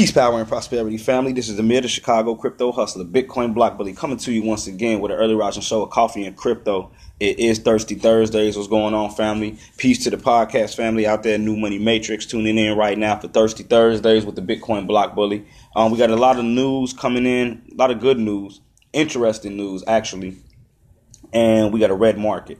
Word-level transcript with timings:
Peace, 0.00 0.12
power, 0.12 0.38
and 0.38 0.48
prosperity, 0.48 0.96
family. 0.96 1.30
This 1.30 1.50
is 1.50 1.56
the 1.56 1.62
Amir, 1.62 1.82
the 1.82 1.88
Chicago 1.88 2.34
crypto 2.34 2.72
hustler, 2.72 3.04
Bitcoin 3.04 3.52
block 3.52 3.76
bully, 3.76 3.92
coming 3.92 4.16
to 4.16 4.32
you 4.32 4.42
once 4.42 4.66
again 4.66 4.98
with 4.98 5.12
an 5.12 5.18
early 5.18 5.34
rising 5.34 5.60
show 5.60 5.82
of 5.82 5.90
coffee 5.90 6.24
and 6.24 6.34
crypto. 6.34 6.90
It 7.20 7.38
is 7.38 7.58
Thirsty 7.58 7.96
Thursdays. 7.96 8.56
What's 8.56 8.66
going 8.66 8.94
on, 8.94 9.10
family? 9.10 9.58
Peace 9.76 10.02
to 10.04 10.08
the 10.08 10.16
podcast 10.16 10.74
family 10.74 11.06
out 11.06 11.22
there, 11.22 11.36
New 11.36 11.54
Money 11.54 11.78
Matrix, 11.78 12.24
tuning 12.24 12.56
in 12.56 12.78
right 12.78 12.96
now 12.96 13.18
for 13.18 13.28
Thirsty 13.28 13.62
Thursdays 13.62 14.24
with 14.24 14.36
the 14.36 14.40
Bitcoin 14.40 14.86
block 14.86 15.14
bully. 15.14 15.44
Um, 15.76 15.92
we 15.92 15.98
got 15.98 16.08
a 16.08 16.16
lot 16.16 16.38
of 16.38 16.46
news 16.46 16.94
coming 16.94 17.26
in, 17.26 17.60
a 17.70 17.74
lot 17.74 17.90
of 17.90 18.00
good 18.00 18.18
news, 18.18 18.62
interesting 18.94 19.58
news 19.58 19.84
actually, 19.86 20.38
and 21.30 21.74
we 21.74 21.78
got 21.78 21.90
a 21.90 21.94
red 21.94 22.16
market. 22.16 22.58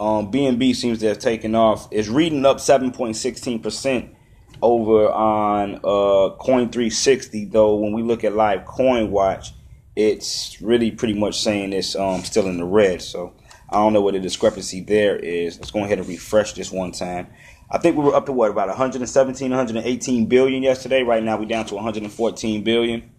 Um, 0.00 0.32
BNB 0.32 0.74
seems 0.74 0.98
to 0.98 1.06
have 1.06 1.20
taken 1.20 1.54
off. 1.54 1.86
It's 1.92 2.08
reading 2.08 2.44
up 2.44 2.56
7.16 2.56 3.62
percent 3.62 4.16
over 4.62 5.10
on 5.10 5.76
uh, 5.76 6.34
Coin 6.36 6.70
360, 6.70 7.46
though, 7.46 7.76
when 7.76 7.92
we 7.92 8.02
look 8.02 8.24
at 8.24 8.34
live 8.34 8.64
Coin 8.64 9.10
Watch, 9.10 9.52
it's 9.96 10.60
really 10.60 10.90
pretty 10.90 11.14
much 11.14 11.40
saying 11.40 11.72
it's 11.72 11.96
um, 11.96 12.22
still 12.22 12.46
in 12.46 12.56
the 12.56 12.64
red. 12.64 13.02
So 13.02 13.34
I 13.68 13.74
don't 13.74 13.92
know 13.92 14.00
what 14.00 14.14
the 14.14 14.20
discrepancy 14.20 14.80
there 14.80 15.16
is. 15.16 15.58
Let's 15.58 15.70
go 15.70 15.84
ahead 15.84 15.98
and 15.98 16.08
refresh 16.08 16.54
this 16.54 16.72
one 16.72 16.92
time. 16.92 17.28
I 17.70 17.78
think 17.78 17.96
we 17.96 18.04
were 18.04 18.14
up 18.14 18.26
to 18.26 18.32
what 18.32 18.50
about 18.50 18.68
117, 18.68 19.50
118 19.50 20.26
billion 20.26 20.62
yesterday. 20.62 21.02
Right 21.02 21.22
now 21.22 21.38
we're 21.38 21.46
down 21.46 21.66
to 21.66 21.74
114 21.76 22.64
billion. 22.64 23.10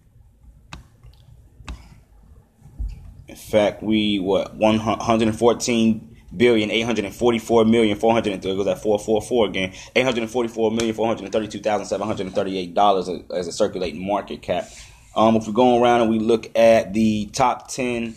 In 3.28 3.36
fact, 3.36 3.82
we 3.82 4.18
what 4.18 4.54
114 4.54 6.11
billion 6.36 6.70
eight 6.70 6.82
hundred 6.82 7.04
and 7.04 7.14
forty 7.14 7.38
four 7.38 7.64
million 7.64 7.98
four 7.98 8.12
hundred 8.12 8.32
and 8.32 8.42
three 8.42 8.56
goes 8.56 8.66
at 8.66 8.82
four 8.82 8.98
four 8.98 9.20
four 9.20 9.46
again 9.46 9.72
eight 9.94 10.04
hundred 10.04 10.22
and 10.22 10.30
forty 10.30 10.48
four 10.48 10.70
million 10.70 10.94
four 10.94 11.06
hundred 11.06 11.24
and 11.24 11.32
thirty 11.32 11.48
two 11.48 11.60
thousand 11.60 11.86
seven 11.86 12.06
hundred 12.06 12.26
and 12.26 12.34
thirty 12.34 12.56
eight 12.58 12.74
dollars 12.74 13.08
as 13.34 13.46
a 13.46 13.52
circulating 13.52 14.04
market 14.06 14.42
cap. 14.42 14.68
Um, 15.14 15.36
if 15.36 15.46
we 15.46 15.52
go 15.52 15.82
around 15.82 16.00
and 16.00 16.10
we 16.10 16.18
look 16.18 16.50
at 16.56 16.94
the 16.94 17.26
top 17.26 17.68
ten, 17.68 18.14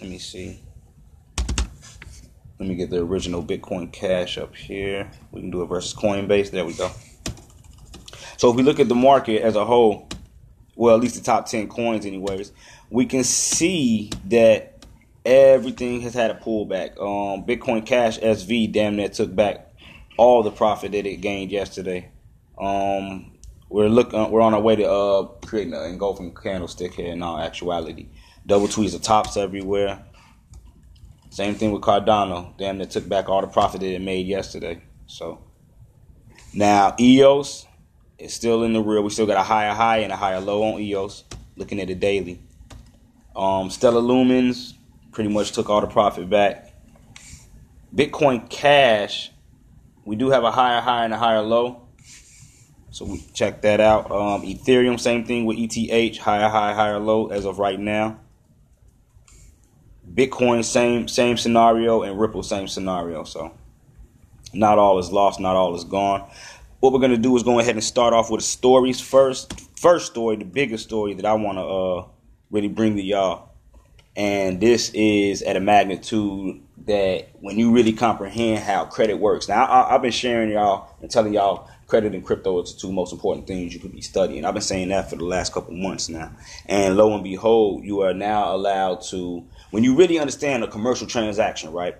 let 0.00 0.10
me 0.10 0.18
see. 0.18 0.60
Let 2.58 2.68
me 2.68 2.74
get 2.74 2.90
the 2.90 2.98
original 2.98 3.42
Bitcoin 3.42 3.90
Cash 3.90 4.36
up 4.36 4.54
here. 4.54 5.10
We 5.32 5.40
can 5.40 5.50
do 5.50 5.62
it 5.62 5.66
versus 5.66 5.94
Coinbase. 5.98 6.50
There 6.50 6.66
we 6.66 6.74
go. 6.74 6.90
So 8.36 8.50
if 8.50 8.56
we 8.56 8.62
look 8.62 8.78
at 8.80 8.88
the 8.88 8.94
market 8.94 9.40
as 9.40 9.56
a 9.56 9.64
whole, 9.64 10.10
well, 10.76 10.94
at 10.94 11.00
least 11.00 11.14
the 11.14 11.22
top 11.22 11.46
ten 11.46 11.68
coins, 11.68 12.04
anyways, 12.04 12.52
we 12.90 13.06
can 13.06 13.24
see 13.24 14.10
that 14.26 14.69
everything 15.24 16.00
has 16.02 16.14
had 16.14 16.30
a 16.30 16.34
pullback. 16.34 16.92
Um, 17.00 17.44
Bitcoin 17.44 17.84
Cash 17.84 18.18
SV 18.18 18.72
damn 18.72 18.96
near 18.96 19.08
took 19.08 19.34
back 19.34 19.72
all 20.16 20.42
the 20.42 20.50
profit 20.50 20.92
that 20.92 21.06
it 21.06 21.20
gained 21.20 21.50
yesterday. 21.50 22.10
Um, 22.58 23.32
we're 23.68 23.88
looking, 23.88 24.30
we're 24.30 24.40
on 24.40 24.54
our 24.54 24.60
way 24.60 24.76
to 24.76 24.90
uh, 24.90 25.22
creating 25.46 25.74
an 25.74 25.84
engulfing 25.84 26.34
candlestick 26.34 26.94
here 26.94 27.12
in 27.12 27.22
all 27.22 27.38
actuality. 27.38 28.08
Double 28.46 28.66
tweets 28.66 28.92
the 28.92 28.98
tops 28.98 29.36
everywhere. 29.36 30.04
Same 31.30 31.54
thing 31.54 31.70
with 31.70 31.82
Cardano. 31.82 32.56
Damn 32.58 32.78
near 32.78 32.86
took 32.86 33.08
back 33.08 33.28
all 33.28 33.40
the 33.40 33.46
profit 33.46 33.80
that 33.80 33.94
it 33.94 34.00
made 34.00 34.26
yesterday. 34.26 34.82
So 35.06 35.44
now 36.52 36.96
EOS 36.98 37.66
is 38.18 38.34
still 38.34 38.64
in 38.64 38.72
the 38.72 38.80
real. 38.80 39.02
We 39.02 39.10
still 39.10 39.26
got 39.26 39.36
a 39.36 39.42
higher 39.42 39.72
high 39.72 39.98
and 39.98 40.12
a 40.12 40.16
higher 40.16 40.40
low 40.40 40.64
on 40.64 40.80
EOS. 40.80 41.24
Looking 41.56 41.80
at 41.80 41.88
the 41.88 41.94
daily. 41.94 42.40
Um, 43.36 43.70
Stellar 43.70 44.00
Lumens 44.00 44.74
pretty 45.12 45.30
much 45.30 45.52
took 45.52 45.68
all 45.68 45.80
the 45.80 45.86
profit 45.86 46.28
back. 46.28 46.72
Bitcoin 47.94 48.48
Cash, 48.48 49.30
we 50.04 50.16
do 50.16 50.30
have 50.30 50.44
a 50.44 50.50
higher 50.50 50.80
high 50.80 51.04
and 51.04 51.14
a 51.14 51.18
higher 51.18 51.42
low. 51.42 51.88
So 52.90 53.04
we 53.04 53.24
check 53.34 53.62
that 53.62 53.80
out. 53.80 54.10
Um, 54.10 54.42
Ethereum, 54.42 54.98
same 54.98 55.24
thing 55.24 55.44
with 55.44 55.56
ETH, 55.58 56.18
higher 56.18 56.48
high, 56.48 56.74
higher 56.74 56.98
low 56.98 57.28
as 57.28 57.44
of 57.44 57.58
right 57.58 57.78
now. 57.78 58.18
Bitcoin, 60.12 60.64
same 60.64 61.06
same 61.06 61.36
scenario, 61.36 62.02
and 62.02 62.18
Ripple, 62.18 62.42
same 62.42 62.66
scenario. 62.66 63.22
So 63.22 63.52
not 64.52 64.78
all 64.78 64.98
is 64.98 65.12
lost, 65.12 65.38
not 65.38 65.54
all 65.54 65.74
is 65.76 65.84
gone. 65.84 66.28
What 66.80 66.92
we're 66.92 66.98
gonna 66.98 67.16
do 67.16 67.36
is 67.36 67.44
go 67.44 67.60
ahead 67.60 67.74
and 67.74 67.84
start 67.84 68.12
off 68.12 68.30
with 68.30 68.42
stories 68.42 69.00
first. 69.00 69.60
First 69.78 70.06
story, 70.06 70.36
the 70.36 70.44
biggest 70.44 70.84
story 70.84 71.14
that 71.14 71.24
I 71.24 71.34
want 71.34 71.58
to 71.58 71.62
uh, 71.62 72.08
really 72.50 72.68
bring 72.68 72.96
to 72.96 73.02
y'all 73.02 73.49
and 74.16 74.60
this 74.60 74.90
is 74.90 75.42
at 75.42 75.56
a 75.56 75.60
magnitude 75.60 76.60
that 76.86 77.28
when 77.40 77.58
you 77.58 77.72
really 77.72 77.92
comprehend 77.92 78.64
how 78.64 78.84
credit 78.84 79.14
works. 79.14 79.48
Now, 79.48 79.66
I, 79.70 79.92
have 79.92 80.02
been 80.02 80.10
sharing 80.10 80.50
y'all 80.50 80.94
and 81.00 81.10
telling 81.10 81.32
y'all 81.32 81.68
credit 81.86 82.14
and 82.14 82.24
crypto 82.24 82.58
are 82.58 82.62
the 82.62 82.72
two 82.78 82.92
most 82.92 83.12
important 83.12 83.46
things 83.46 83.74
you 83.74 83.80
could 83.80 83.92
be 83.92 84.00
studying. 84.00 84.44
I've 84.44 84.54
been 84.54 84.62
saying 84.62 84.88
that 84.88 85.10
for 85.10 85.16
the 85.16 85.24
last 85.24 85.52
couple 85.52 85.74
months 85.74 86.08
now. 86.08 86.32
And 86.66 86.96
lo 86.96 87.14
and 87.14 87.24
behold, 87.24 87.84
you 87.84 88.00
are 88.00 88.14
now 88.14 88.54
allowed 88.54 89.02
to, 89.10 89.44
when 89.70 89.84
you 89.84 89.96
really 89.96 90.18
understand 90.18 90.64
a 90.64 90.68
commercial 90.68 91.06
transaction, 91.06 91.72
right? 91.72 91.96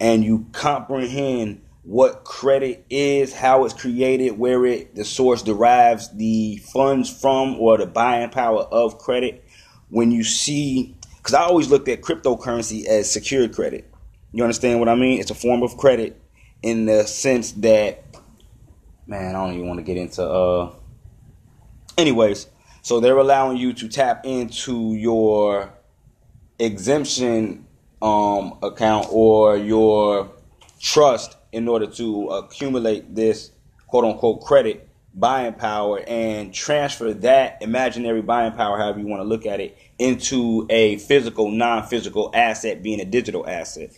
And 0.00 0.24
you 0.24 0.46
comprehend 0.52 1.62
what 1.82 2.24
credit 2.24 2.84
is, 2.90 3.32
how 3.32 3.64
it's 3.64 3.74
created, 3.74 4.38
where 4.38 4.66
it 4.66 4.94
the 4.96 5.04
source 5.04 5.42
derives 5.42 6.08
the 6.16 6.56
funds 6.72 7.08
from 7.08 7.56
or 7.60 7.78
the 7.78 7.86
buying 7.86 8.30
power 8.30 8.62
of 8.62 8.98
credit. 8.98 9.44
When 9.88 10.10
you 10.10 10.24
see 10.24 10.95
because 11.26 11.34
I 11.34 11.42
always 11.42 11.68
looked 11.68 11.88
at 11.88 12.02
cryptocurrency 12.02 12.86
as 12.86 13.10
secured 13.10 13.52
credit. 13.52 13.92
You 14.30 14.44
understand 14.44 14.78
what 14.78 14.88
I 14.88 14.94
mean? 14.94 15.18
It's 15.18 15.32
a 15.32 15.34
form 15.34 15.64
of 15.64 15.76
credit 15.76 16.22
in 16.62 16.86
the 16.86 17.02
sense 17.02 17.50
that, 17.52 18.04
man, 19.08 19.34
I 19.34 19.44
don't 19.44 19.54
even 19.54 19.66
want 19.66 19.78
to 19.78 19.82
get 19.82 19.96
into. 19.96 20.22
uh 20.22 20.72
Anyways, 21.98 22.46
so 22.82 23.00
they're 23.00 23.18
allowing 23.18 23.56
you 23.56 23.72
to 23.72 23.88
tap 23.88 24.24
into 24.24 24.94
your 24.94 25.74
exemption 26.60 27.66
um, 28.00 28.56
account 28.62 29.08
or 29.10 29.56
your 29.56 30.30
trust 30.78 31.36
in 31.50 31.66
order 31.66 31.88
to 31.88 32.28
accumulate 32.28 33.16
this 33.16 33.50
quote 33.88 34.04
unquote 34.04 34.42
credit 34.42 34.88
buying 35.12 35.54
power 35.54 36.04
and 36.06 36.54
transfer 36.54 37.12
that 37.14 37.58
imaginary 37.62 38.22
buying 38.22 38.52
power, 38.52 38.78
however 38.78 39.00
you 39.00 39.08
want 39.08 39.20
to 39.20 39.24
look 39.24 39.44
at 39.44 39.58
it, 39.58 39.76
into 39.98 40.66
a 40.68 40.98
physical, 40.98 41.50
non-physical 41.50 42.30
asset 42.34 42.82
being 42.82 43.00
a 43.00 43.04
digital 43.04 43.48
asset. 43.48 43.90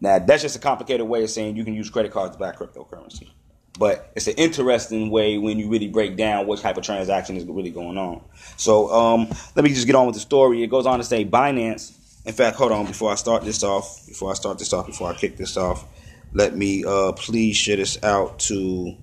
Now 0.00 0.18
that's 0.18 0.42
just 0.42 0.56
a 0.56 0.58
complicated 0.58 1.06
way 1.06 1.22
of 1.22 1.30
saying 1.30 1.56
you 1.56 1.64
can 1.64 1.74
use 1.74 1.88
credit 1.90 2.12
cards 2.12 2.36
to 2.36 2.38
buy 2.38 2.52
cryptocurrency. 2.52 3.30
But 3.78 4.10
it's 4.16 4.26
an 4.26 4.34
interesting 4.36 5.10
way 5.10 5.36
when 5.36 5.58
you 5.58 5.68
really 5.68 5.88
break 5.88 6.16
down 6.16 6.46
what 6.46 6.60
type 6.60 6.78
of 6.78 6.84
transaction 6.84 7.36
is 7.36 7.44
really 7.44 7.70
going 7.70 7.98
on. 7.98 8.22
So 8.56 8.90
um, 8.90 9.28
let 9.54 9.64
me 9.64 9.70
just 9.70 9.86
get 9.86 9.94
on 9.94 10.06
with 10.06 10.14
the 10.14 10.20
story. 10.20 10.62
It 10.62 10.68
goes 10.68 10.86
on 10.86 10.98
to 10.98 11.04
say 11.04 11.24
Binance. 11.24 11.92
In 12.24 12.32
fact, 12.32 12.56
hold 12.56 12.72
on 12.72 12.86
before 12.86 13.12
I 13.12 13.16
start 13.16 13.44
this 13.44 13.62
off. 13.62 14.06
Before 14.06 14.30
I 14.30 14.34
start 14.34 14.58
this 14.58 14.72
off, 14.72 14.86
before 14.86 15.10
I 15.10 15.14
kick 15.14 15.36
this 15.36 15.56
off, 15.56 15.84
let 16.32 16.56
me 16.56 16.84
uh, 16.86 17.12
please 17.12 17.56
share 17.56 17.76
this 17.76 18.02
out 18.02 18.38
to 18.40 18.96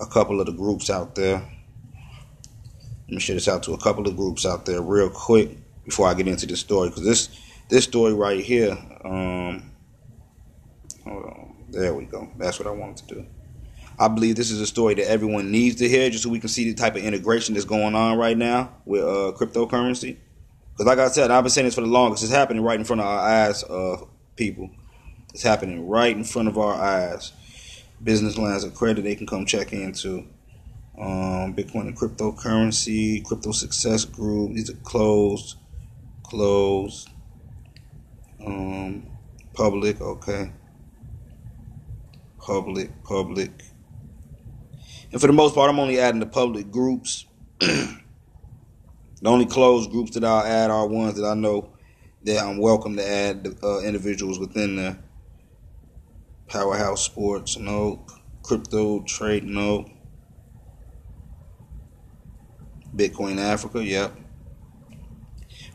a 0.00 0.06
couple 0.06 0.38
of 0.38 0.46
the 0.46 0.52
groups 0.52 0.90
out 0.90 1.14
there. 1.14 1.42
Let 3.08 3.14
me 3.14 3.20
share 3.20 3.34
this 3.34 3.48
out 3.48 3.62
to 3.64 3.72
a 3.74 3.78
couple 3.78 4.08
of 4.08 4.16
groups 4.16 4.46
out 4.46 4.64
there 4.64 4.80
real 4.80 5.10
quick 5.10 5.50
before 5.84 6.08
I 6.08 6.14
get 6.14 6.26
into 6.26 6.46
this 6.46 6.60
story 6.60 6.88
because 6.88 7.04
this 7.04 7.28
this 7.68 7.84
story 7.84 8.14
right 8.14 8.40
here. 8.42 8.78
Um, 9.04 9.70
hold 11.04 11.24
on, 11.24 11.56
there 11.70 11.94
we 11.94 12.06
go. 12.06 12.30
That's 12.38 12.58
what 12.58 12.66
I 12.66 12.70
wanted 12.70 13.08
to 13.08 13.14
do. 13.14 13.26
I 13.98 14.08
believe 14.08 14.36
this 14.36 14.50
is 14.50 14.60
a 14.60 14.66
story 14.66 14.94
that 14.94 15.08
everyone 15.08 15.52
needs 15.52 15.76
to 15.76 15.88
hear, 15.88 16.10
just 16.10 16.24
so 16.24 16.30
we 16.30 16.40
can 16.40 16.48
see 16.48 16.64
the 16.64 16.74
type 16.74 16.96
of 16.96 17.04
integration 17.04 17.54
that's 17.54 17.66
going 17.66 17.94
on 17.94 18.18
right 18.18 18.36
now 18.36 18.74
with 18.84 19.02
uh, 19.02 19.32
cryptocurrency. 19.36 20.16
Because, 20.72 20.86
like 20.86 20.98
I 20.98 21.08
said, 21.08 21.30
I've 21.30 21.44
been 21.44 21.50
saying 21.50 21.66
this 21.66 21.76
for 21.76 21.82
the 21.82 21.86
longest. 21.86 22.24
It's 22.24 22.32
happening 22.32 22.64
right 22.64 22.78
in 22.78 22.84
front 22.84 23.00
of 23.00 23.06
our 23.06 23.20
eyes, 23.20 23.62
uh, 23.64 23.98
people. 24.34 24.70
It's 25.32 25.44
happening 25.44 25.86
right 25.86 26.16
in 26.16 26.24
front 26.24 26.48
of 26.48 26.58
our 26.58 26.74
eyes. 26.74 27.32
Business 28.02 28.36
lines 28.36 28.64
of 28.64 28.74
credit 28.74 29.02
they 29.02 29.14
can 29.14 29.26
come 29.26 29.46
check 29.46 29.72
into 29.72 30.26
um, 30.98 31.54
Bitcoin 31.54 31.88
and 31.88 31.96
cryptocurrency, 31.96 33.24
crypto 33.24 33.52
success 33.52 34.04
group. 34.04 34.54
These 34.54 34.70
are 34.70 34.76
closed, 34.84 35.56
closed, 36.24 37.10
um, 38.44 39.06
public. 39.54 40.00
Okay, 40.00 40.52
public, 42.38 43.02
public. 43.04 43.50
And 45.12 45.20
for 45.20 45.28
the 45.28 45.32
most 45.32 45.54
part, 45.54 45.70
I'm 45.70 45.78
only 45.78 45.98
adding 46.00 46.20
the 46.20 46.26
public 46.26 46.70
groups. 46.70 47.26
the 47.60 47.98
only 49.24 49.46
closed 49.46 49.90
groups 49.90 50.12
that 50.12 50.24
I'll 50.24 50.44
add 50.44 50.70
are 50.70 50.86
ones 50.86 51.16
that 51.20 51.26
I 51.26 51.34
know 51.34 51.70
that 52.24 52.42
I'm 52.42 52.58
welcome 52.58 52.96
to 52.96 53.06
add 53.06 53.46
uh, 53.62 53.80
individuals 53.80 54.38
within 54.38 54.76
the 54.76 54.98
Powerhouse 56.48 57.02
Sports, 57.04 57.58
no. 57.58 58.06
Crypto 58.42 59.02
Trade, 59.04 59.44
no. 59.44 59.90
Bitcoin 62.94 63.38
Africa, 63.38 63.84
yep. 63.84 64.14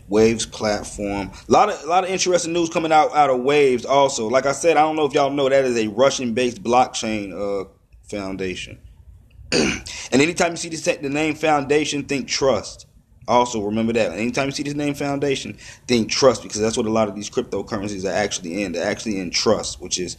Waves 0.07 0.45
platform. 0.45 1.31
A 1.47 1.51
lot 1.51 1.69
of 1.69 1.83
a 1.83 1.87
lot 1.87 2.03
of 2.03 2.09
interesting 2.09 2.51
news 2.51 2.69
coming 2.69 2.91
out 2.91 3.15
out 3.15 3.29
of 3.29 3.41
Waves 3.41 3.85
also. 3.85 4.27
Like 4.27 4.47
I 4.47 4.53
said, 4.53 4.75
I 4.75 4.81
don't 4.81 4.95
know 4.95 5.05
if 5.05 5.13
y'all 5.13 5.29
know 5.29 5.47
that 5.47 5.65
is 5.65 5.77
a 5.77 5.87
Russian 5.87 6.33
based 6.33 6.63
blockchain 6.63 7.31
uh, 7.31 7.69
foundation. 8.09 8.79
and 9.51 9.83
anytime 10.13 10.51
you 10.51 10.57
see 10.57 10.69
this, 10.69 10.81
the 10.81 11.09
name 11.09 11.35
Foundation, 11.35 12.03
think 12.03 12.27
trust. 12.27 12.87
Also, 13.27 13.61
remember 13.61 13.93
that. 13.93 14.11
Anytime 14.11 14.47
you 14.47 14.51
see 14.51 14.63
this 14.63 14.73
name 14.73 14.95
Foundation, 14.95 15.57
think 15.87 16.09
trust 16.09 16.41
because 16.41 16.59
that's 16.59 16.77
what 16.77 16.87
a 16.87 16.91
lot 16.91 17.07
of 17.07 17.15
these 17.15 17.29
cryptocurrencies 17.29 18.03
are 18.03 18.13
actually 18.13 18.63
in. 18.63 18.71
They're 18.71 18.89
actually 18.89 19.19
in 19.19 19.29
trust, 19.29 19.79
which 19.81 19.99
is, 19.99 20.17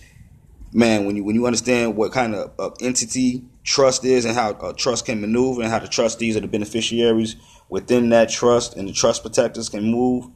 man, 0.72 1.06
when 1.06 1.16
you 1.16 1.24
when 1.24 1.34
you 1.34 1.46
understand 1.46 1.96
what 1.96 2.12
kind 2.12 2.34
of 2.34 2.52
uh, 2.58 2.70
entity 2.80 3.44
trust 3.64 4.04
is 4.04 4.24
and 4.24 4.34
how 4.34 4.50
uh, 4.52 4.72
trust 4.72 5.06
can 5.06 5.20
maneuver 5.20 5.62
and 5.62 5.70
how 5.70 5.78
the 5.78 5.88
trustees 5.88 6.36
are 6.36 6.40
the 6.40 6.48
beneficiaries 6.48 7.36
within 7.68 8.08
that 8.10 8.30
trust 8.30 8.76
and 8.76 8.88
the 8.88 8.92
trust 8.92 9.22
protectors 9.22 9.68
can 9.68 9.84
move, 9.84 10.26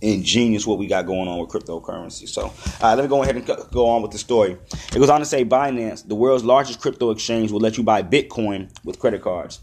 ingenious 0.00 0.66
what 0.66 0.78
we 0.78 0.86
got 0.86 1.06
going 1.06 1.28
on 1.28 1.38
with 1.38 1.48
cryptocurrency. 1.50 2.28
So, 2.28 2.42
all 2.42 2.52
right, 2.82 2.94
let 2.94 3.04
me 3.04 3.08
go 3.08 3.22
ahead 3.22 3.36
and 3.36 3.46
go 3.70 3.86
on 3.86 4.02
with 4.02 4.10
the 4.10 4.18
story. 4.18 4.56
It 4.94 4.98
goes 4.98 5.10
on 5.10 5.20
to 5.20 5.26
say 5.26 5.44
Binance, 5.44 6.06
the 6.06 6.14
world's 6.14 6.44
largest 6.44 6.80
crypto 6.80 7.10
exchange, 7.10 7.52
will 7.52 7.60
let 7.60 7.76
you 7.76 7.84
buy 7.84 8.02
Bitcoin 8.02 8.70
with 8.84 8.98
credit 8.98 9.22
cards. 9.22 9.60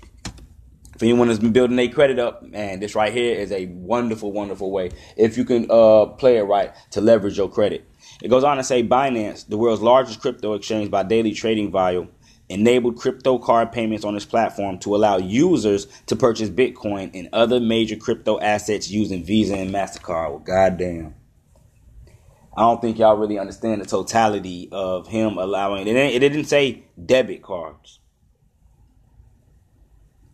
If 0.95 1.03
anyone 1.03 1.29
has 1.29 1.39
been 1.39 1.53
building 1.53 1.77
their 1.77 1.87
credit 1.87 2.19
up, 2.19 2.43
man, 2.43 2.81
this 2.81 2.93
right 2.93 3.13
here 3.13 3.33
is 3.33 3.53
a 3.53 3.67
wonderful, 3.67 4.33
wonderful 4.33 4.69
way 4.69 4.91
if 5.15 5.37
you 5.37 5.45
can 5.45 5.65
uh, 5.69 6.07
play 6.07 6.37
it 6.37 6.43
right 6.43 6.73
to 6.91 6.99
leverage 6.99 7.37
your 7.37 7.49
credit. 7.49 7.89
It 8.21 8.27
goes 8.27 8.43
on 8.43 8.57
to 8.57 8.63
say 8.65 8.83
Binance, 8.83 9.47
the 9.47 9.57
world's 9.57 9.81
largest 9.81 10.19
crypto 10.19 10.55
exchange 10.55 10.91
by 10.91 11.03
daily 11.03 11.31
trading 11.31 11.71
volume, 11.71 12.09
enabled 12.49 12.97
crypto 12.97 13.37
card 13.37 13.71
payments 13.71 14.03
on 14.03 14.15
its 14.15 14.25
platform 14.25 14.79
to 14.79 14.95
allow 14.95 15.17
users 15.17 15.85
to 16.07 16.15
purchase 16.15 16.49
Bitcoin 16.49 17.11
and 17.13 17.29
other 17.31 17.59
major 17.59 17.95
crypto 17.95 18.39
assets 18.39 18.89
using 18.89 19.23
Visa 19.23 19.55
and 19.55 19.71
MasterCard. 19.71 20.29
Well, 20.29 20.39
goddamn. 20.39 21.13
I 22.57 22.63
don't 22.63 22.81
think 22.81 22.97
y'all 22.97 23.15
really 23.15 23.39
understand 23.39 23.81
the 23.81 23.85
totality 23.85 24.67
of 24.71 25.07
him 25.07 25.37
allowing 25.37 25.87
it. 25.87 25.95
It 25.95 26.19
didn't 26.19 26.45
say 26.45 26.83
debit 27.03 27.41
cards. 27.41 27.99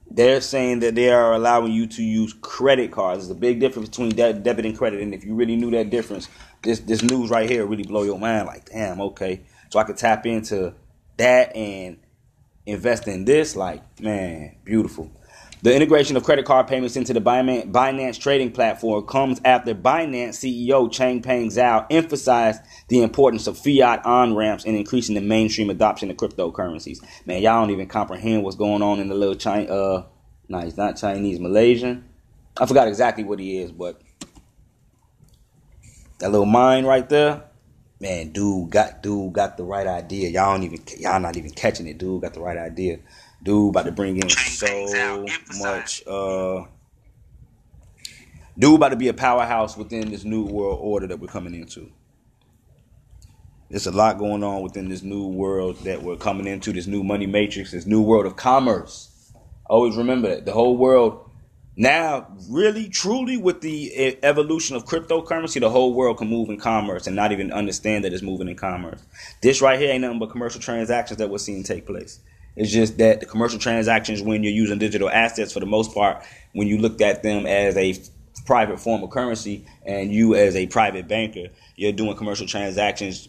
They're 0.10 0.40
saying 0.40 0.80
that 0.80 0.96
they 0.96 1.12
are 1.12 1.34
allowing 1.34 1.74
you 1.74 1.88
to 1.88 2.02
use 2.04 2.34
credit 2.34 2.92
cards. 2.92 3.28
There's 3.28 3.38
a 3.38 3.40
big 3.40 3.60
difference 3.60 3.90
between 3.90 4.10
de- 4.10 4.34
debit 4.34 4.66
and 4.66 4.78
credit. 4.78 5.02
And 5.02 5.14
if 5.14 5.26
you 5.26 5.36
really 5.36 5.58
knew 5.58 5.72
that 5.72 5.90
difference, 5.90 6.30
this 6.64 6.80
this 6.80 7.04
news 7.04 7.30
right 7.30 7.50
here 7.50 7.66
really 7.66 7.84
blow 7.84 8.04
your 8.04 8.18
mind. 8.18 8.48
Like, 8.48 8.70
damn, 8.70 9.02
okay. 9.02 9.42
So 9.70 9.80
I 9.80 9.84
could 9.84 9.98
tap 9.98 10.26
into 10.26 10.74
that 11.18 11.56
and 11.56 11.98
invest 12.66 13.08
in 13.08 13.26
this, 13.26 13.56
like, 13.56 13.82
man, 14.00 14.56
beautiful. 14.64 15.12
The 15.62 15.74
integration 15.74 16.16
of 16.16 16.24
credit 16.24 16.46
card 16.46 16.68
payments 16.68 16.96
into 16.96 17.14
the 17.14 17.22
Binance 17.22 18.20
trading 18.20 18.52
platform 18.52 19.06
comes 19.08 19.42
after 19.44 19.74
Binance 19.74 20.36
CEO 20.36 20.88
Changpeng 20.92 21.48
Zhao 21.48 21.88
emphasized 21.90 22.62
the 22.88 23.02
importance 23.02 23.48
of 23.48 23.58
fiat 23.58 24.06
on 24.06 24.36
ramps 24.36 24.66
and 24.66 24.76
increasing 24.76 25.16
the 25.16 25.22
mainstream 25.22 25.72
adoption 25.72 26.12
of 26.12 26.18
cryptocurrencies. 26.18 27.00
Man, 27.26 27.42
y'all 27.42 27.62
don't 27.62 27.72
even 27.72 27.88
comprehend 27.88 28.44
what's 28.44 28.56
going 28.56 28.84
on 28.84 29.00
in 29.00 29.08
the 29.08 29.16
little 29.16 29.36
China. 29.36 29.74
Uh, 29.74 30.06
no, 30.50 30.60
he's 30.60 30.78
not 30.78 30.98
Chinese, 30.98 31.40
Malaysian. 31.40 32.08
I 32.58 32.68
forgot 32.68 32.88
exactly 32.88 33.24
what 33.24 33.40
he 33.40 33.58
is, 33.58 33.72
but 33.72 34.00
that 36.20 36.30
little 36.30 36.46
mine 36.46 36.86
right 36.86 37.10
there 37.10 37.44
man, 38.06 38.30
dude 38.30 38.70
got 38.70 39.02
dude 39.02 39.34
got 39.34 39.58
the 39.58 39.64
right 39.64 39.88
idea. 39.88 40.30
Y'all 40.30 40.54
don't 40.54 40.64
even 40.64 40.80
y'all 41.00 41.20
not 41.20 41.38
even 41.38 41.50
catching 41.52 41.88
it. 41.88 41.98
Dude 41.98 42.22
got 42.22 42.34
the 42.34 42.40
right 42.40 42.58
idea. 42.58 43.00
Dude 43.42 43.72
about 43.72 43.86
to 43.86 43.92
bring 43.92 44.18
in 44.18 44.30
so 44.30 45.26
much. 45.60 46.06
Uh, 46.06 46.66
dude 48.58 48.76
about 48.76 48.90
to 48.90 48.96
be 48.96 49.08
a 49.08 49.14
powerhouse 49.14 49.76
within 49.76 50.12
this 50.12 50.24
new 50.24 50.46
world 50.46 50.80
order 50.82 51.08
that 51.08 51.20
we're 51.20 51.28
coming 51.28 51.56
into. 51.56 51.92
There's 53.70 53.88
a 53.88 53.92
lot 53.92 54.20
going 54.20 54.44
on 54.44 54.62
within 54.62 54.88
this 54.88 55.02
new 55.02 55.28
world 55.28 55.78
that 55.86 56.04
we're 56.04 56.18
coming 56.18 56.46
into. 56.46 56.72
This 56.72 56.86
new 56.86 57.04
money 57.04 57.26
matrix. 57.26 57.72
This 57.72 57.88
new 57.88 58.02
world 58.02 58.28
of 58.28 58.36
commerce. 58.36 59.34
Always 59.66 59.98
remember 59.98 60.30
that 60.30 60.46
the 60.46 60.52
whole 60.52 60.78
world 60.78 61.25
now, 61.78 62.28
really, 62.50 62.88
truly, 62.90 63.38
with 63.38 63.62
the 63.62 64.18
evolution 64.24 64.76
of 64.76 64.86
cryptocurrency, 64.86 65.60
the 65.60 65.70
whole 65.70 65.94
world 65.94 66.18
can 66.18 66.30
move 66.30 66.50
in 66.50 66.58
commerce 66.58 67.08
and 67.08 67.16
not 67.16 67.32
even 67.32 67.52
understand 67.52 68.06
that 68.06 68.14
it's 68.14 68.24
moving 68.24 68.48
in 68.48 68.56
commerce. 68.56 69.04
This 69.42 69.62
right 69.62 69.80
here 69.80 69.92
ain't 69.92 70.02
nothing 70.02 70.20
but 70.20 70.30
commercial 70.32 70.62
transactions 70.62 71.18
that 71.18 71.30
we're 71.30 71.38
seeing 71.38 71.64
take 71.64 71.86
place. 71.86 72.20
It's 72.56 72.72
just 72.72 72.98
that 73.00 73.20
the 73.20 73.26
commercial 73.26 73.60
transactions, 73.60 74.22
when 74.22 74.42
you're 74.42 74.54
using 74.54 74.80
digital 74.80 75.10
assets, 75.10 75.52
for 75.52 75.60
the 75.60 75.66
most 75.66 75.94
part, 75.94 76.24
when 76.54 76.68
you 76.68 76.78
looked 76.78 77.02
at 77.02 77.22
them 77.22 77.46
as 77.46 77.76
a 77.76 78.02
private 78.46 78.80
form 78.80 79.04
of 79.04 79.10
currency, 79.10 79.66
and 79.86 80.14
you 80.14 80.36
as 80.36 80.56
a 80.56 80.68
private 80.68 81.08
banker, 81.08 81.48
you're 81.76 81.92
doing 81.92 82.16
commercial 82.16 82.48
transactions 82.48 83.28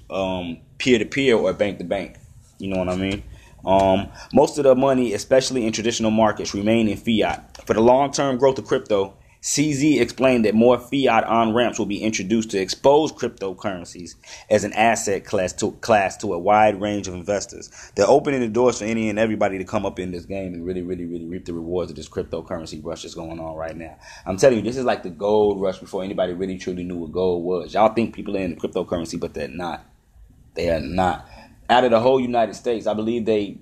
peer 0.78 0.98
to 0.98 1.04
peer 1.04 1.36
or 1.36 1.52
bank 1.52 1.78
to 1.78 1.84
bank. 1.84 2.18
You 2.58 2.68
know 2.68 2.78
what 2.78 2.88
I 2.88 2.96
mean? 2.96 3.24
Um, 3.66 4.08
most 4.32 4.58
of 4.58 4.64
the 4.64 4.74
money, 4.74 5.12
especially 5.12 5.66
in 5.66 5.72
traditional 5.72 6.10
markets, 6.12 6.54
remain 6.54 6.88
in 6.88 6.96
fiat. 6.96 7.66
For 7.66 7.74
the 7.74 7.80
long 7.80 8.12
term 8.12 8.38
growth 8.38 8.58
of 8.58 8.66
crypto, 8.66 9.16
CZ 9.46 10.00
explained 10.00 10.44
that 10.44 10.56
more 10.56 10.76
fiat 10.76 11.22
on 11.22 11.54
ramps 11.54 11.78
will 11.78 11.86
be 11.86 12.02
introduced 12.02 12.50
to 12.50 12.58
expose 12.58 13.12
cryptocurrencies 13.12 14.16
as 14.50 14.64
an 14.64 14.72
asset 14.72 15.24
class 15.24 15.52
to, 15.52 15.70
class 15.72 16.16
to 16.16 16.32
a 16.32 16.38
wide 16.38 16.80
range 16.80 17.06
of 17.06 17.14
investors. 17.14 17.70
They're 17.94 18.08
opening 18.08 18.40
the 18.40 18.48
doors 18.48 18.78
for 18.78 18.86
any 18.86 19.08
and 19.08 19.20
everybody 19.20 19.58
to 19.58 19.64
come 19.64 19.86
up 19.86 20.00
in 20.00 20.10
this 20.10 20.24
game 20.24 20.52
and 20.54 20.66
really, 20.66 20.82
really, 20.82 21.04
really 21.04 21.26
reap 21.26 21.44
the 21.44 21.54
rewards 21.54 21.92
of 21.92 21.96
this 21.96 22.08
cryptocurrency 22.08 22.84
rush 22.84 23.02
that's 23.02 23.14
going 23.14 23.38
on 23.38 23.54
right 23.54 23.76
now. 23.76 23.96
I'm 24.26 24.36
telling 24.36 24.58
you, 24.58 24.64
this 24.64 24.76
is 24.76 24.84
like 24.84 25.04
the 25.04 25.10
gold 25.10 25.60
rush 25.60 25.78
before 25.78 26.02
anybody 26.02 26.32
really 26.32 26.58
truly 26.58 26.82
knew 26.82 26.96
what 26.96 27.12
gold 27.12 27.44
was. 27.44 27.74
Y'all 27.74 27.94
think 27.94 28.16
people 28.16 28.36
are 28.36 28.40
in 28.40 28.50
the 28.50 28.56
cryptocurrency, 28.56 29.18
but 29.20 29.34
they're 29.34 29.46
not. 29.46 29.84
They 30.54 30.70
are 30.70 30.80
not 30.80 31.28
out 31.68 31.84
of 31.84 31.90
the 31.90 32.00
whole 32.00 32.20
United 32.20 32.54
States, 32.54 32.86
I 32.86 32.94
believe 32.94 33.24
they 33.24 33.58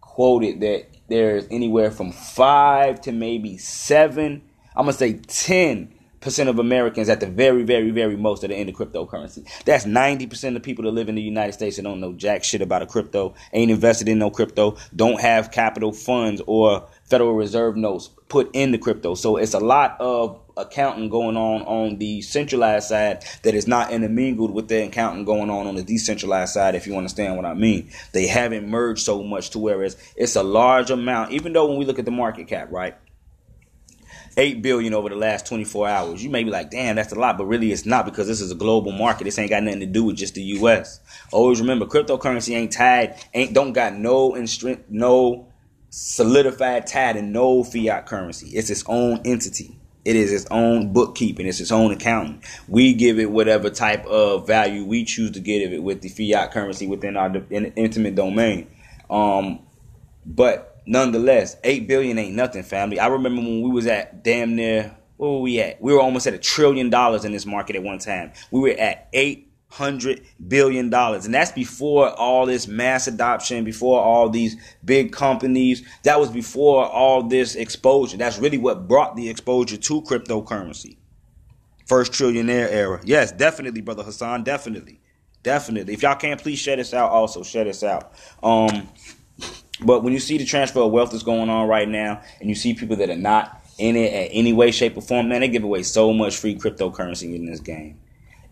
quoted 0.00 0.60
that 0.60 0.86
there's 1.08 1.46
anywhere 1.50 1.90
from 1.90 2.12
five 2.12 3.00
to 3.02 3.12
maybe 3.12 3.58
seven, 3.58 4.42
I'm 4.76 4.84
gonna 4.84 4.92
say 4.92 5.14
ten 5.14 5.92
percent 6.20 6.48
of 6.48 6.58
Americans 6.58 7.08
at 7.08 7.20
the 7.20 7.26
very, 7.26 7.62
very, 7.62 7.90
very 7.90 8.16
most 8.16 8.42
that 8.42 8.50
are 8.50 8.54
into 8.54 8.72
cryptocurrency. 8.72 9.46
That's 9.64 9.84
90% 9.84 10.56
of 10.56 10.62
people 10.62 10.84
that 10.84 10.90
live 10.90 11.08
in 11.08 11.14
the 11.14 11.22
United 11.22 11.52
States 11.52 11.76
that 11.76 11.82
don't 11.82 12.00
know 12.00 12.12
jack 12.12 12.44
shit 12.44 12.60
about 12.60 12.82
a 12.82 12.86
crypto, 12.86 13.34
ain't 13.52 13.70
invested 13.70 14.08
in 14.08 14.18
no 14.18 14.30
crypto, 14.30 14.76
don't 14.94 15.20
have 15.20 15.50
capital 15.50 15.92
funds 15.92 16.42
or 16.46 16.86
Federal 17.04 17.32
Reserve 17.32 17.76
notes 17.76 18.10
put 18.28 18.50
in 18.52 18.70
the 18.70 18.78
crypto. 18.78 19.14
So 19.14 19.36
it's 19.36 19.54
a 19.54 19.60
lot 19.60 19.96
of 19.98 20.40
accounting 20.62 21.10
going 21.10 21.36
on 21.36 21.62
on 21.62 21.98
the 21.98 22.22
centralized 22.22 22.88
side 22.88 23.24
that 23.42 23.54
is 23.54 23.66
not 23.66 23.92
intermingled 23.92 24.52
with 24.52 24.68
the 24.68 24.84
accounting 24.86 25.24
going 25.26 25.50
on 25.50 25.66
on 25.66 25.74
the 25.74 25.82
decentralized 25.82 26.54
side, 26.54 26.74
if 26.74 26.86
you 26.86 26.96
understand 26.96 27.36
what 27.36 27.44
I 27.44 27.54
mean. 27.54 27.90
They 28.12 28.26
haven't 28.26 28.68
merged 28.68 29.02
so 29.02 29.22
much 29.22 29.50
to 29.50 29.58
whereas 29.58 29.96
it's 30.16 30.30
it's 30.30 30.36
a 30.36 30.42
large 30.44 30.92
amount, 30.92 31.32
even 31.32 31.52
though 31.52 31.66
when 31.66 31.76
we 31.76 31.84
look 31.84 31.98
at 31.98 32.04
the 32.04 32.12
market 32.12 32.46
cap, 32.46 32.70
right? 32.70 32.94
8 34.36 34.62
billion 34.62 34.94
over 34.94 35.08
the 35.08 35.16
last 35.16 35.44
24 35.46 35.88
hours. 35.88 36.22
You 36.22 36.30
may 36.30 36.44
be 36.44 36.50
like, 36.50 36.70
damn, 36.70 36.94
that's 36.94 37.12
a 37.12 37.18
lot, 37.18 37.36
but 37.36 37.46
really 37.46 37.72
it's 37.72 37.84
not 37.84 38.04
because 38.04 38.28
this 38.28 38.40
is 38.40 38.52
a 38.52 38.54
global 38.54 38.92
market. 38.92 39.24
This 39.24 39.40
ain't 39.40 39.50
got 39.50 39.64
nothing 39.64 39.80
to 39.80 39.86
do 39.86 40.04
with 40.04 40.16
just 40.16 40.34
the 40.34 40.42
US. 40.42 41.00
Always 41.32 41.60
remember, 41.60 41.84
cryptocurrency 41.84 42.54
ain't 42.54 42.72
tied, 42.72 43.16
ain't 43.34 43.54
don't 43.54 43.72
got 43.72 43.94
no 43.94 44.34
instru- 44.34 44.84
no 44.88 45.48
solidified 45.88 46.86
tied 46.86 47.16
in 47.16 47.32
no 47.32 47.64
fiat 47.64 48.06
currency. 48.06 48.50
It's 48.56 48.70
its 48.70 48.84
own 48.86 49.22
entity. 49.24 49.79
It 50.04 50.16
is 50.16 50.32
its 50.32 50.46
own 50.50 50.92
bookkeeping. 50.92 51.46
It's 51.46 51.60
its 51.60 51.72
own 51.72 51.92
accounting. 51.92 52.42
We 52.68 52.94
give 52.94 53.18
it 53.18 53.30
whatever 53.30 53.70
type 53.70 54.04
of 54.06 54.46
value 54.46 54.84
we 54.84 55.04
choose 55.04 55.32
to 55.32 55.40
give 55.40 55.72
it 55.72 55.82
with 55.82 56.00
the 56.00 56.08
fiat 56.08 56.52
currency 56.52 56.86
within 56.86 57.16
our 57.16 57.30
intimate 57.50 58.14
domain. 58.14 58.70
Um, 59.10 59.60
but 60.24 60.80
nonetheless, 60.86 61.56
eight 61.64 61.86
billion 61.86 62.18
ain't 62.18 62.34
nothing, 62.34 62.62
family. 62.62 62.98
I 62.98 63.08
remember 63.08 63.42
when 63.42 63.62
we 63.62 63.70
was 63.70 63.86
at 63.86 64.24
damn 64.24 64.56
near 64.56 64.96
where 65.20 65.32
were 65.32 65.40
we 65.40 65.60
at? 65.60 65.82
We 65.82 65.92
were 65.92 66.00
almost 66.00 66.26
at 66.26 66.32
a 66.32 66.38
trillion 66.38 66.88
dollars 66.88 67.26
in 67.26 67.32
this 67.32 67.44
market 67.44 67.76
at 67.76 67.82
one 67.82 67.98
time. 67.98 68.32
We 68.50 68.60
were 68.60 68.70
at 68.70 69.10
eight 69.12 69.49
hundred 69.70 70.22
billion 70.48 70.90
dollars. 70.90 71.24
And 71.24 71.34
that's 71.34 71.52
before 71.52 72.10
all 72.10 72.44
this 72.44 72.66
mass 72.66 73.06
adoption 73.06 73.64
before 73.64 74.00
all 74.00 74.28
these 74.28 74.56
big 74.84 75.12
companies. 75.12 75.82
That 76.02 76.18
was 76.18 76.30
before 76.30 76.86
all 76.86 77.22
this 77.22 77.54
exposure. 77.54 78.16
That's 78.16 78.38
really 78.38 78.58
what 78.58 78.88
brought 78.88 79.16
the 79.16 79.30
exposure 79.30 79.76
to 79.76 80.02
cryptocurrency. 80.02 80.96
First 81.86 82.12
trillionaire 82.12 82.70
era. 82.70 83.00
Yes 83.04 83.32
definitely 83.32 83.80
brother 83.80 84.02
hassan 84.02 84.44
definitely. 84.44 85.00
Definitely. 85.42 85.94
If 85.94 86.02
y'all 86.02 86.16
can't 86.16 86.40
please 86.40 86.58
share 86.58 86.76
this 86.76 86.92
out 86.92 87.10
also. 87.10 87.42
Share 87.42 87.64
this 87.64 87.82
out. 87.82 88.12
Um 88.42 88.88
but 89.82 90.02
when 90.02 90.12
you 90.12 90.20
see 90.20 90.36
the 90.36 90.44
transfer 90.44 90.80
of 90.80 90.90
wealth 90.90 91.12
that's 91.12 91.22
going 91.22 91.48
on 91.48 91.68
right 91.68 91.88
now 91.88 92.20
and 92.40 92.48
you 92.48 92.54
see 92.54 92.74
people 92.74 92.96
that 92.96 93.08
are 93.08 93.16
not 93.16 93.64
in 93.78 93.96
it 93.96 94.12
at 94.12 94.28
any 94.32 94.52
way 94.52 94.70
shape 94.72 94.96
or 94.96 95.00
form 95.00 95.28
man 95.28 95.40
they 95.40 95.48
give 95.48 95.64
away 95.64 95.82
so 95.82 96.12
much 96.12 96.36
free 96.36 96.54
cryptocurrency 96.54 97.34
in 97.34 97.46
this 97.46 97.60
game 97.60 97.98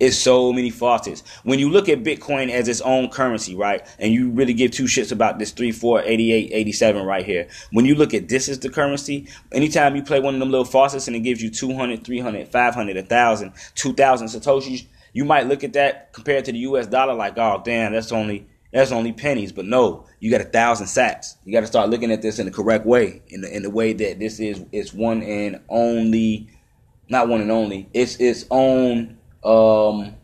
it's 0.00 0.16
so 0.16 0.52
many 0.52 0.70
faucets. 0.70 1.22
When 1.42 1.58
you 1.58 1.70
look 1.70 1.88
at 1.88 2.04
Bitcoin 2.04 2.50
as 2.50 2.68
its 2.68 2.80
own 2.80 3.08
currency, 3.10 3.54
right, 3.54 3.86
and 3.98 4.12
you 4.12 4.30
really 4.30 4.52
give 4.52 4.70
two 4.70 4.84
shits 4.84 5.10
about 5.10 5.38
this 5.38 5.50
3, 5.50 5.72
4, 5.72 6.02
88, 6.02 6.50
87 6.52 7.04
right 7.04 7.26
here. 7.26 7.48
When 7.72 7.84
you 7.84 7.94
look 7.94 8.14
at 8.14 8.28
this 8.28 8.48
as 8.48 8.58
the 8.60 8.68
currency, 8.68 9.28
anytime 9.52 9.96
you 9.96 10.02
play 10.02 10.20
one 10.20 10.34
of 10.34 10.40
them 10.40 10.50
little 10.50 10.64
faucets 10.64 11.06
and 11.08 11.16
it 11.16 11.20
gives 11.20 11.42
you 11.42 11.50
200, 11.50 12.04
300, 12.04 12.48
500, 12.48 12.96
1,000, 12.96 13.52
2,000 13.74 14.26
Satoshis, 14.28 14.86
you 15.12 15.24
might 15.24 15.46
look 15.46 15.64
at 15.64 15.72
that 15.72 16.12
compared 16.12 16.44
to 16.44 16.52
the 16.52 16.58
US 16.58 16.86
dollar 16.86 17.14
like, 17.14 17.36
oh, 17.36 17.60
damn, 17.64 17.92
that's 17.92 18.12
only 18.12 18.46
That's 18.72 18.92
only 18.92 19.12
pennies, 19.12 19.50
but 19.50 19.64
no, 19.64 20.04
you 20.20 20.30
got 20.30 20.42
a 20.42 20.44
thousand 20.44 20.86
sats. 20.86 21.36
You 21.44 21.52
got 21.52 21.60
to 21.60 21.66
start 21.66 21.88
looking 21.88 22.12
at 22.12 22.20
this 22.20 22.38
in 22.38 22.44
the 22.44 22.52
correct 22.52 22.84
way, 22.84 23.22
in 23.28 23.40
the 23.40 23.54
in 23.54 23.62
the 23.62 23.70
way 23.70 23.94
that 23.94 24.18
this 24.18 24.38
is 24.40 24.62
it's 24.72 24.92
one 24.92 25.22
and 25.22 25.60
only, 25.70 26.50
not 27.08 27.28
one 27.28 27.40
and 27.40 27.50
only. 27.50 27.88
It's 27.94 28.16
its 28.16 28.44
own. 28.50 29.17
Um, 29.44 30.14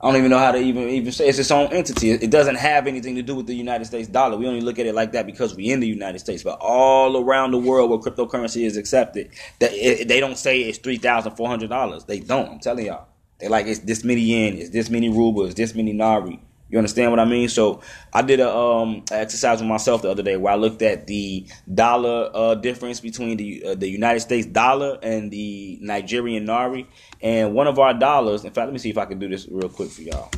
I 0.00 0.06
don't 0.06 0.16
even 0.16 0.30
know 0.30 0.38
how 0.38 0.52
to 0.52 0.58
even 0.58 0.88
even 0.90 1.10
say 1.12 1.28
it's 1.28 1.38
its 1.38 1.50
own 1.50 1.72
entity. 1.72 2.12
It 2.12 2.30
doesn't 2.30 2.54
have 2.54 2.86
anything 2.86 3.16
to 3.16 3.22
do 3.22 3.34
with 3.34 3.46
the 3.48 3.54
United 3.54 3.84
States 3.84 4.08
dollar. 4.08 4.36
We 4.36 4.46
only 4.46 4.60
look 4.60 4.78
at 4.78 4.86
it 4.86 4.94
like 4.94 5.12
that 5.12 5.26
because 5.26 5.56
we're 5.56 5.72
in 5.72 5.80
the 5.80 5.88
United 5.88 6.20
States. 6.20 6.44
But 6.44 6.58
all 6.60 7.16
around 7.22 7.50
the 7.50 7.58
world 7.58 7.90
where 7.90 7.98
cryptocurrency 7.98 8.64
is 8.64 8.76
accepted, 8.76 9.30
that 9.58 9.72
they 9.72 10.20
don't 10.20 10.38
say 10.38 10.60
it's 10.60 10.78
three 10.78 10.98
thousand 10.98 11.32
four 11.36 11.48
hundred 11.48 11.70
dollars. 11.70 12.04
They 12.04 12.20
don't. 12.20 12.48
I'm 12.48 12.60
telling 12.60 12.86
y'all. 12.86 13.08
They 13.40 13.48
like 13.48 13.66
it's 13.66 13.80
this 13.80 14.04
many 14.04 14.20
yen, 14.20 14.56
it's 14.56 14.70
this 14.70 14.88
many 14.90 15.08
rubles, 15.08 15.54
this 15.54 15.74
many 15.74 15.92
nari. 15.92 16.40
You 16.70 16.76
understand 16.76 17.10
what 17.10 17.18
I 17.20 17.24
mean? 17.24 17.48
So 17.48 17.80
I 18.12 18.20
did 18.22 18.40
a 18.40 18.54
um 18.54 19.02
exercise 19.10 19.60
with 19.60 19.68
myself 19.68 20.02
the 20.02 20.10
other 20.10 20.22
day 20.22 20.36
where 20.36 20.52
I 20.52 20.56
looked 20.56 20.82
at 20.82 21.06
the 21.06 21.46
dollar 21.72 22.30
uh, 22.34 22.54
difference 22.56 23.00
between 23.00 23.38
the 23.38 23.64
uh, 23.64 23.74
the 23.74 23.88
United 23.88 24.20
States 24.20 24.46
dollar 24.46 24.98
and 25.02 25.30
the 25.30 25.78
Nigerian 25.80 26.44
nari, 26.44 26.86
and 27.22 27.54
one 27.54 27.66
of 27.66 27.78
our 27.78 27.94
dollars. 27.94 28.44
In 28.44 28.52
fact, 28.52 28.66
let 28.66 28.72
me 28.72 28.78
see 28.78 28.90
if 28.90 28.98
I 28.98 29.06
can 29.06 29.18
do 29.18 29.28
this 29.28 29.48
real 29.50 29.70
quick 29.70 29.90
for 29.90 30.02
y'all, 30.02 30.30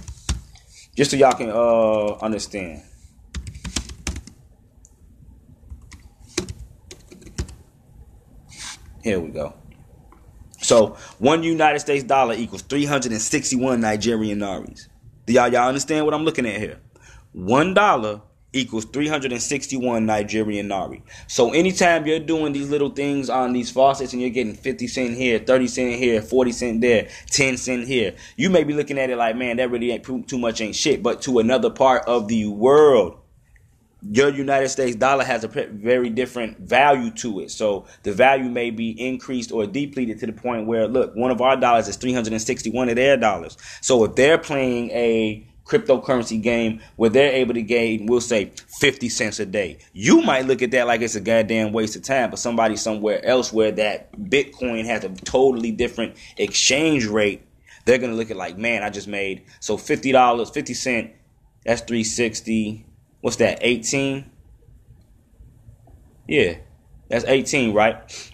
just 0.95 1.11
so 1.11 1.17
y'all 1.17 1.33
can 1.33 1.51
uh 1.51 2.15
understand. 2.25 2.83
Here 9.03 9.19
we 9.19 9.31
go. 9.31 9.55
So 10.63 10.97
one 11.19 11.43
United 11.43 11.81
States 11.81 12.05
dollar 12.05 12.35
equals 12.35 12.63
361 12.63 13.81
Nigerian 13.81 14.39
naris. 14.39 14.90
Y'all 15.31 15.53
y'all 15.53 15.69
understand 15.69 16.05
what 16.05 16.15
I'm 16.15 16.25
looking 16.25 16.47
at 16.47 16.59
here? 16.59 16.79
One 17.33 17.75
dollar 17.75 18.23
equals 18.53 18.85
361 18.87 20.05
Nigerian 20.07 20.69
nari. 20.69 21.03
So 21.29 21.53
anytime 21.53 22.07
you're 22.07 22.19
doing 22.19 22.53
these 22.53 22.69
little 22.69 22.91
things 22.91 23.31
on 23.31 23.53
these 23.53 23.71
faucets 23.71 24.13
and 24.13 24.21
you're 24.21 24.31
getting 24.31 24.55
50 24.55 24.87
cent 24.89 25.15
here, 25.17 25.39
30 25.39 25.69
cent 25.69 25.95
here, 25.97 26.21
40 26.21 26.53
cent 26.53 26.81
there, 26.81 27.09
10 27.31 27.57
cent 27.57 27.87
here, 27.87 28.15
you 28.37 28.51
may 28.51 28.65
be 28.65 28.75
looking 28.75 28.99
at 28.99 29.11
it 29.11 29.17
like, 29.17 29.37
man, 29.37 29.59
that 29.59 29.71
really 29.71 29.93
ain't 29.93 30.05
too 30.05 30.39
much 30.39 30.61
ain't 30.61 30.75
shit. 30.75 31.03
But 31.03 31.23
to 31.23 31.39
another 31.39 31.71
part 31.71 32.05
of 32.07 32.29
the 32.29 32.47
world, 32.47 33.20
your 34.03 34.31
United 34.31 34.69
States 34.69 34.97
dollar 34.97 35.25
has 35.25 35.45
a 35.45 35.49
very 35.49 36.11
different 36.11 36.59
value 36.59 37.11
to 37.13 37.41
it. 37.41 37.51
So 37.51 37.87
the 38.03 38.13
value 38.13 38.49
may 38.49 38.71
be 38.71 38.91
increased 38.91 39.53
or 39.53 39.67
depleted 39.67 40.19
to 40.21 40.27
the 40.27 40.33
point 40.33 40.67
where, 40.67 40.89
look, 40.89 41.15
one 41.15 41.31
of 41.31 41.41
our 41.41 41.57
dollars 41.57 41.89
is 41.89 41.97
361 41.97 42.89
of 42.89 42.97
their 42.97 43.17
dollars. 43.17 43.57
So 43.81 44.05
if 44.05 44.15
they're 44.15 44.39
playing 44.39 44.91
a 44.91 45.47
cryptocurrency 45.65 46.43
game 46.43 46.81
where 46.97 47.11
they're 47.11 47.33
able 47.33 47.55
to 47.55 47.63
gain, 47.63 48.07
we'll 48.07 48.21
say 48.21 48.53
50 48.81 49.09
cents 49.09 49.39
a 49.39 49.47
day. 49.47 49.79
You 49.93 50.23
might 50.23 50.47
look 50.47 50.63
at 50.63 50.71
that 50.73 50.87
like 50.87 51.01
it's 51.03 51.15
a 51.15 51.21
goddamn 51.21 51.73
waste 51.73 51.95
of 51.95 52.03
time, 52.03 52.31
but 52.31 52.39
somebody 52.39 52.77
somewhere 52.77 53.25
else 53.25 53.53
where 53.53 53.71
that 53.73 54.13
Bitcoin 54.19 54.85
has 54.87 55.05
a 55.05 55.11
totally 55.11 55.71
different 55.71 56.17
exchange 56.39 57.07
rate, 57.07 57.43
they're 57.85 57.99
going 57.99 58.11
to 58.11 58.17
look 58.17 58.31
at 58.31 58.37
like, 58.37 58.59
man, 58.59 58.83
I 58.83 58.91
just 58.91 59.09
made 59.09 59.45
so 59.61 59.77
$50, 59.77 60.53
50 60.53 60.75
cent, 60.75 61.13
that's 61.65 61.83
360 61.83 62.87
what's 63.21 63.37
that, 63.37 63.59
18? 63.61 64.31
Yeah, 66.29 66.55
that's 67.09 67.25
18, 67.25 67.73
right? 67.75 68.33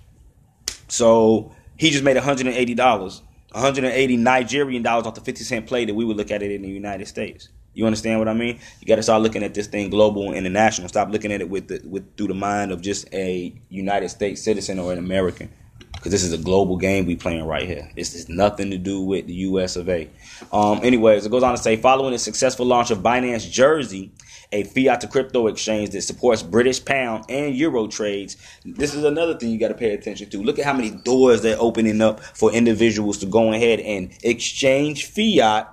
So 0.89 1.53
he 1.77 1.91
just 1.91 2.05
made 2.05 2.17
$180, 2.17 2.77
180 2.77 4.17
Nigerian 4.17 4.83
dollars 4.83 5.07
off 5.07 5.15
the 5.15 5.21
50 5.21 5.45
cent 5.45 5.67
play 5.67 5.85
that 5.85 5.95
we 5.95 6.05
would 6.05 6.17
look 6.17 6.31
at 6.31 6.43
it 6.43 6.51
in 6.51 6.63
the 6.63 6.69
United 6.69 7.09
States. 7.09 7.49
You 7.75 7.85
understand 7.85 8.19
what 8.19 8.29
I 8.29 8.33
mean? 8.33 8.59
You 8.81 8.87
got 8.87 8.97
to 8.97 9.03
start 9.03 9.21
looking 9.21 9.43
at 9.43 9.53
this 9.53 9.67
thing 9.67 9.91
global 9.91 10.29
and 10.29 10.37
international. 10.37 10.89
Stop 10.89 11.11
looking 11.11 11.31
at 11.31 11.43
it 11.43 11.51
with 11.51 11.69
the, 11.69 11.83
with 11.87 12.17
through 12.17 12.29
the 12.29 12.35
mind 12.35 12.73
of 12.73 12.81
just 12.81 13.13
a 13.13 13.55
United 13.69 14.09
States 14.09 14.43
citizen 14.43 14.79
or 14.79 14.93
an 14.93 14.99
American 14.99 15.51
because 15.93 16.13
this 16.13 16.23
is 16.23 16.33
a 16.33 16.39
global 16.39 16.77
game 16.77 17.05
we 17.05 17.17
playing 17.17 17.45
right 17.45 17.67
here. 17.67 17.91
This 17.97 18.13
has 18.13 18.29
nothing 18.29 18.71
to 18.71 18.79
do 18.79 19.01
with 19.01 19.27
the 19.27 19.35
U.S. 19.35 19.77
of 19.77 19.89
A. 19.89 20.09
Um, 20.53 20.81
anyways, 20.83 21.27
it 21.27 21.31
goes 21.31 21.43
on 21.43 21.55
to 21.55 21.63
say, 21.63 21.77
following 21.77 22.13
the 22.13 22.19
successful 22.19 22.65
launch 22.65 22.91
of 22.91 22.99
Binance 22.99 23.51
Jersey, 23.51 24.13
a 24.53 24.65
fiat 24.65 25.01
to 25.01 25.09
crypto 25.09 25.47
exchange 25.47 25.91
that 25.91 26.03
supports 26.03 26.43
British 26.43 26.85
pound 26.85 27.25
and 27.29 27.55
euro 27.55 27.87
trades. 27.87 28.37
This 28.65 28.95
is 28.95 29.05
another 29.05 29.37
thing 29.37 29.51
you 29.51 29.59
got 29.59 29.69
to 29.69 29.75
pay 29.75 29.93
attention 29.93 30.31
to. 30.31 30.43
Look 30.43 30.59
at 30.59 30.65
how 30.65 30.73
many 30.73 30.91
doors 30.91 31.43
they're 31.43 31.61
opening 31.61 32.01
up 32.01 32.21
for 32.21 32.53
individuals 32.53 33.19
to 33.19 33.27
go 33.27 33.53
ahead 33.53 33.81
and 33.81 34.11
exchange 34.23 35.07
fiat 35.07 35.73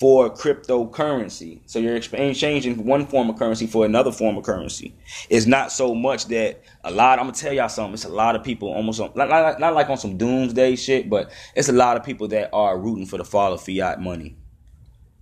for 0.00 0.28
cryptocurrency. 0.28 1.60
So 1.66 1.78
you're 1.78 1.96
exchanging 1.96 2.84
one 2.84 3.06
form 3.06 3.30
of 3.30 3.38
currency 3.38 3.66
for 3.66 3.84
another 3.84 4.10
form 4.10 4.36
of 4.36 4.44
currency. 4.44 4.94
It's 5.30 5.46
not 5.46 5.70
so 5.70 5.94
much 5.94 6.26
that 6.26 6.62
a 6.82 6.90
lot. 6.90 7.18
I'm 7.18 7.26
gonna 7.26 7.36
tell 7.36 7.52
y'all 7.52 7.68
something. 7.68 7.94
It's 7.94 8.04
a 8.04 8.08
lot 8.08 8.34
of 8.34 8.42
people 8.42 8.68
almost 8.72 9.00
on, 9.00 9.12
not, 9.14 9.28
not, 9.28 9.60
not 9.60 9.74
like 9.74 9.88
on 9.88 9.96
some 9.96 10.16
doomsday 10.16 10.76
shit, 10.76 11.08
but 11.08 11.30
it's 11.54 11.68
a 11.68 11.72
lot 11.72 11.96
of 11.96 12.02
people 12.02 12.26
that 12.28 12.50
are 12.52 12.76
rooting 12.76 13.06
for 13.06 13.18
the 13.18 13.24
fall 13.24 13.52
of 13.52 13.62
fiat 13.62 14.00
money 14.00 14.36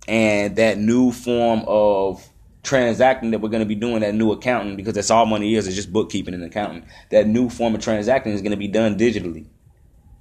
and 0.07 0.55
that 0.55 0.77
new 0.77 1.11
form 1.11 1.63
of 1.67 2.27
transacting 2.63 3.31
that 3.31 3.39
we're 3.39 3.49
going 3.49 3.61
to 3.61 3.67
be 3.67 3.75
doing 3.75 3.99
that 3.99 4.15
new 4.15 4.31
accounting 4.31 4.75
because 4.75 4.93
that's 4.93 5.11
all 5.11 5.25
money 5.25 5.55
is 5.55 5.67
is 5.67 5.75
just 5.75 5.91
bookkeeping 5.91 6.33
and 6.33 6.43
accounting. 6.43 6.85
That 7.11 7.27
new 7.27 7.49
form 7.49 7.75
of 7.75 7.81
transacting 7.81 8.33
is 8.33 8.41
going 8.41 8.51
to 8.51 8.57
be 8.57 8.69
done 8.69 8.97
digitally. 8.97 9.45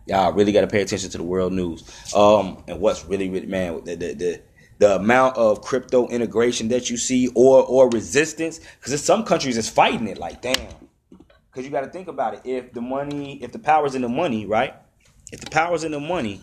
Y'all 0.07 0.33
really 0.33 0.51
got 0.51 0.63
to 0.63 0.67
pay 0.67 0.83
attention 0.83 1.09
to 1.11 1.19
the 1.19 1.25
world 1.25 1.53
news. 1.53 1.85
Um 2.15 2.63
and 2.67 2.81
what's 2.81 3.05
really 3.05 3.31
really 3.31 3.47
man 3.47 3.85
the 3.85 3.95
the, 3.95 4.15
the, 4.15 4.43
the 4.79 4.97
amount 4.97 5.37
of 5.37 5.63
crypto 5.63 6.09
integration 6.09 6.69
that 6.69 6.91
you 6.91 6.97
see 6.97 7.29
or 7.29 7.65
or 7.65 7.89
resistance 7.91 8.59
because 8.59 9.03
some 9.03 9.25
countries 9.25 9.57
is 9.57 9.69
fighting 9.69 10.09
it 10.09 10.19
like 10.19 10.43
damn. 10.43 10.75
Because 11.51 11.65
you 11.67 11.71
got 11.71 11.83
to 11.83 11.91
think 11.91 12.09
about 12.09 12.35
it. 12.35 12.41
If 12.45 12.73
the 12.73 12.81
money 12.81 13.41
if 13.43 13.53
the 13.53 13.61
power's 13.61 13.95
in 13.95 14.03
the 14.03 14.09
money 14.09 14.47
right? 14.47 14.75
If 15.31 15.41
the 15.41 15.51
power's 15.51 15.85
in 15.85 15.93
the 15.93 16.01
money 16.01 16.43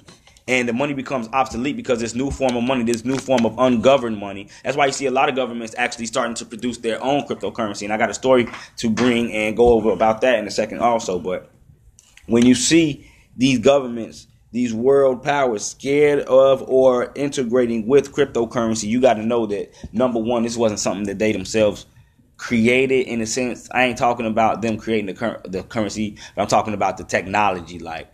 and 0.50 0.68
the 0.68 0.74
money 0.74 0.96
becomes 0.96 1.30
obsolete 1.32 1.78
because 1.78 2.00
this 2.00 2.16
new 2.16 2.32
form 2.32 2.58
of 2.58 2.64
money, 2.64 2.84
this 2.84 3.06
new 3.06 3.18
form 3.18 3.46
of 3.46 3.54
ungoverned 3.60 4.18
money. 4.18 4.50
That's 4.64 4.76
why 4.76 4.88
you 4.88 4.92
see 4.92 5.06
a 5.06 5.12
lot 5.12 5.30
of 5.30 5.36
governments 5.36 5.76
actually 5.78 6.08
starting 6.08 6.34
to 6.36 6.46
produce 6.46 6.80
their 6.80 7.02
own 7.04 7.28
cryptocurrency. 7.28 7.84
And 7.84 7.94
I 7.94 7.98
got 7.98 8.10
a 8.10 8.16
story 8.16 8.48
to 8.78 8.90
bring 8.90 9.32
and 9.32 9.56
go 9.56 9.70
over 9.70 9.92
about 9.92 10.22
that 10.22 10.40
in 10.40 10.48
a 10.48 10.52
second 10.52 10.80
also. 10.80 11.20
But 11.20 11.52
when 12.26 12.48
you 12.48 12.56
see 12.56 13.08
these 13.38 13.60
governments, 13.60 14.26
these 14.52 14.74
world 14.74 15.22
powers 15.22 15.64
scared 15.64 16.22
of 16.22 16.64
or 16.68 17.12
integrating 17.14 17.86
with 17.86 18.12
cryptocurrency, 18.12 18.88
you 18.90 19.00
got 19.00 19.14
to 19.14 19.24
know 19.24 19.46
that 19.46 19.72
number 19.94 20.20
one, 20.20 20.42
this 20.42 20.58
wasn't 20.58 20.80
something 20.80 21.06
that 21.06 21.20
they 21.20 21.32
themselves 21.32 21.86
created 22.38 23.06
in 23.06 23.22
a 23.22 23.28
sense. 23.28 23.70
I 23.72 23.84
ain't 23.84 24.00
talking 24.00 24.26
about 24.26 24.64
them 24.64 24.78
creating 24.78 25.06
the, 25.06 25.14
cur- 25.14 25.42
the 25.46 25.62
currency, 25.62 26.18
but 26.36 26.42
I'm 26.42 26.48
talking 26.48 26.74
about 26.74 26.98
the 26.98 27.04
technology. 27.04 27.78
Like 27.78 28.12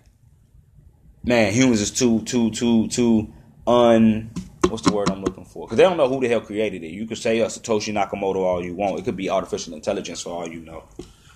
man, 1.25 1.53
humans 1.53 1.81
is 1.81 1.91
too 1.91 2.21
too 2.21 2.51
too 2.51 2.87
too 2.87 3.33
un 3.67 4.31
what's 4.69 4.83
the 4.83 4.93
word 4.93 5.09
I'm 5.09 5.23
looking 5.23 5.45
for? 5.45 5.65
Because 5.65 5.77
they 5.77 5.83
don't 5.83 5.97
know 5.97 6.07
who 6.07 6.19
the 6.19 6.27
hell 6.27 6.41
created 6.41 6.83
it. 6.83 6.91
You 6.91 7.05
could 7.05 7.17
say 7.17 7.39
a 7.39 7.45
Satoshi 7.47 7.93
Nakamoto 7.93 8.37
all 8.37 8.63
you 8.63 8.73
want. 8.73 8.99
It 8.99 9.05
could 9.05 9.15
be 9.15 9.29
artificial 9.29 9.73
intelligence 9.73 10.21
for 10.21 10.29
all 10.29 10.47
you 10.47 10.61
know 10.61 10.83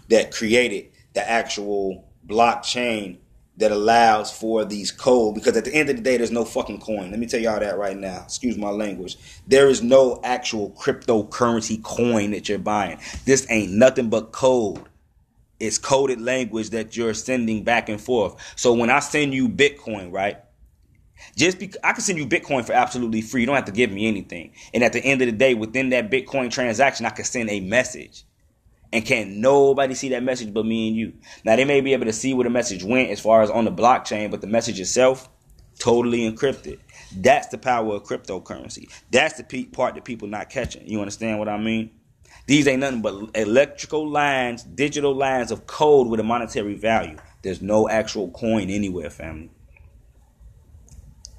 that 0.10 0.32
created 0.32 0.92
the 1.14 1.28
actual 1.28 2.06
blockchain 2.28 3.18
that 3.58 3.72
allows 3.72 4.32
for 4.32 4.64
these 4.64 4.90
code 4.90 5.36
because 5.36 5.58
at 5.58 5.66
the 5.66 5.74
end 5.74 5.90
of 5.90 5.98
the 5.98 6.02
day 6.02 6.16
there's 6.16 6.32
no 6.32 6.46
fucking 6.46 6.80
coin 6.80 7.12
let 7.12 7.20
me 7.20 7.26
tell 7.26 7.40
y'all 7.40 7.60
that 7.60 7.78
right 7.78 7.98
now 7.98 8.22
excuse 8.24 8.58
my 8.58 8.70
language 8.70 9.18
there 9.48 9.68
is 9.68 9.84
no 9.84 10.20
actual 10.24 10.70
cryptocurrency 10.72 11.82
coin 11.84 12.32
that 12.32 12.48
you're 12.48 12.58
buying 12.58 12.98
this 13.26 13.46
ain't 13.50 13.72
nothing 13.72 14.10
but 14.10 14.32
code 14.32 14.89
it's 15.60 15.78
coded 15.78 16.22
language 16.22 16.70
that 16.72 16.96
you're 16.96 17.14
sending 17.14 17.64
back 17.64 17.90
and 17.90 18.00
forth. 18.00 18.36
So 18.56 18.74
when 18.74 18.90
I 18.90 19.00
send 19.00 19.34
you 19.34 19.50
Bitcoin, 19.50 20.12
right? 20.12 20.38
Just 21.36 21.60
because 21.60 21.78
I 21.84 21.92
can 21.92 22.02
send 22.02 22.18
you 22.18 22.26
Bitcoin 22.26 22.66
for 22.66 22.74
absolutely 22.74 23.22
free. 23.22 23.42
You 23.42 23.48
don't 23.48 23.56
have 23.56 23.66
to 23.66 23.72
give 23.72 23.92
me 23.92 24.08
anything. 24.08 24.54
And 24.74 24.84
at 24.84 24.94
the 24.94 25.02
end 25.02 25.22
of 25.22 25.26
the 25.26 25.34
day, 25.34 25.54
within 25.54 25.90
that 25.90 26.10
Bitcoin 26.10 26.50
transaction, 26.50 27.06
I 27.06 27.10
can 27.10 27.26
send 27.26 27.50
a 27.50 27.60
message. 27.60 28.24
And 28.92 29.06
can't 29.06 29.32
nobody 29.32 29.94
see 29.94 30.10
that 30.10 30.24
message 30.24 30.54
but 30.54 30.66
me 30.66 30.88
and 30.88 30.98
you. 30.98 31.14
Now 31.44 31.56
they 31.56 31.66
may 31.66 31.82
be 31.82 31.94
able 31.94 32.06
to 32.06 32.14
see 32.14 32.34
where 32.34 32.46
the 32.46 32.50
message 32.50 32.84
went 32.84 33.12
as 33.12 33.20
far 33.20 33.42
as 33.42 33.50
on 33.50 33.66
the 33.66 33.72
blockchain, 33.72 34.32
but 34.32 34.42
the 34.42 34.48
message 34.48 34.80
itself, 34.80 35.30
totally 35.78 36.30
encrypted. 36.30 36.80
That's 37.16 37.48
the 37.48 37.58
power 37.58 37.96
of 37.96 38.04
cryptocurrency. 38.04 38.90
That's 39.12 39.36
the 39.36 39.66
part 39.66 39.96
that 39.96 40.06
people 40.06 40.28
not 40.28 40.50
catching. 40.50 40.88
You 40.88 41.02
understand 41.02 41.38
what 41.38 41.50
I 41.50 41.58
mean? 41.58 41.92
These 42.50 42.68
ain't 42.68 42.80
nothing 42.80 43.04
but 43.04 43.14
electrical 43.36 44.10
lines, 44.10 44.64
digital 44.64 45.14
lines 45.14 45.52
of 45.52 45.68
code 45.68 46.08
with 46.08 46.20
a 46.20 46.24
monetary 46.24 46.74
value. 46.74 47.16
There's 47.44 47.62
no 47.62 47.88
actual 47.88 48.32
coin 48.32 48.72
anywhere, 48.72 49.12
family. 49.12 49.52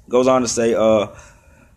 Goes 0.07 0.29
on 0.29 0.41
to 0.41 0.47
say, 0.47 0.73
uh, 0.73 1.07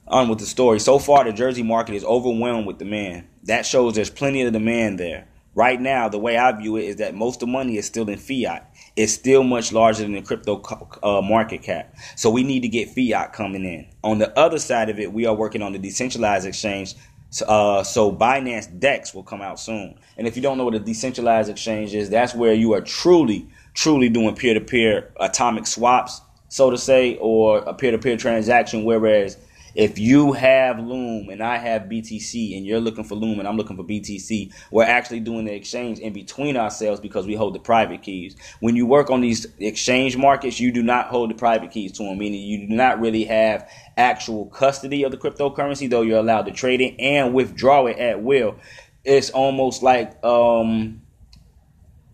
on 0.06 0.28
with 0.28 0.38
the 0.38 0.46
story. 0.46 0.78
So 0.78 1.00
far, 1.00 1.24
the 1.24 1.32
Jersey 1.32 1.64
market 1.64 1.96
is 1.96 2.04
overwhelmed 2.04 2.68
with 2.68 2.78
demand. 2.78 3.26
That 3.42 3.66
shows 3.66 3.96
there's 3.96 4.08
plenty 4.08 4.42
of 4.42 4.52
demand 4.52 5.00
there. 5.00 5.26
right 5.56 5.80
now, 5.80 6.08
the 6.08 6.18
way 6.18 6.36
I 6.36 6.52
view 6.52 6.76
it 6.76 6.84
is 6.84 6.96
that 6.96 7.16
most 7.16 7.42
of 7.42 7.48
the 7.48 7.52
money 7.52 7.76
is 7.76 7.86
still 7.86 8.08
in 8.08 8.18
fiat. 8.18 8.72
It's 8.94 9.12
still 9.12 9.42
much 9.42 9.72
larger 9.72 10.02
than 10.02 10.12
the 10.12 10.22
crypto 10.22 10.62
uh, 11.02 11.20
market 11.22 11.62
cap. 11.62 11.92
So 12.14 12.30
we 12.30 12.44
need 12.44 12.60
to 12.60 12.68
get 12.68 12.90
fiat 12.90 13.32
coming 13.32 13.64
in. 13.64 13.88
On 14.04 14.18
the 14.18 14.36
other 14.38 14.60
side 14.60 14.90
of 14.90 15.00
it, 15.00 15.12
we 15.12 15.26
are 15.26 15.34
working 15.34 15.60
on 15.60 15.72
the 15.72 15.78
decentralized 15.80 16.46
exchange. 16.46 16.94
Uh, 17.42 17.82
so 17.82 18.12
Binance 18.12 18.78
Dex 18.78 19.14
will 19.14 19.22
come 19.22 19.42
out 19.42 19.58
soon. 19.58 19.98
And 20.16 20.26
if 20.26 20.36
you 20.36 20.42
don't 20.42 20.58
know 20.58 20.64
what 20.64 20.74
a 20.74 20.78
decentralized 20.78 21.50
exchange 21.50 21.94
is, 21.94 22.10
that's 22.10 22.34
where 22.34 22.54
you 22.54 22.74
are 22.74 22.80
truly, 22.80 23.48
truly 23.74 24.08
doing 24.08 24.34
peer-to-peer 24.34 25.12
atomic 25.18 25.66
swaps, 25.66 26.20
so 26.48 26.70
to 26.70 26.78
say, 26.78 27.16
or 27.16 27.58
a 27.58 27.74
peer-to-peer 27.74 28.16
transaction. 28.16 28.84
Whereas 28.84 29.36
if 29.74 29.98
you 29.98 30.32
have 30.32 30.78
Loom 30.78 31.28
and 31.28 31.42
I 31.42 31.58
have 31.58 31.82
BTC 31.82 32.56
and 32.56 32.64
you're 32.64 32.80
looking 32.80 33.04
for 33.04 33.14
Loom 33.14 33.38
and 33.38 33.48
I'm 33.48 33.56
looking 33.56 33.76
for 33.76 33.84
BTC, 33.84 34.52
we're 34.70 34.84
actually 34.84 35.20
doing 35.20 35.44
the 35.44 35.54
exchange 35.54 35.98
in 35.98 36.12
between 36.12 36.56
ourselves 36.56 37.00
because 37.00 37.26
we 37.26 37.34
hold 37.34 37.54
the 37.54 37.60
private 37.60 38.02
keys. 38.02 38.36
When 38.60 38.76
you 38.76 38.86
work 38.86 39.10
on 39.10 39.20
these 39.20 39.46
exchange 39.58 40.16
markets, 40.16 40.60
you 40.60 40.72
do 40.72 40.82
not 40.82 41.08
hold 41.08 41.30
the 41.30 41.34
private 41.34 41.70
keys 41.70 41.92
to 41.92 42.04
them, 42.04 42.18
meaning 42.18 42.42
you 42.42 42.68
do 42.68 42.74
not 42.74 43.00
really 43.00 43.24
have 43.24 43.68
actual 43.96 44.46
custody 44.46 45.02
of 45.02 45.10
the 45.10 45.18
cryptocurrency, 45.18 45.88
though 45.90 46.02
you're 46.02 46.18
allowed 46.18 46.46
to 46.46 46.52
trade 46.52 46.80
it 46.80 46.94
and 47.00 47.34
withdraw 47.34 47.86
it 47.86 47.98
at 47.98 48.22
will. 48.22 48.56
It's 49.04 49.30
almost 49.30 49.82
like 49.82 50.22
um, 50.24 51.02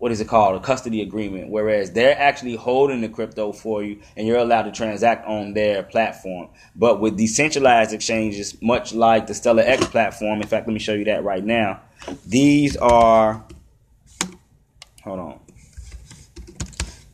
what 0.01 0.11
is 0.11 0.19
it 0.19 0.27
called 0.27 0.55
a 0.55 0.59
custody 0.59 1.03
agreement 1.03 1.47
whereas 1.47 1.91
they're 1.91 2.17
actually 2.19 2.55
holding 2.55 3.01
the 3.01 3.07
crypto 3.07 3.51
for 3.51 3.83
you 3.83 3.99
and 4.17 4.25
you're 4.25 4.39
allowed 4.39 4.63
to 4.63 4.71
transact 4.71 5.27
on 5.27 5.53
their 5.53 5.83
platform 5.83 6.49
but 6.75 6.99
with 6.99 7.15
decentralized 7.15 7.93
exchanges 7.93 8.59
much 8.63 8.95
like 8.95 9.27
the 9.27 9.33
stellar 9.35 9.61
x 9.61 9.85
platform 9.89 10.41
in 10.41 10.47
fact 10.47 10.65
let 10.65 10.73
me 10.73 10.79
show 10.79 10.93
you 10.93 11.05
that 11.05 11.23
right 11.23 11.45
now 11.45 11.79
these 12.25 12.75
are 12.77 13.45
hold 15.03 15.19
on 15.19 15.39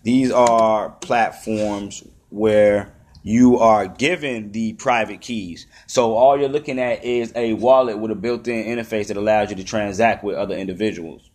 these 0.03 0.31
are 0.31 0.91
platforms 1.01 2.05
where 2.29 2.93
you 3.21 3.59
are 3.59 3.89
given 3.89 4.53
the 4.53 4.71
private 4.73 5.19
keys. 5.19 5.67
So 5.85 6.13
all 6.15 6.39
you're 6.39 6.47
looking 6.47 6.79
at 6.79 7.03
is 7.03 7.33
a 7.35 7.55
wallet 7.55 7.99
with 7.99 8.11
a 8.11 8.15
built-in 8.15 8.63
interface 8.63 9.07
that 9.07 9.17
allows 9.17 9.49
you 9.49 9.57
to 9.57 9.65
transact 9.65 10.23
with 10.23 10.37
other 10.37 10.55
individuals. 10.55 11.26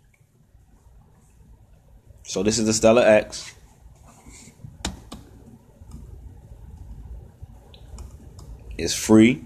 So 2.23 2.43
this 2.43 2.59
is 2.59 2.67
the 2.67 2.73
Stellar 2.73 3.03
X. 3.03 3.55
It's 8.79 8.95
free. 8.95 9.45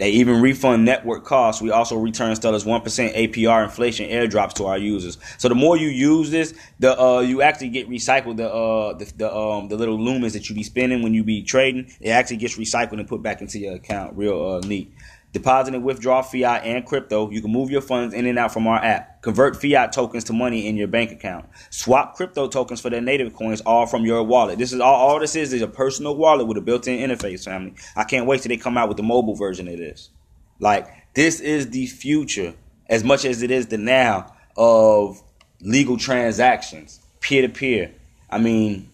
They 0.00 0.12
even 0.12 0.40
refund 0.40 0.86
network 0.86 1.26
costs. 1.26 1.60
We 1.60 1.70
also 1.70 1.94
return 1.98 2.34
Stellar's 2.34 2.64
1% 2.64 2.82
APR 2.84 3.64
inflation 3.64 4.08
airdrops 4.08 4.54
to 4.54 4.64
our 4.64 4.78
users. 4.78 5.18
So 5.36 5.50
the 5.50 5.54
more 5.54 5.76
you 5.76 5.88
use 5.88 6.30
this, 6.30 6.54
the 6.78 6.98
uh, 6.98 7.20
you 7.20 7.42
actually 7.42 7.68
get 7.68 7.86
recycled 7.86 8.38
the 8.38 8.50
uh 8.50 8.94
the, 8.94 9.12
the 9.18 9.36
um 9.36 9.68
the 9.68 9.76
little 9.76 9.98
lumens 9.98 10.32
that 10.32 10.48
you 10.48 10.54
be 10.54 10.62
spending 10.62 11.02
when 11.02 11.12
you 11.12 11.22
be 11.22 11.42
trading. 11.42 11.92
It 12.00 12.10
actually 12.10 12.38
gets 12.38 12.56
recycled 12.56 12.98
and 12.98 13.06
put 13.06 13.22
back 13.22 13.42
into 13.42 13.58
your 13.58 13.74
account. 13.74 14.16
Real 14.16 14.42
uh, 14.42 14.66
neat. 14.66 14.90
Deposit 15.32 15.74
and 15.74 15.84
withdraw 15.84 16.22
fiat 16.22 16.64
and 16.64 16.84
crypto. 16.84 17.30
You 17.30 17.40
can 17.40 17.52
move 17.52 17.70
your 17.70 17.80
funds 17.80 18.14
in 18.14 18.26
and 18.26 18.36
out 18.36 18.52
from 18.52 18.66
our 18.66 18.82
app. 18.82 19.22
Convert 19.22 19.60
fiat 19.60 19.92
tokens 19.92 20.24
to 20.24 20.32
money 20.32 20.66
in 20.66 20.76
your 20.76 20.88
bank 20.88 21.12
account. 21.12 21.48
Swap 21.70 22.16
crypto 22.16 22.48
tokens 22.48 22.80
for 22.80 22.90
their 22.90 23.00
native 23.00 23.34
coins 23.34 23.60
all 23.60 23.86
from 23.86 24.04
your 24.04 24.24
wallet. 24.24 24.58
This 24.58 24.72
is 24.72 24.80
all, 24.80 24.94
all 24.94 25.20
this 25.20 25.36
is 25.36 25.52
is 25.52 25.62
a 25.62 25.68
personal 25.68 26.16
wallet 26.16 26.48
with 26.48 26.56
a 26.56 26.60
built-in 26.60 26.98
interface, 26.98 27.44
family. 27.44 27.74
I 27.94 28.04
can't 28.04 28.26
wait 28.26 28.42
till 28.42 28.48
they 28.48 28.56
come 28.56 28.76
out 28.76 28.88
with 28.88 28.96
the 28.96 29.04
mobile 29.04 29.36
version 29.36 29.68
of 29.68 29.76
this. 29.76 30.10
Like 30.58 30.88
this 31.14 31.38
is 31.38 31.70
the 31.70 31.86
future 31.86 32.54
as 32.88 33.04
much 33.04 33.24
as 33.24 33.42
it 33.42 33.52
is 33.52 33.68
the 33.68 33.78
now 33.78 34.34
of 34.56 35.22
legal 35.60 35.96
transactions, 35.96 37.00
peer 37.20 37.42
to 37.42 37.48
peer. 37.48 37.92
I 38.28 38.38
mean, 38.38 38.88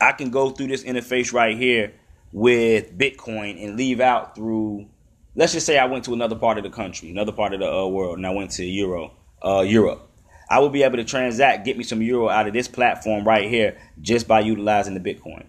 I 0.00 0.12
can 0.12 0.30
go 0.30 0.50
through 0.50 0.68
this 0.68 0.84
interface 0.84 1.32
right 1.32 1.56
here 1.56 1.92
with 2.32 2.96
Bitcoin 2.96 3.62
and 3.62 3.76
leave 3.76 4.00
out 4.00 4.34
through 4.34 4.86
let's 5.34 5.52
just 5.52 5.66
say 5.66 5.78
I 5.78 5.86
went 5.86 6.04
to 6.04 6.14
another 6.14 6.36
part 6.36 6.58
of 6.58 6.64
the 6.64 6.70
country, 6.70 7.10
another 7.10 7.32
part 7.32 7.54
of 7.54 7.60
the 7.60 7.72
uh, 7.72 7.86
world, 7.86 8.18
and 8.18 8.26
I 8.26 8.30
went 8.30 8.50
to 8.52 8.64
Euro, 8.64 9.12
uh, 9.44 9.60
Europe. 9.60 10.10
I 10.48 10.60
would 10.60 10.72
be 10.72 10.82
able 10.82 10.96
to 10.96 11.04
transact, 11.04 11.64
get 11.64 11.76
me 11.76 11.84
some 11.84 12.02
euro 12.02 12.28
out 12.28 12.46
of 12.46 12.52
this 12.52 12.68
platform 12.68 13.26
right 13.26 13.48
here 13.48 13.78
just 14.00 14.28
by 14.28 14.40
utilizing 14.40 14.94
the 14.94 15.00
Bitcoin. 15.00 15.46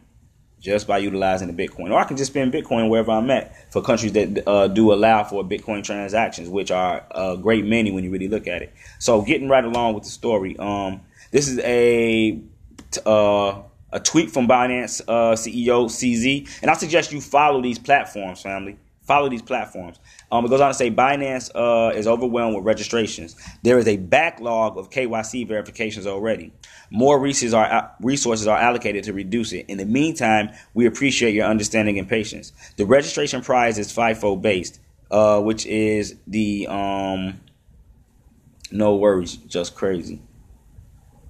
Just 0.59 0.87
by 0.87 0.97
utilizing 0.97 1.53
the 1.53 1.67
Bitcoin. 1.67 1.91
Or 1.91 1.99
I 1.99 2.05
can 2.05 2.17
just 2.17 2.31
spend 2.31 2.53
Bitcoin 2.53 2.89
wherever 2.89 3.11
I'm 3.11 3.29
at 3.29 3.71
for 3.71 3.81
countries 3.81 4.13
that 4.13 4.47
uh, 4.47 4.67
do 4.67 4.93
allow 4.93 5.23
for 5.23 5.43
Bitcoin 5.43 5.83
transactions, 5.83 6.49
which 6.49 6.71
are 6.71 7.05
a 7.11 7.37
great 7.37 7.65
many 7.65 7.91
when 7.91 8.03
you 8.03 8.09
really 8.09 8.29
look 8.29 8.47
at 8.47 8.61
it. 8.61 8.73
So 8.97 9.21
getting 9.21 9.49
right 9.49 9.63
along 9.63 9.93
with 9.93 10.05
the 10.05 10.09
story. 10.09 10.57
Um, 10.57 11.01
this 11.29 11.47
is 11.47 11.59
a 11.59 12.41
uh, 13.05 13.61
a 13.91 13.99
tweet 13.99 14.31
from 14.31 14.47
Binance 14.47 15.01
uh, 15.07 15.35
CEO 15.35 15.85
CZ, 15.85 16.61
and 16.61 16.71
I 16.71 16.73
suggest 16.73 17.11
you 17.11 17.21
follow 17.21 17.61
these 17.61 17.77
platforms, 17.77 18.41
family. 18.41 18.77
Follow 19.05 19.29
these 19.29 19.43
platforms. 19.43 19.99
Um, 20.31 20.45
it 20.45 20.49
goes 20.49 20.61
on 20.61 20.69
to 20.69 20.73
say 20.73 20.89
Binance 20.89 21.51
uh, 21.53 21.95
is 21.95 22.07
overwhelmed 22.07 22.55
with 22.55 22.65
registrations. 22.65 23.35
There 23.61 23.77
is 23.77 23.87
a 23.87 23.97
backlog 23.97 24.77
of 24.77 24.89
KYC 24.89 25.47
verifications 25.47 26.07
already. 26.07 26.51
More 26.89 27.19
resources 27.19 27.53
are 27.53 27.95
resources 28.01 28.47
are 28.47 28.57
allocated 28.57 29.03
to 29.03 29.13
reduce 29.13 29.53
it. 29.53 29.67
In 29.67 29.77
the 29.77 29.85
meantime, 29.85 30.49
we 30.73 30.87
appreciate 30.87 31.35
your 31.35 31.45
understanding 31.45 31.99
and 31.99 32.09
patience. 32.09 32.51
The 32.77 32.85
registration 32.85 33.41
prize 33.41 33.77
is 33.77 33.93
FIFO 33.93 34.41
based, 34.41 34.79
uh, 35.11 35.39
which 35.39 35.67
is 35.67 36.15
the 36.25 36.65
um, 36.67 37.39
no 38.71 38.95
worries, 38.95 39.35
just 39.35 39.75
crazy. 39.75 40.19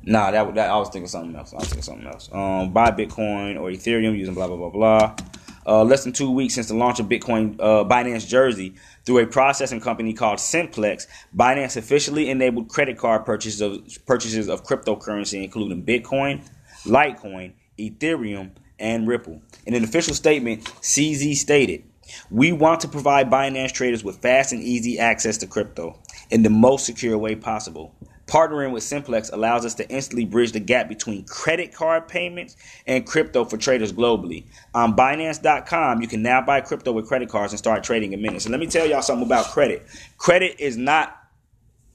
Nah, 0.03 0.31
that, 0.31 0.55
that 0.55 0.69
I 0.69 0.77
was 0.77 0.89
thinking 0.89 1.07
something 1.09 1.35
else. 1.35 1.51
I 1.51 1.57
was 1.57 1.65
thinking 1.65 1.81
something 1.81 2.07
else. 2.07 2.29
Um, 2.31 2.71
buy 2.71 2.91
Bitcoin 2.91 3.59
or 3.59 3.69
Ethereum 3.69 4.17
using 4.17 4.33
blah 4.33 4.47
blah 4.47 4.55
blah 4.55 4.69
blah 4.69 5.15
uh, 5.65 5.83
less 5.83 6.03
than 6.03 6.13
two 6.13 6.29
weeks 6.29 6.53
since 6.55 6.67
the 6.67 6.75
launch 6.75 6.99
of 6.99 7.07
Bitcoin 7.07 7.55
uh, 7.59 7.83
Binance 7.83 8.27
Jersey 8.27 8.75
through 9.05 9.19
a 9.19 9.27
processing 9.27 9.81
company 9.81 10.13
called 10.13 10.39
Simplex, 10.39 11.07
Binance 11.35 11.77
officially 11.77 12.29
enabled 12.29 12.69
credit 12.69 12.97
card 12.97 13.25
purchases 13.25 13.61
of 13.61 14.05
purchases 14.05 14.47
of 14.47 14.63
cryptocurrency, 14.63 15.43
including 15.43 15.83
Bitcoin, 15.83 16.47
Litecoin, 16.85 17.53
Ethereum, 17.79 18.51
and 18.79 19.07
Ripple. 19.07 19.41
In 19.65 19.73
an 19.73 19.83
official 19.83 20.13
statement, 20.13 20.65
CZ 20.81 21.35
stated, 21.35 21.83
"We 22.29 22.51
want 22.51 22.81
to 22.81 22.87
provide 22.87 23.31
Binance 23.31 23.71
traders 23.71 24.03
with 24.03 24.21
fast 24.21 24.51
and 24.51 24.61
easy 24.61 24.99
access 24.99 25.37
to 25.37 25.47
crypto 25.47 25.97
in 26.29 26.43
the 26.43 26.49
most 26.49 26.85
secure 26.85 27.17
way 27.17 27.35
possible." 27.35 27.94
Partnering 28.27 28.71
with 28.71 28.81
Simplex 28.81 29.29
allows 29.29 29.65
us 29.65 29.75
to 29.75 29.87
instantly 29.89 30.25
bridge 30.25 30.51
the 30.51 30.59
gap 30.59 30.89
between 30.89 31.25
credit 31.25 31.73
card 31.73 32.07
payments 32.07 32.57
and 32.87 33.05
crypto 33.05 33.45
for 33.45 33.57
traders 33.57 33.93
globally. 33.93 34.45
On 34.73 34.95
Binance.com, 34.95 36.01
you 36.01 36.07
can 36.07 36.23
now 36.23 36.41
buy 36.41 36.61
crypto 36.61 36.91
with 36.91 37.07
credit 37.07 37.29
cards 37.29 37.53
and 37.53 37.59
start 37.59 37.83
trading 37.83 38.13
in 38.13 38.21
minutes. 38.21 38.45
And 38.45 38.51
let 38.51 38.59
me 38.59 38.67
tell 38.67 38.87
y'all 38.87 39.03
something 39.03 39.25
about 39.25 39.45
credit. 39.45 39.85
Credit 40.17 40.59
is 40.59 40.75
not, 40.75 41.15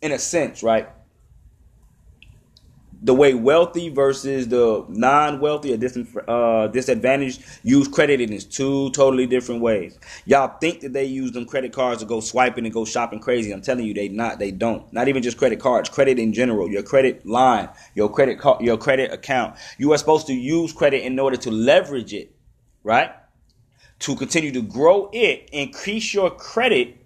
in 0.03 0.13
a 0.13 0.19
sense, 0.19 0.63
right? 0.63 0.89
The 3.03 3.15
way 3.15 3.33
wealthy 3.33 3.89
versus 3.89 4.49
the 4.49 4.85
non-wealthy 4.89 5.73
or 5.73 5.77
dis- 5.77 5.99
uh, 6.29 6.67
disadvantaged 6.69 7.43
use 7.63 7.89
credit 7.89 8.21
in 8.21 8.33
is 8.33 8.45
two 8.45 8.91
totally 8.91 9.27
different 9.27 9.63
ways. 9.63 9.99
Y'all 10.27 10.59
think 10.59 10.81
that 10.81 10.93
they 10.93 11.05
use 11.05 11.33
them 11.33 11.47
credit 11.47 11.73
cards 11.73 12.01
to 12.01 12.07
go 12.07 12.21
swiping 12.21 12.65
and 12.67 12.75
go 12.75 12.85
shopping 12.85 13.19
crazy. 13.19 13.53
I'm 13.53 13.63
telling 13.63 13.87
you, 13.87 13.95
they 13.95 14.09
not. 14.09 14.39
They 14.39 14.51
don't. 14.51 14.91
Not 14.93 15.09
even 15.09 15.23
just 15.23 15.39
credit 15.39 15.61
cards. 15.61 15.89
Credit 15.89 16.19
in 16.19 16.33
general. 16.33 16.69
Your 16.69 16.83
credit 16.83 17.25
line. 17.25 17.71
Your 17.95 18.11
credit 18.11 18.39
card. 18.39 18.61
Your 18.61 18.77
credit 18.77 19.13
account. 19.13 19.57
You 19.79 19.93
are 19.93 19.99
supposed 19.99 20.27
to 20.27 20.35
use 20.35 20.73
credit 20.73 21.03
in 21.03 21.19
order 21.19 21.39
to 21.39 21.51
leverage 21.51 22.13
it, 22.13 22.35
right? 22.85 23.13
To 24.01 24.17
continue 24.17 24.53
to 24.53 24.63
grow 24.63 25.09
it, 25.13 25.49
increase 25.53 26.13
your 26.13 26.31
credit 26.31 27.00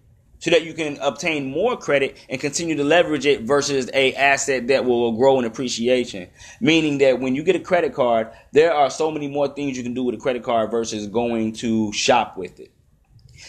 so 0.44 0.50
that 0.50 0.62
you 0.62 0.74
can 0.74 0.98
obtain 1.00 1.50
more 1.50 1.74
credit 1.74 2.18
and 2.28 2.38
continue 2.38 2.76
to 2.76 2.84
leverage 2.84 3.24
it 3.24 3.40
versus 3.44 3.88
a 3.94 4.12
asset 4.12 4.66
that 4.66 4.84
will 4.84 5.12
grow 5.12 5.38
in 5.38 5.46
appreciation. 5.46 6.28
Meaning 6.60 6.98
that 6.98 7.18
when 7.18 7.34
you 7.34 7.42
get 7.42 7.56
a 7.56 7.60
credit 7.60 7.94
card, 7.94 8.30
there 8.52 8.74
are 8.74 8.90
so 8.90 9.10
many 9.10 9.26
more 9.26 9.48
things 9.48 9.74
you 9.74 9.82
can 9.82 9.94
do 9.94 10.02
with 10.02 10.14
a 10.16 10.18
credit 10.18 10.42
card 10.42 10.70
versus 10.70 11.06
going 11.06 11.54
to 11.54 11.90
shop 11.94 12.36
with 12.36 12.60
it. 12.60 12.70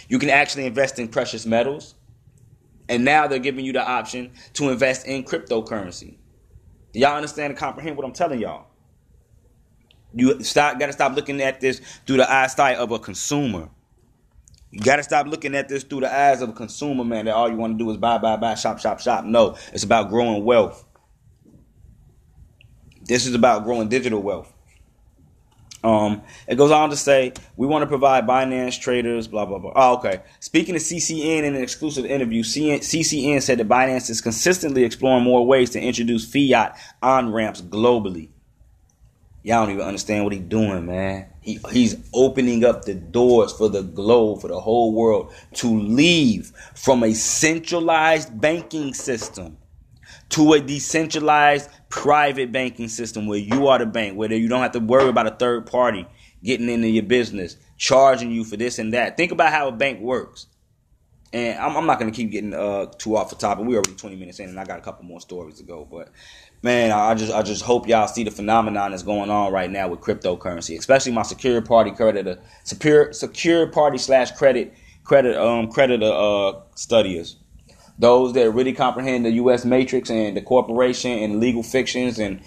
You 0.08 0.20
can 0.20 0.30
actually 0.30 0.68
invest 0.68 0.98
in 0.98 1.10
precious 1.10 1.46
metals. 1.46 1.96
And 2.88 3.04
now 3.04 3.28
they're 3.28 3.40
giving 3.40 3.66
you 3.66 3.74
the 3.74 3.86
option 3.86 4.32
to 4.54 4.70
invest 4.70 5.06
in 5.06 5.26
cryptocurrency. 5.26 6.16
Do 6.94 7.00
y'all 7.02 7.18
understand 7.18 7.52
and 7.52 7.58
comprehend 7.58 7.98
what 7.98 8.06
I'm 8.06 8.14
telling 8.14 8.40
y'all? 8.40 8.68
You 10.14 10.42
stop, 10.46 10.80
gotta 10.80 10.94
stop 10.94 11.14
looking 11.14 11.42
at 11.42 11.60
this 11.60 11.82
through 12.08 12.18
the 12.18 12.32
eyesight 12.32 12.78
of 12.78 12.92
a 12.92 13.00
consumer. 13.00 13.68
You 14.76 14.82
got 14.82 14.98
to 14.98 15.04
stop 15.04 15.28
looking 15.28 15.56
at 15.56 15.70
this 15.70 15.84
through 15.84 16.02
the 16.02 16.14
eyes 16.14 16.42
of 16.42 16.50
a 16.50 16.52
consumer, 16.52 17.06
man, 17.06 17.26
that 17.26 17.34
all 17.34 17.50
you 17.50 17.56
want 17.56 17.80
to 17.80 17.82
do 17.82 17.90
is 17.92 17.96
buy, 17.96 18.18
buy, 18.18 18.36
buy, 18.36 18.56
shop, 18.56 18.78
shop, 18.78 19.00
shop. 19.00 19.24
No, 19.24 19.56
it's 19.72 19.86
about 19.86 20.10
growing 20.10 20.44
wealth. 20.44 20.86
This 23.06 23.26
is 23.26 23.36
about 23.36 23.64
growing 23.64 23.88
digital 23.88 24.22
wealth. 24.22 24.52
Um, 25.82 26.24
it 26.46 26.56
goes 26.56 26.72
on 26.72 26.90
to 26.90 26.98
say, 26.98 27.32
we 27.56 27.68
want 27.68 27.84
to 27.84 27.88
provide 27.88 28.28
Binance 28.28 28.78
traders, 28.78 29.30
blah, 29.30 29.46
blah, 29.46 29.60
blah. 29.60 29.72
Oh, 29.78 29.98
okay. 30.00 30.24
Speaking 30.42 30.74
to 30.76 30.82
CCN 30.82 31.44
in 31.44 31.56
an 31.56 31.64
exclusive 31.64 32.04
interview, 32.04 32.44
CCN 32.44 33.42
said 33.42 33.60
that 33.60 33.70
Binance 33.70 34.10
is 34.10 34.20
consistently 34.20 34.84
exploring 34.84 35.24
more 35.24 35.48
ways 35.48 35.70
to 35.70 35.80
introduce 35.80 36.30
fiat 36.30 36.78
on 37.02 37.32
ramps 37.32 37.62
globally. 37.62 38.28
Y'all 39.46 39.64
don't 39.64 39.76
even 39.76 39.86
understand 39.86 40.24
what 40.24 40.34
he's 40.34 40.42
doing, 40.42 40.88
man. 40.88 41.28
He, 41.40 41.60
he's 41.72 41.98
opening 42.16 42.66
up 42.66 42.86
the 42.86 42.96
doors 42.96 43.54
for 43.54 43.70
the 43.70 43.84
globe, 43.84 44.42
for 44.42 44.48
the 44.48 44.60
whole 44.60 44.92
world 44.92 45.32
to 45.54 45.68
leave 45.68 46.52
from 46.74 47.04
a 47.04 47.14
centralized 47.14 48.42
banking 48.42 48.96
system 48.96 49.60
to 50.30 50.54
a 50.54 50.60
decentralized 50.60 51.70
private 51.90 52.52
banking 52.52 52.88
system 52.88 53.28
where 53.28 53.38
you 53.38 53.68
are 53.68 53.78
the 53.78 53.86
bank, 53.86 54.18
where 54.18 54.34
you 54.34 54.50
don't 54.50 54.64
have 54.64 54.72
to 54.72 54.80
worry 54.80 55.10
about 55.10 55.28
a 55.28 55.36
third 55.36 55.68
party 55.68 56.08
getting 56.44 56.68
into 56.68 56.88
your 56.88 57.04
business, 57.04 57.56
charging 57.78 58.32
you 58.32 58.46
for 58.46 58.58
this 58.58 58.80
and 58.80 58.96
that. 58.96 59.16
Think 59.16 59.32
about 59.32 59.52
how 59.52 59.68
a 59.68 59.72
bank 59.72 60.00
works. 60.00 60.48
And 61.34 61.60
I'm, 61.60 61.76
I'm 61.76 61.86
not 61.86 62.00
going 62.00 62.12
to 62.12 62.16
keep 62.16 62.32
getting 62.32 62.54
uh, 62.54 62.86
too 62.98 63.18
off 63.18 63.30
the 63.30 63.36
topic. 63.36 63.66
We're 63.66 63.76
already 63.76 63.96
20 63.96 64.16
minutes 64.16 64.40
in, 64.40 64.50
and 64.50 64.60
I 64.60 64.64
got 64.64 64.80
a 64.80 64.82
couple 64.82 65.06
more 65.06 65.20
stories 65.20 65.56
to 65.58 65.64
go. 65.64 65.86
But 65.90 66.10
man, 66.62 66.92
I 66.92 67.14
just 67.16 67.34
I 67.34 67.42
just 67.42 67.64
hope 67.64 67.88
y'all 67.88 68.08
see 68.08 68.24
the 68.24 68.32
phenomenon 68.32 68.92
that's 68.92 69.04
going 69.04 69.30
on 69.30 69.52
right 69.52 69.70
now 69.70 69.88
with 69.88 70.00
cryptocurrency, 70.02 70.78
especially 70.78 71.12
my 71.12 71.24
secure 71.24 71.62
party 71.62 71.92
creditor, 71.92 72.40
secure 72.64 73.12
secure 73.12 73.68
party 73.68 73.98
slash 73.98 74.32
credit 74.32 74.74
credit 75.04 75.38
um 75.38 75.70
creditor 75.70 76.12
uh 76.12 76.54
studiers 76.74 77.38
those 77.98 78.34
that 78.34 78.52
really 78.52 78.74
comprehend 78.74 79.26
the 79.26 79.32
U.S. 79.32 79.64
matrix 79.66 80.10
and 80.10 80.36
the 80.36 80.42
corporation 80.42 81.12
and 81.12 81.40
legal 81.40 81.64
fictions 81.64 82.20
and 82.20 82.42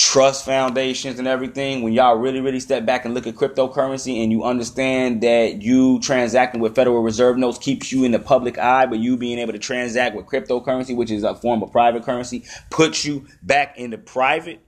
trust 0.00 0.46
foundations 0.46 1.18
and 1.18 1.28
everything, 1.28 1.82
when 1.82 1.92
y'all 1.92 2.16
really, 2.16 2.40
really 2.40 2.58
step 2.58 2.86
back 2.86 3.04
and 3.04 3.12
look 3.12 3.26
at 3.26 3.34
cryptocurrency 3.34 4.22
and 4.22 4.32
you 4.32 4.42
understand 4.42 5.20
that 5.20 5.60
you 5.60 6.00
transacting 6.00 6.58
with 6.58 6.74
Federal 6.74 7.02
Reserve 7.02 7.36
notes 7.36 7.58
keeps 7.58 7.92
you 7.92 8.04
in 8.04 8.10
the 8.10 8.18
public 8.18 8.56
eye, 8.56 8.86
but 8.86 8.98
you 8.98 9.18
being 9.18 9.38
able 9.38 9.52
to 9.52 9.58
transact 9.58 10.16
with 10.16 10.24
cryptocurrency, 10.24 10.96
which 10.96 11.10
is 11.10 11.22
a 11.22 11.34
form 11.34 11.62
of 11.62 11.70
private 11.70 12.02
currency, 12.02 12.44
puts 12.70 13.04
you 13.04 13.26
back 13.42 13.76
into 13.76 13.98
private. 13.98 14.60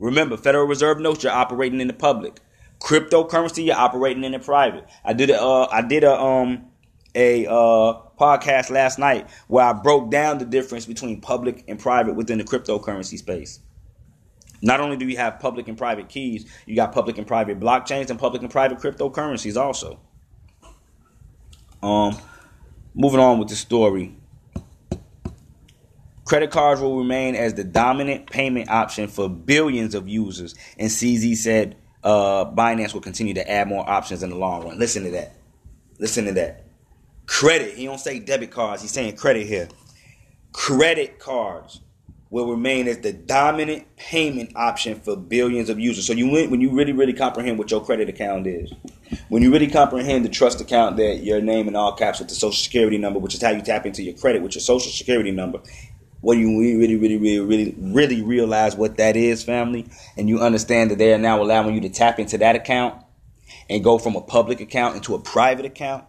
Remember, 0.00 0.36
Federal 0.36 0.66
Reserve 0.66 1.00
notes, 1.00 1.24
you're 1.24 1.32
operating 1.32 1.80
in 1.80 1.86
the 1.86 1.94
public. 1.94 2.40
Cryptocurrency, 2.78 3.64
you're 3.64 3.76
operating 3.76 4.22
in 4.22 4.32
the 4.32 4.38
private. 4.38 4.84
I 5.02 5.14
did 5.14 5.30
a, 5.30 5.40
uh, 5.40 5.66
I 5.72 5.80
did 5.80 6.04
a, 6.04 6.14
um, 6.14 6.66
a, 7.14 7.46
uh, 7.46 8.02
podcast 8.20 8.68
last 8.68 8.98
night 8.98 9.30
where 9.48 9.64
I 9.64 9.72
broke 9.72 10.10
down 10.10 10.36
the 10.36 10.44
difference 10.44 10.84
between 10.84 11.22
public 11.22 11.64
and 11.68 11.78
private 11.78 12.16
within 12.16 12.36
the 12.36 12.44
cryptocurrency 12.44 13.16
space. 13.16 13.60
Not 14.64 14.80
only 14.80 14.96
do 14.96 15.06
you 15.06 15.18
have 15.18 15.40
public 15.40 15.68
and 15.68 15.76
private 15.76 16.08
keys, 16.08 16.46
you 16.64 16.74
got 16.74 16.92
public 16.92 17.18
and 17.18 17.26
private 17.26 17.60
blockchains 17.60 18.08
and 18.08 18.18
public 18.18 18.40
and 18.40 18.50
private 18.50 18.78
cryptocurrencies 18.78 19.60
also. 19.60 20.00
Um, 21.82 22.16
moving 22.94 23.20
on 23.20 23.38
with 23.38 23.48
the 23.48 23.56
story. 23.56 24.16
Credit 26.24 26.50
cards 26.50 26.80
will 26.80 26.96
remain 26.96 27.36
as 27.36 27.52
the 27.52 27.62
dominant 27.62 28.30
payment 28.30 28.70
option 28.70 29.06
for 29.06 29.28
billions 29.28 29.94
of 29.94 30.08
users, 30.08 30.54
and 30.78 30.88
CZ 30.90 31.36
said 31.36 31.76
uh, 32.02 32.46
Binance 32.46 32.94
will 32.94 33.02
continue 33.02 33.34
to 33.34 33.50
add 33.50 33.68
more 33.68 33.88
options 33.88 34.22
in 34.22 34.30
the 34.30 34.36
long 34.36 34.64
run. 34.64 34.78
Listen 34.78 35.04
to 35.04 35.10
that. 35.10 35.36
Listen 35.98 36.24
to 36.24 36.32
that. 36.32 36.64
Credit. 37.26 37.74
He 37.74 37.84
don't 37.84 38.00
say 38.00 38.18
debit 38.18 38.50
cards. 38.50 38.80
He's 38.80 38.92
saying 38.92 39.16
credit 39.16 39.46
here. 39.46 39.68
Credit 40.52 41.18
cards 41.18 41.80
will 42.34 42.50
remain 42.50 42.88
as 42.88 42.98
the 42.98 43.12
dominant 43.12 43.86
payment 43.96 44.50
option 44.56 45.00
for 45.00 45.16
billions 45.16 45.70
of 45.70 45.78
users. 45.78 46.04
So 46.04 46.12
you 46.12 46.26
when 46.50 46.60
you 46.60 46.72
really 46.72 46.90
really 46.90 47.12
comprehend 47.12 47.58
what 47.58 47.70
your 47.70 47.80
credit 47.80 48.08
account 48.08 48.48
is, 48.48 48.72
when 49.28 49.40
you 49.40 49.52
really 49.52 49.68
comprehend 49.68 50.24
the 50.24 50.28
trust 50.28 50.60
account 50.60 50.96
that 50.96 51.22
your 51.22 51.40
name 51.40 51.68
in 51.68 51.76
all 51.76 51.92
caps 51.92 52.18
with 52.18 52.28
the 52.28 52.34
social 52.34 52.60
security 52.60 52.98
number, 52.98 53.20
which 53.20 53.36
is 53.36 53.40
how 53.40 53.50
you 53.50 53.62
tap 53.62 53.86
into 53.86 54.02
your 54.02 54.14
credit 54.14 54.42
with 54.42 54.56
your 54.56 54.62
social 54.62 54.90
security 54.90 55.30
number. 55.30 55.60
When 56.22 56.40
you 56.40 56.58
really, 56.58 56.96
really, 56.96 57.16
really, 57.18 57.38
really, 57.38 57.74
really 57.78 58.22
realize 58.22 58.74
what 58.74 58.96
that 58.96 59.14
is, 59.14 59.44
family, 59.44 59.86
and 60.16 60.28
you 60.28 60.40
understand 60.40 60.90
that 60.90 60.98
they 60.98 61.14
are 61.14 61.18
now 61.18 61.40
allowing 61.40 61.76
you 61.76 61.82
to 61.82 61.88
tap 61.88 62.18
into 62.18 62.36
that 62.38 62.56
account 62.56 63.00
and 63.70 63.84
go 63.84 63.96
from 63.96 64.16
a 64.16 64.20
public 64.20 64.60
account 64.60 64.96
into 64.96 65.14
a 65.14 65.20
private 65.20 65.66
account, 65.66 66.02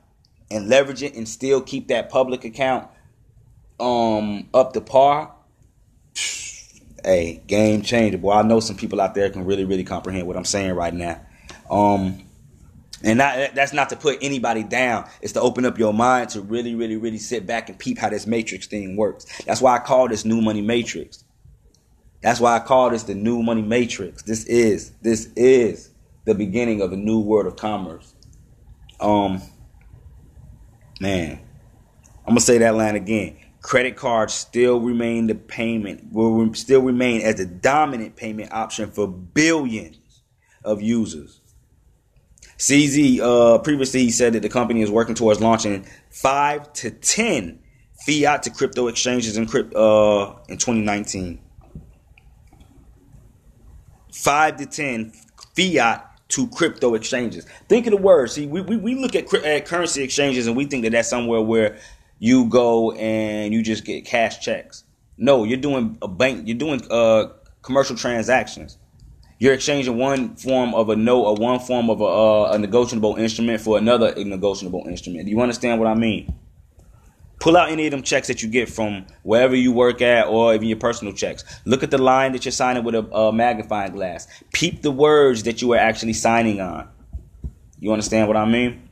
and 0.49 0.69
leverage 0.69 1.03
it 1.03 1.13
and 1.13 1.29
still 1.29 1.61
keep 1.61 1.89
that 1.89 2.09
public 2.09 2.45
account 2.45 2.87
um 3.79 4.49
up 4.55 4.73
to 4.73 4.81
par, 4.81 5.34
hey, 7.05 7.43
game 7.47 7.81
changer. 7.83 8.17
Boy, 8.17 8.33
I 8.33 8.41
know 8.41 8.59
some 8.59 8.75
people 8.75 8.99
out 8.99 9.13
there 9.13 9.29
can 9.29 9.45
really, 9.45 9.63
really 9.63 9.83
comprehend 9.83 10.27
what 10.27 10.35
I'm 10.35 10.45
saying 10.45 10.73
right 10.73 10.93
now. 10.93 11.21
Um 11.69 12.21
and 13.03 13.19
not, 13.19 13.53
that's 13.53 13.73
not 13.73 13.89
to 13.89 13.95
put 13.95 14.17
anybody 14.21 14.63
down. 14.63 15.07
It's 15.21 15.33
to 15.33 15.41
open 15.41 15.65
up 15.65 15.77
your 15.77 15.93
mind 15.93 16.29
to 16.29 16.41
really, 16.41 16.73
really, 16.73 16.95
really 16.95 17.19
sit 17.19 17.45
back 17.45 17.69
and 17.69 17.77
peep 17.77 17.99
how 17.99 18.09
this 18.09 18.25
matrix 18.25 18.65
thing 18.65 18.97
works. 18.97 19.25
That's 19.43 19.61
why 19.61 19.75
I 19.75 19.79
call 19.79 20.07
this 20.07 20.25
new 20.25 20.41
money 20.41 20.61
matrix. 20.61 21.23
That's 22.21 22.39
why 22.39 22.55
I 22.55 22.59
call 22.59 22.89
this 22.89 23.03
the 23.03 23.13
new 23.13 23.43
money 23.43 23.61
matrix. 23.61 24.23
This 24.23 24.45
is, 24.45 24.91
this 25.01 25.29
is 25.35 25.91
the 26.25 26.33
beginning 26.33 26.81
of 26.81 26.91
a 26.93 26.95
new 26.95 27.19
world 27.19 27.45
of 27.45 27.57
commerce. 27.57 28.15
Um, 28.99 29.41
man, 30.99 31.39
I'm 32.25 32.31
gonna 32.31 32.39
say 32.39 32.57
that 32.57 32.73
line 32.73 32.95
again. 32.95 33.37
Credit 33.65 33.95
cards 33.95 34.31
still 34.31 34.79
remain 34.79 35.25
the 35.25 35.33
payment 35.33 36.13
will 36.13 36.53
still 36.53 36.81
remain 36.81 37.21
as 37.21 37.37
the 37.37 37.47
dominant 37.47 38.15
payment 38.15 38.53
option 38.53 38.91
for 38.91 39.07
billions 39.07 40.21
of 40.63 40.83
users. 40.83 41.41
CZ 42.59 43.19
uh, 43.21 43.57
previously 43.57 44.11
said 44.11 44.33
that 44.33 44.43
the 44.43 44.49
company 44.49 44.83
is 44.83 44.91
working 44.91 45.15
towards 45.15 45.41
launching 45.41 45.87
five 46.11 46.71
to 46.73 46.91
ten 46.91 47.57
fiat 48.05 48.43
to 48.43 48.51
crypto 48.51 48.87
exchanges 48.87 49.35
in 49.35 49.45
uh, 49.75 50.35
in 50.47 50.59
2019. 50.59 51.41
Five 54.13 54.57
to 54.57 54.67
ten 54.67 55.11
fiat 55.55 56.15
to 56.27 56.47
crypto 56.49 56.93
exchanges. 56.93 57.45
Think 57.67 57.87
of 57.87 57.91
the 57.91 57.97
word. 57.97 58.29
See, 58.29 58.45
we, 58.45 58.61
we, 58.61 58.77
we 58.77 58.93
look 58.93 59.15
at, 59.15 59.33
at 59.33 59.65
currency 59.65 60.03
exchanges 60.03 60.45
and 60.47 60.55
we 60.55 60.65
think 60.65 60.83
that 60.83 60.91
that's 60.91 61.09
somewhere 61.09 61.41
where 61.41 61.77
you 62.25 62.45
go 62.45 62.91
and 62.93 63.53
you 63.53 63.61
just 63.61 63.85
get 63.85 64.03
cash 64.03 64.39
checks. 64.39 64.83
No, 65.15 65.43
you're 65.43 65.59
doing 65.59 65.95
a 66.01 66.07
bank. 66.07 66.47
You're 66.47 66.57
doing 66.57 66.81
uh, 66.89 67.27
commercial 67.61 67.95
transactions. 67.95 68.79
You're 69.37 69.53
exchanging 69.53 69.95
one 69.95 70.35
form 70.35 70.73
of 70.73 70.89
a 70.89 70.95
note 70.95 71.21
or 71.21 71.35
one 71.35 71.59
form 71.59 71.91
of 71.91 72.01
a, 72.01 72.05
uh, 72.05 72.51
a 72.53 72.57
negotiable 72.57 73.15
instrument 73.17 73.61
for 73.61 73.77
another 73.77 74.11
negotiable 74.15 74.85
instrument. 74.87 75.25
Do 75.25 75.31
you 75.31 75.39
understand 75.39 75.79
what 75.79 75.87
I 75.87 75.93
mean? 75.93 76.33
Pull 77.39 77.57
out 77.57 77.69
any 77.69 77.85
of 77.85 77.91
them 77.91 78.01
checks 78.01 78.27
that 78.29 78.41
you 78.41 78.49
get 78.49 78.69
from 78.69 79.05
wherever 79.21 79.55
you 79.55 79.71
work 79.71 80.01
at 80.01 80.25
or 80.25 80.55
even 80.55 80.67
your 80.67 80.79
personal 80.79 81.13
checks. 81.13 81.43
Look 81.63 81.83
at 81.83 81.91
the 81.91 81.99
line 81.99 82.31
that 82.31 82.43
you're 82.43 82.51
signing 82.51 82.83
with 82.83 82.95
a, 82.95 83.03
a 83.15 83.31
magnifying 83.31 83.91
glass. 83.91 84.27
Peep 84.51 84.81
the 84.81 84.89
words 84.89 85.43
that 85.43 85.61
you 85.61 85.73
are 85.73 85.77
actually 85.77 86.13
signing 86.13 86.59
on. 86.59 86.89
You 87.79 87.91
understand 87.91 88.27
what 88.27 88.37
I 88.37 88.45
mean? 88.45 88.84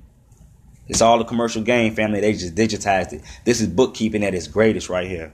It's 0.87 1.01
all 1.01 1.19
a 1.21 1.25
commercial 1.25 1.61
game, 1.61 1.95
family. 1.95 2.19
They 2.19 2.33
just 2.33 2.55
digitized 2.55 3.13
it. 3.13 3.21
This 3.45 3.61
is 3.61 3.67
bookkeeping 3.67 4.23
at 4.23 4.33
its 4.33 4.47
greatest 4.47 4.89
right 4.89 5.07
here. 5.07 5.33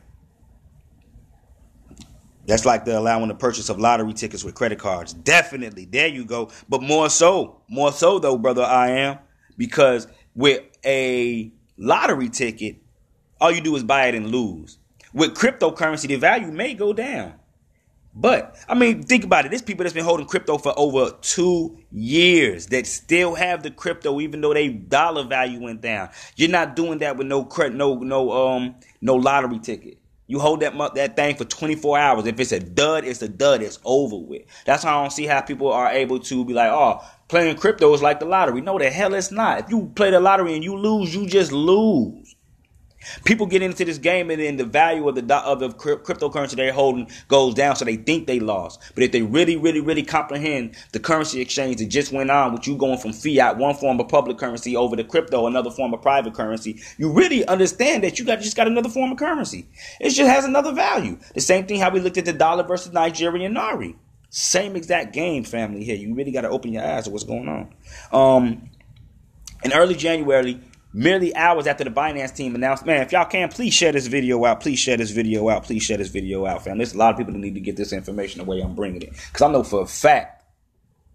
That's 2.45 2.65
like 2.65 2.85
the 2.85 2.97
allowing 2.97 3.27
the 3.27 3.35
purchase 3.35 3.69
of 3.69 3.79
lottery 3.79 4.13
tickets 4.13 4.43
with 4.43 4.55
credit 4.55 4.79
cards. 4.79 5.13
Definitely. 5.13 5.85
There 5.85 6.07
you 6.07 6.25
go. 6.25 6.49
But 6.67 6.81
more 6.81 7.09
so, 7.09 7.62
more 7.67 7.91
so 7.91 8.19
though, 8.19 8.38
brother, 8.38 8.63
I 8.63 8.89
am. 8.89 9.19
Because 9.57 10.07
with 10.33 10.63
a 10.83 11.51
lottery 11.77 12.29
ticket, 12.29 12.77
all 13.39 13.51
you 13.51 13.62
do 13.62 13.75
is 13.75 13.83
buy 13.83 14.07
it 14.07 14.15
and 14.15 14.31
lose. 14.31 14.77
With 15.13 15.35
cryptocurrency, 15.35 16.07
the 16.07 16.15
value 16.15 16.51
may 16.51 16.73
go 16.73 16.93
down. 16.93 17.35
But 18.19 18.58
I 18.67 18.75
mean, 18.75 19.03
think 19.03 19.23
about 19.23 19.45
it. 19.45 19.49
There's 19.49 19.62
people 19.62 19.84
that's 19.84 19.93
been 19.93 20.03
holding 20.03 20.25
crypto 20.25 20.58
for 20.58 20.73
over 20.77 21.12
two 21.21 21.79
years 21.89 22.67
that 22.67 22.86
still 22.86 23.34
have 23.36 23.63
the 23.63 23.71
crypto, 23.71 24.19
even 24.19 24.41
though 24.41 24.53
they 24.53 24.67
dollar 24.67 25.23
value 25.23 25.62
went 25.62 25.79
down. 25.82 26.10
You're 26.36 26.49
not 26.49 26.75
doing 26.75 26.99
that 26.99 27.15
with 27.15 27.27
no 27.27 27.45
credit, 27.45 27.77
no 27.77 27.95
no 27.95 28.32
um 28.32 28.75
no 29.01 29.15
lottery 29.15 29.60
ticket. 29.60 29.99
You 30.27 30.39
hold 30.39 30.60
that 30.60 30.75
that 30.95 31.15
thing 31.15 31.38
for 31.38 31.45
24 31.45 31.97
hours. 31.97 32.25
If 32.27 32.39
it's 32.41 32.51
a 32.51 32.60
dud, 32.60 33.05
it's 33.05 33.21
a 33.21 33.29
dud. 33.29 33.62
It's 33.63 33.79
over 33.86 34.17
with. 34.17 34.43
That's 34.65 34.84
how 34.84 34.99
I 34.99 35.03
don't 35.03 35.12
see 35.12 35.25
how 35.25 35.39
people 35.39 35.71
are 35.71 35.89
able 35.89 36.19
to 36.19 36.43
be 36.43 36.53
like, 36.53 36.71
oh, 36.71 37.01
playing 37.29 37.55
crypto 37.55 37.93
is 37.93 38.01
like 38.01 38.19
the 38.19 38.25
lottery. 38.25 38.60
No, 38.60 38.77
the 38.77 38.89
hell 38.89 39.13
it's 39.13 39.32
not. 39.32 39.62
If 39.62 39.69
you 39.69 39.91
play 39.95 40.12
the 40.12 40.19
lottery 40.19 40.55
and 40.55 40.63
you 40.63 40.75
lose, 40.77 41.15
you 41.15 41.25
just 41.25 41.53
lose. 41.53 42.36
People 43.23 43.45
get 43.45 43.62
into 43.62 43.85
this 43.85 43.97
game 43.97 44.29
and 44.29 44.41
then 44.41 44.57
the 44.57 44.65
value 44.65 45.07
of 45.07 45.15
the 45.15 45.35
of 45.35 45.59
the 45.59 45.69
cryptocurrency 45.69 46.55
they're 46.55 46.73
holding 46.73 47.09
goes 47.27 47.53
down, 47.53 47.75
so 47.75 47.85
they 47.85 47.95
think 47.95 48.27
they 48.27 48.39
lost. 48.39 48.81
But 48.93 49.03
if 49.03 49.12
they 49.12 49.21
really, 49.21 49.55
really, 49.55 49.79
really 49.79 50.03
comprehend 50.03 50.75
the 50.91 50.99
currency 50.99 51.41
exchange 51.41 51.77
that 51.77 51.88
just 51.88 52.12
went 52.12 52.29
on, 52.29 52.53
with 52.53 52.67
you 52.67 52.75
going 52.75 52.97
from 52.97 53.13
fiat, 53.13 53.57
one 53.57 53.75
form 53.75 53.99
of 53.99 54.07
public 54.07 54.38
currency, 54.38 54.75
over 54.75 54.95
to 54.95 55.03
crypto, 55.03 55.47
another 55.47 55.71
form 55.71 55.93
of 55.93 56.01
private 56.01 56.33
currency, 56.33 56.81
you 56.97 57.12
really 57.12 57.45
understand 57.47 58.03
that 58.03 58.19
you 58.19 58.25
got 58.25 58.41
just 58.41 58.57
got 58.57 58.67
another 58.67 58.89
form 58.89 59.12
of 59.12 59.17
currency. 59.17 59.67
It 59.99 60.09
just 60.09 60.29
has 60.29 60.45
another 60.45 60.73
value. 60.73 61.17
The 61.33 61.41
same 61.41 61.65
thing 61.65 61.79
how 61.79 61.89
we 61.89 61.99
looked 61.99 62.17
at 62.17 62.25
the 62.25 62.33
dollar 62.33 62.63
versus 62.63 62.91
Nigerian 62.91 63.53
naira. 63.53 63.95
Same 64.29 64.75
exact 64.75 65.13
game, 65.13 65.43
family. 65.43 65.83
Here, 65.83 65.95
you 65.95 66.13
really 66.13 66.31
got 66.31 66.41
to 66.41 66.49
open 66.49 66.71
your 66.71 66.83
eyes 66.85 67.05
to 67.05 67.09
what's 67.09 67.23
going 67.23 67.47
on. 67.47 67.73
Um, 68.12 68.69
in 69.63 69.73
early 69.73 69.95
January, 69.95 70.59
merely 70.93 71.36
hours 71.36 71.67
after 71.67 71.84
the 71.84 71.91
Binance 71.91 72.36
team 72.36 72.56
announced, 72.56 72.86
man, 72.86 73.02
if 73.02 73.12
y'all 73.12 73.25
can, 73.25 73.49
please 73.49 73.73
share 73.73 73.91
this 73.91 74.08
video 74.08 74.43
out. 74.45 74.60
Please 74.62 74.80
share 74.80 74.97
this 74.97 75.12
video 75.12 75.49
out. 75.49 75.63
Please 75.63 75.84
share 75.84 75.97
this 75.97 76.10
video 76.10 76.45
out, 76.45 76.63
fam. 76.63 76.78
There's 76.78 76.93
a 76.93 76.97
lot 76.97 77.12
of 77.12 77.17
people 77.17 77.34
that 77.34 77.39
need 77.39 77.56
to 77.56 77.60
get 77.60 77.75
this 77.75 77.93
information 77.93 78.39
the 78.39 78.45
way 78.45 78.62
I'm 78.62 78.75
bringing 78.75 79.02
it. 79.02 79.12
Because 79.12 79.41
I 79.41 79.52
know 79.52 79.63
for 79.63 79.82
a 79.82 79.88
fact, 79.88 80.45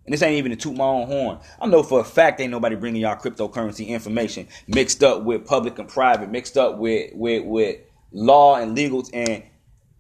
and 0.05 0.13
this 0.13 0.23
ain't 0.23 0.37
even 0.37 0.51
to 0.51 0.57
toot 0.57 0.77
my 0.77 0.85
own 0.85 1.07
horn, 1.07 1.39
I 1.61 1.67
know 1.67 1.83
for 1.83 2.01
a 2.01 2.05
fact 2.05 2.41
ain't 2.41 2.51
nobody 2.51 2.77
bringing 2.77 3.03
y'all 3.03 3.17
cryptocurrency 3.17 3.89
information 3.89 4.49
mixed 4.69 5.03
up 5.03 5.23
with 5.23 5.47
public 5.47 5.79
and 5.79 5.89
private, 5.89 6.31
mixed 6.31 6.57
up 6.57 6.79
with 6.79 7.13
with 7.15 7.45
with 7.45 7.79
law 8.13 8.57
and 8.57 8.77
legals 8.77 9.09
and 9.15 9.43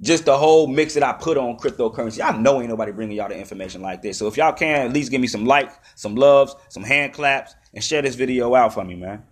just 0.02 0.26
the 0.26 0.36
whole 0.36 0.66
mix 0.66 0.94
that 0.94 1.02
I 1.02 1.12
put 1.14 1.38
on 1.38 1.56
cryptocurrency. 1.56 2.20
I 2.22 2.36
know 2.36 2.60
ain't 2.60 2.68
nobody 2.68 2.92
bringing 2.92 3.16
y'all 3.16 3.28
the 3.28 3.38
information 3.38 3.80
like 3.80 4.02
this. 4.02 4.18
So 4.18 4.26
if 4.26 4.36
y'all 4.36 4.52
can, 4.52 4.86
at 4.86 4.92
least 4.92 5.10
give 5.10 5.20
me 5.20 5.26
some 5.26 5.46
likes, 5.46 5.74
some 5.94 6.14
loves, 6.16 6.54
some 6.68 6.82
hand 6.82 7.14
claps, 7.14 7.54
and 7.72 7.82
share 7.82 8.02
this 8.02 8.14
video 8.14 8.54
out 8.54 8.74
for 8.74 8.84
me, 8.84 8.96
man. 8.96 9.22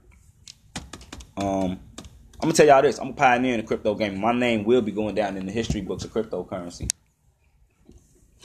Um, 1.37 1.81
I'm 2.42 2.49
gonna 2.49 2.55
tell 2.55 2.66
y'all 2.66 2.83
this. 2.83 2.99
I'm 2.99 3.09
a 3.09 3.12
pioneer 3.12 3.55
in 3.55 3.61
the 3.61 3.66
crypto 3.66 3.95
game. 3.95 4.21
My 4.21 4.33
name 4.33 4.64
will 4.64 4.83
be 4.83 4.92
going 4.92 5.14
down 5.14 5.37
in 5.37 5.47
the 5.47 5.53
history 5.53 5.81
books 5.81 6.05
of 6.05 6.12
cryptocurrency. 6.12 6.90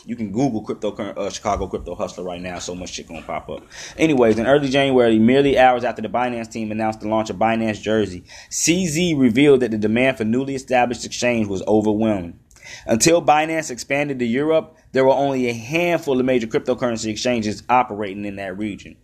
You 0.06 0.16
can 0.16 0.32
Google 0.32 0.62
crypto 0.62 0.92
uh, 0.92 1.30
Chicago 1.32 1.68
crypto 1.68 1.96
hustler 1.96 2.24
right 2.24 2.40
now. 2.40 2.60
So 2.60 2.76
much 2.76 2.90
shit 2.90 3.08
gonna 3.08 3.24
pop 3.24 3.50
up. 3.50 3.64
Anyways, 3.98 4.38
in 4.38 4.46
early 4.46 4.70
January, 4.70 5.18
merely 5.18 5.58
hours 5.58 5.84
after 5.84 6.02
the 6.02 6.10
Binance 6.10 6.52
team 6.52 6.72
announced 6.72 7.02
the 7.02 7.08
launch 7.08 7.30
of 7.30 7.38
Binance 7.38 7.82
Jersey, 7.82 8.24
CZ 8.52 9.20
revealed 9.20 9.62
that 9.62 9.72
the 9.72 9.78
demand 9.78 10.18
for 10.18 10.24
newly 10.24 10.56
established 10.56 11.04
exchange 11.04 11.48
was 11.48 11.64
overwhelming. 11.68 12.40
Until 12.86 13.22
Binance 13.22 13.72
expanded 13.72 14.20
to 14.20 14.26
Europe, 14.26 14.76
there 14.92 15.06
were 15.06 15.12
only 15.12 15.50
a 15.50 15.54
handful 15.54 16.20
of 16.20 16.26
major 16.26 16.48
cryptocurrency 16.48 17.10
exchanges 17.10 17.64
operating 17.70 18.26
in 18.26 18.36
that 18.36 18.58
region. 18.58 18.98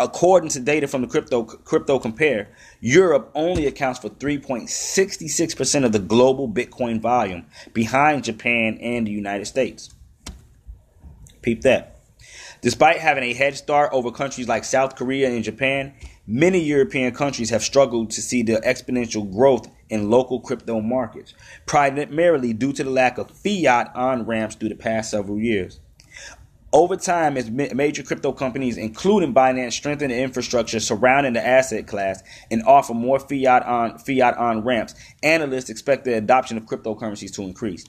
According 0.00 0.48
to 0.50 0.60
data 0.60 0.88
from 0.88 1.02
the 1.02 1.08
crypto 1.08 1.44
CryptoCompare, 1.44 2.46
Europe 2.80 3.30
only 3.34 3.66
accounts 3.66 3.98
for 3.98 4.08
3.66% 4.08 5.84
of 5.84 5.92
the 5.92 5.98
global 5.98 6.48
Bitcoin 6.48 7.02
volume, 7.02 7.44
behind 7.74 8.24
Japan 8.24 8.78
and 8.80 9.06
the 9.06 9.10
United 9.10 9.44
States. 9.44 9.90
Peep 11.42 11.60
that. 11.62 12.00
Despite 12.62 12.96
having 12.96 13.24
a 13.24 13.34
head 13.34 13.56
start 13.56 13.90
over 13.92 14.10
countries 14.10 14.48
like 14.48 14.64
South 14.64 14.96
Korea 14.96 15.28
and 15.28 15.44
Japan, 15.44 15.92
many 16.26 16.60
European 16.60 17.12
countries 17.12 17.50
have 17.50 17.62
struggled 17.62 18.10
to 18.12 18.22
see 18.22 18.42
the 18.42 18.54
exponential 18.64 19.30
growth 19.30 19.68
in 19.90 20.08
local 20.08 20.40
crypto 20.40 20.80
markets, 20.80 21.34
primarily 21.66 22.54
due 22.54 22.72
to 22.72 22.84
the 22.84 22.90
lack 22.90 23.18
of 23.18 23.30
fiat 23.30 23.94
on 23.94 24.24
ramps 24.24 24.54
through 24.54 24.70
the 24.70 24.74
past 24.76 25.10
several 25.10 25.38
years. 25.38 25.78
Over 26.72 26.96
time, 26.96 27.36
as 27.36 27.50
major 27.50 28.04
crypto 28.04 28.30
companies, 28.30 28.76
including 28.76 29.34
Binance, 29.34 29.72
strengthen 29.72 30.10
the 30.10 30.20
infrastructure 30.20 30.78
surrounding 30.78 31.32
the 31.32 31.44
asset 31.44 31.88
class 31.88 32.22
and 32.48 32.62
offer 32.62 32.94
more 32.94 33.18
fiat 33.18 33.64
on 33.64 33.98
fiat 33.98 34.36
on 34.36 34.62
ramps, 34.62 34.94
analysts 35.24 35.68
expect 35.68 36.04
the 36.04 36.16
adoption 36.16 36.56
of 36.56 36.66
cryptocurrencies 36.66 37.34
to 37.34 37.42
increase. 37.42 37.84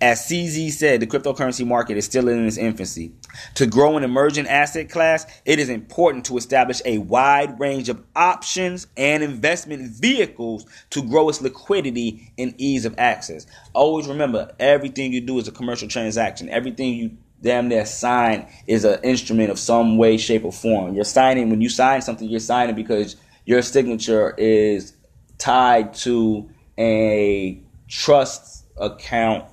As 0.00 0.20
CZ 0.20 0.70
said, 0.70 1.00
the 1.00 1.06
cryptocurrency 1.06 1.66
market 1.66 1.96
is 1.96 2.04
still 2.04 2.28
in 2.28 2.46
its 2.46 2.58
infancy. 2.58 3.12
To 3.54 3.66
grow 3.66 3.96
an 3.96 4.04
emerging 4.04 4.46
asset 4.46 4.90
class, 4.90 5.26
it 5.44 5.58
is 5.58 5.68
important 5.68 6.26
to 6.26 6.36
establish 6.36 6.80
a 6.84 6.98
wide 6.98 7.58
range 7.58 7.88
of 7.88 8.02
options 8.14 8.86
and 8.96 9.22
investment 9.22 9.90
vehicles 9.90 10.66
to 10.90 11.02
grow 11.02 11.28
its 11.28 11.40
liquidity 11.40 12.32
and 12.38 12.54
ease 12.58 12.84
of 12.84 12.94
access. 12.98 13.46
Always 13.72 14.06
remember, 14.06 14.54
everything 14.60 15.12
you 15.12 15.22
do 15.22 15.38
is 15.38 15.48
a 15.48 15.52
commercial 15.52 15.88
transaction. 15.88 16.48
Everything 16.50 16.94
you 16.94 17.16
damn 17.42 17.68
near 17.68 17.84
sign 17.84 18.46
is 18.66 18.84
an 18.84 19.00
instrument 19.02 19.50
of 19.50 19.58
some 19.58 19.98
way, 19.98 20.16
shape, 20.16 20.44
or 20.44 20.52
form. 20.52 20.94
You're 20.94 21.04
signing, 21.04 21.50
when 21.50 21.60
you 21.60 21.68
sign 21.68 22.00
something, 22.00 22.28
you're 22.28 22.40
signing 22.40 22.74
because 22.74 23.16
your 23.44 23.62
signature 23.62 24.34
is 24.38 24.94
tied 25.38 25.92
to 25.94 26.48
a 26.78 27.60
trust 27.88 28.64
account. 28.76 29.44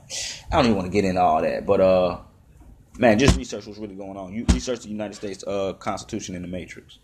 I 0.51 0.55
don't 0.55 0.65
even 0.65 0.77
want 0.77 0.85
to 0.85 0.91
get 0.91 1.03
into 1.03 1.19
all 1.19 1.41
that, 1.41 1.65
but 1.65 1.81
uh, 1.81 2.19
man, 2.97 3.17
just 3.17 3.35
research 3.37 3.65
what's 3.65 3.79
really 3.79 3.95
going 3.95 4.17
on. 4.17 4.33
You 4.33 4.45
research 4.53 4.81
the 4.81 4.89
United 4.89 5.15
States 5.15 5.43
uh 5.45 5.73
Constitution 5.73 6.35
in 6.35 6.43
the 6.43 6.47
Matrix, 6.47 6.99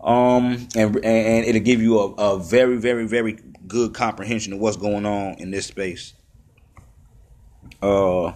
um, 0.00 0.68
and 0.76 0.96
and 1.04 1.46
it'll 1.46 1.60
give 1.60 1.82
you 1.82 1.98
a, 1.98 2.12
a 2.12 2.38
very 2.38 2.76
very 2.76 3.06
very 3.06 3.38
good 3.66 3.92
comprehension 3.92 4.52
of 4.52 4.60
what's 4.60 4.76
going 4.76 5.04
on 5.04 5.34
in 5.34 5.50
this 5.50 5.66
space. 5.66 6.14
Uh. 7.82 8.32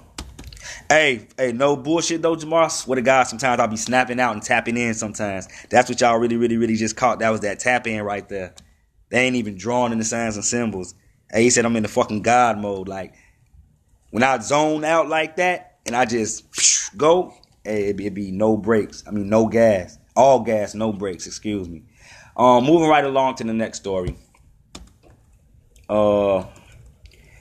Hey, 0.89 1.27
hey, 1.37 1.51
no 1.51 1.77
bullshit 1.77 2.23
though, 2.23 2.37
Jamar. 2.37 2.71
Swear 2.71 2.95
to 2.97 3.03
God, 3.03 3.25
sometimes 3.25 3.59
I'll 3.59 3.67
be 3.67 3.77
snapping 3.77 4.21
out 4.21 4.35
and 4.35 4.43
tapping 4.43 4.77
in 4.77 4.95
sometimes. 4.95 5.49
That's 5.69 5.89
what 5.89 6.01
y'all 6.01 6.17
really, 6.19 6.37
really, 6.37 6.57
really 6.57 6.77
just 6.77 6.95
caught. 6.95 7.19
That 7.19 7.31
was 7.31 7.41
that 7.41 7.59
tap 7.59 7.89
in 7.89 8.03
right 8.03 8.29
there. 8.29 8.55
They 9.09 9.27
ain't 9.27 9.35
even 9.35 9.57
drawing 9.57 9.91
in 9.91 9.99
the 9.99 10.05
signs 10.05 10.37
and 10.37 10.45
symbols. 10.45 10.95
Hey, 11.29 11.43
he 11.43 11.51
said 11.51 11.65
I'm 11.65 11.75
in 11.75 11.83
the 11.83 11.89
fucking 11.89 12.23
God 12.23 12.59
mode. 12.59 12.87
Like 12.87 13.15
when 14.11 14.23
I 14.23 14.39
zone 14.39 14.85
out 14.85 15.09
like 15.09 15.37
that 15.37 15.79
and 15.87 15.97
I 15.97 16.05
just 16.05 16.45
go, 16.97 17.35
hey, 17.65 17.85
it'd 17.85 17.97
be, 17.97 18.05
it'd 18.05 18.15
be 18.15 18.31
no 18.31 18.57
brakes. 18.57 19.03
I 19.09 19.11
mean, 19.11 19.29
no 19.29 19.47
gas. 19.47 19.99
All 20.15 20.41
gas, 20.41 20.75
no 20.77 20.93
brakes. 20.93 21.27
Excuse 21.27 21.69
me. 21.69 21.83
Um, 22.37 22.65
moving 22.65 22.89
right 22.89 23.05
along 23.05 23.35
to 23.37 23.45
the 23.45 23.53
next 23.53 23.79
story. 23.79 24.17
Uh, 25.89 26.45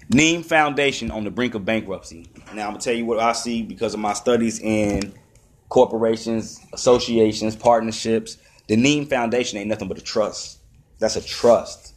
NEM 0.09 0.43
Foundation 0.43 1.11
on 1.11 1.23
the 1.23 1.31
brink 1.31 1.55
of 1.55 1.65
bankruptcy. 1.65 2.27
Now 2.53 2.67
I'm 2.67 2.73
gonna 2.73 2.79
tell 2.79 2.93
you 2.93 3.05
what 3.05 3.19
I 3.19 3.33
see 3.33 3.63
because 3.63 3.93
of 3.93 3.99
my 3.99 4.13
studies 4.13 4.59
in 4.59 5.13
corporations, 5.69 6.59
associations, 6.73 7.55
partnerships. 7.55 8.37
The 8.67 8.77
NEM 8.77 9.07
Foundation 9.07 9.59
ain't 9.59 9.69
nothing 9.69 9.87
but 9.87 9.97
a 9.97 10.01
trust. 10.01 10.59
That's 10.99 11.15
a 11.15 11.23
trust 11.23 11.95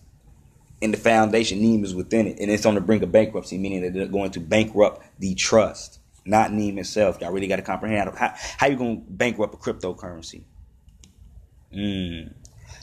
and 0.80 0.94
the 0.94 0.98
foundation 0.98 1.60
NEM 1.60 1.84
is 1.84 1.94
within 1.94 2.26
it, 2.26 2.38
and 2.38 2.50
it's 2.50 2.66
on 2.66 2.74
the 2.74 2.80
brink 2.80 3.02
of 3.02 3.10
bankruptcy, 3.10 3.58
meaning 3.58 3.82
that 3.82 3.94
they're 3.94 4.06
going 4.06 4.30
to 4.32 4.40
bankrupt 4.40 5.04
the 5.18 5.34
trust, 5.34 6.00
not 6.24 6.52
NEM 6.52 6.78
itself. 6.78 7.20
Y'all 7.20 7.32
really 7.32 7.48
got 7.48 7.56
to 7.56 7.62
comprehend 7.62 8.10
how, 8.16 8.32
how 8.58 8.66
you 8.66 8.76
to 8.76 9.02
bankrupt 9.08 9.54
a 9.54 9.56
cryptocurrency. 9.56 10.42
Mm. 11.74 12.32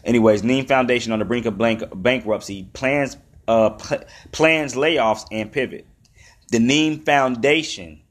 Anyways, 0.03 0.43
NEM 0.43 0.65
Foundation 0.65 1.11
on 1.13 1.19
the 1.19 1.25
brink 1.25 1.45
of 1.45 1.57
blank, 1.57 1.83
bankruptcy 1.95 2.69
plans 2.73 3.15
uh, 3.47 3.71
plans 4.31 4.75
layoffs 4.75 5.25
and 5.31 5.51
pivot. 5.51 5.87
The 6.49 6.59
NEM 6.59 7.05
Foundation 7.05 8.01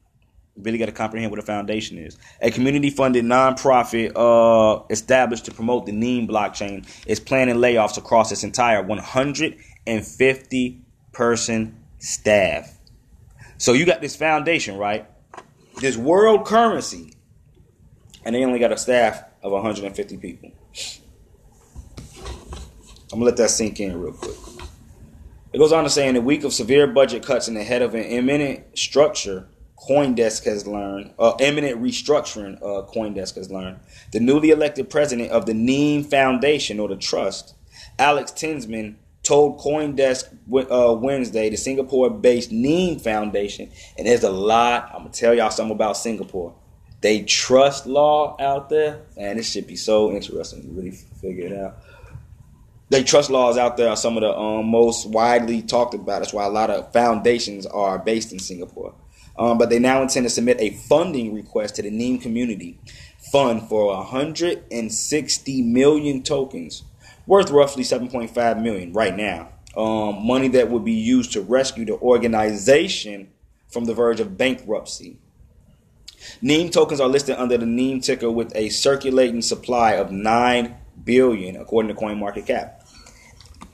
really 0.57 0.77
got 0.77 0.85
to 0.85 0.91
comprehend 0.91 1.31
what 1.31 1.39
a 1.39 1.43
foundation 1.43 1.97
is. 1.97 2.17
A 2.41 2.51
community-funded 2.51 3.25
nonprofit 3.25 4.11
uh, 4.15 4.83
established 4.89 5.45
to 5.45 5.51
promote 5.51 5.85
the 5.85 5.91
NEM 5.91 6.27
blockchain 6.27 6.87
is 7.05 7.19
planning 7.19 7.55
layoffs 7.55 7.97
across 7.97 8.31
its 8.31 8.43
entire 8.43 8.81
150-person 8.83 11.79
staff. 11.99 12.79
So 13.57 13.73
you 13.73 13.85
got 13.85 14.01
this 14.01 14.15
foundation, 14.15 14.77
right? 14.77 15.05
This 15.77 15.97
world 15.97 16.45
currency, 16.45 17.13
and 18.23 18.33
they 18.33 18.45
only 18.45 18.59
got 18.59 18.71
a 18.71 18.77
staff 18.77 19.23
of 19.43 19.51
150 19.51 20.17
people. 20.17 20.51
I'm 23.11 23.19
gonna 23.19 23.25
let 23.25 23.35
that 23.37 23.49
sink 23.49 23.79
in 23.79 23.99
real 23.99 24.13
quick. 24.13 24.54
It 25.55 25.59
goes 25.59 25.71
on 25.71 25.85
to 25.85 25.89
say 25.89 26.09
in 26.09 26.17
a 26.17 26.21
week 26.21 26.43
of 26.43 26.51
severe 26.51 26.85
budget 26.85 27.25
cuts 27.25 27.47
and 27.47 27.57
ahead 27.57 27.81
of 27.81 27.95
an 27.95 28.03
imminent 28.03 28.77
structure, 28.77 29.47
CoinDesk 29.87 30.43
has 30.43 30.67
learned, 30.67 31.13
uh, 31.17 31.31
imminent 31.39 31.81
restructuring, 31.81 32.57
uh, 32.57 32.85
CoinDesk 32.91 33.35
has 33.35 33.49
learned. 33.49 33.79
The 34.11 34.19
newly 34.19 34.49
elected 34.49 34.89
president 34.89 35.31
of 35.31 35.45
the 35.45 35.53
NEM 35.53 36.03
Foundation 36.03 36.77
or 36.77 36.89
the 36.89 36.97
trust, 36.97 37.55
Alex 37.97 38.33
Tinsman, 38.33 38.97
told 39.23 39.61
CoinDesk 39.61 40.25
uh, 40.69 40.93
Wednesday, 40.93 41.49
the 41.49 41.55
Singapore 41.55 42.09
based 42.09 42.51
NEM 42.51 42.99
Foundation, 42.99 43.71
and 43.97 44.05
there's 44.05 44.23
a 44.23 44.31
lot, 44.31 44.91
I'm 44.93 45.09
to 45.09 45.17
tell 45.17 45.33
y'all 45.33 45.51
something 45.51 45.73
about 45.73 45.95
Singapore. 45.95 46.53
They 46.99 47.21
trust 47.21 47.85
law 47.85 48.35
out 48.41 48.67
there, 48.67 49.03
and 49.15 49.39
this 49.39 49.49
should 49.49 49.67
be 49.67 49.77
so 49.77 50.11
interesting 50.11 50.63
to 50.63 50.67
really 50.67 50.91
figure 50.91 51.45
it 51.45 51.53
out. 51.57 51.77
They 52.89 53.03
trust 53.03 53.29
laws 53.29 53.57
out 53.57 53.77
there 53.77 53.89
are 53.89 53.95
some 53.95 54.15
of 54.15 54.21
the 54.21 54.37
um, 54.37 54.67
most 54.67 55.09
widely 55.09 55.61
talked 55.61 55.95
about. 55.95 56.19
That's 56.19 56.33
why 56.33 56.45
a 56.45 56.49
lot 56.49 56.69
of 56.69 56.93
foundations 56.93 57.65
are 57.65 57.97
based 57.97 58.31
in 58.31 58.39
Singapore. 58.39 58.93
Um, 59.37 59.57
but 59.57 59.69
they 59.69 59.79
now 59.79 60.01
intend 60.01 60.25
to 60.25 60.29
submit 60.29 60.61
a 60.61 60.69
funding 60.69 61.33
request 61.33 61.75
to 61.75 61.81
the 61.81 61.89
NEM 61.89 62.19
community 62.19 62.79
fund 63.31 63.67
for 63.67 63.87
160 63.87 65.61
million 65.63 66.23
tokens 66.23 66.83
worth 67.27 67.49
roughly 67.49 67.83
7.5 67.83 68.61
million 68.61 68.93
right 68.93 69.15
now. 69.15 69.49
Um, 69.75 70.25
money 70.25 70.47
that 70.49 70.69
would 70.69 70.85
be 70.85 70.93
used 70.93 71.33
to 71.33 71.41
rescue 71.41 71.85
the 71.85 71.99
organization 71.99 73.29
from 73.67 73.85
the 73.85 73.93
verge 73.93 74.19
of 74.19 74.37
bankruptcy. 74.37 75.17
NEM 76.41 76.69
tokens 76.69 77.01
are 77.01 77.09
listed 77.09 77.35
under 77.35 77.57
the 77.57 77.65
NEM 77.65 77.99
ticker 77.99 78.31
with 78.31 78.55
a 78.55 78.69
circulating 78.69 79.41
supply 79.41 79.93
of 79.93 80.11
9 80.11 80.75
billion 81.03 81.55
according 81.55 81.93
to 81.93 82.01
CoinMarketCap. 82.01 82.81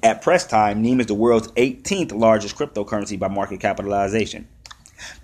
At 0.03 0.21
press 0.21 0.47
time, 0.47 0.81
NEM 0.81 0.99
is 0.99 1.05
the 1.05 1.13
world's 1.13 1.49
18th 1.49 2.11
largest 2.11 2.55
cryptocurrency 2.55 3.19
by 3.19 3.27
market 3.27 3.59
capitalization. 3.59 4.47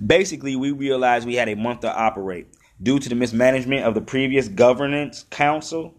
Basically, 0.04 0.56
we 0.56 0.72
realized 0.72 1.26
we 1.26 1.36
had 1.36 1.50
a 1.50 1.56
month 1.56 1.82
to 1.82 1.94
operate. 1.94 2.48
Due 2.82 3.00
to 3.00 3.10
the 3.10 3.16
mismanagement 3.16 3.86
of 3.86 3.96
the 3.96 4.02
previous 4.02 4.48
governance 4.48 5.26
council, 5.32 5.96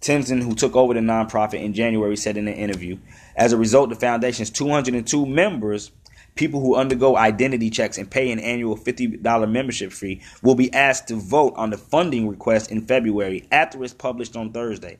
Tinsman, 0.00 0.42
who 0.42 0.54
took 0.54 0.76
over 0.76 0.92
the 0.92 1.00
nonprofit 1.00 1.62
in 1.62 1.72
January, 1.72 2.16
said 2.16 2.36
in 2.36 2.46
an 2.46 2.54
interview, 2.54 2.98
as 3.36 3.52
a 3.52 3.56
result, 3.56 3.88
the 3.88 3.96
foundation's 3.96 4.50
202 4.50 5.24
members, 5.24 5.90
people 6.38 6.60
who 6.60 6.76
undergo 6.76 7.16
identity 7.16 7.68
checks 7.68 7.98
and 7.98 8.10
pay 8.10 8.30
an 8.30 8.38
annual 8.38 8.76
$50 8.76 9.50
membership 9.50 9.92
fee, 9.92 10.22
will 10.42 10.54
be 10.54 10.72
asked 10.72 11.08
to 11.08 11.16
vote 11.16 11.52
on 11.56 11.70
the 11.70 11.76
funding 11.76 12.28
request 12.28 12.70
in 12.70 12.86
February 12.86 13.46
after 13.50 13.82
it's 13.84 13.92
published 13.92 14.36
on 14.36 14.52
Thursday. 14.52 14.98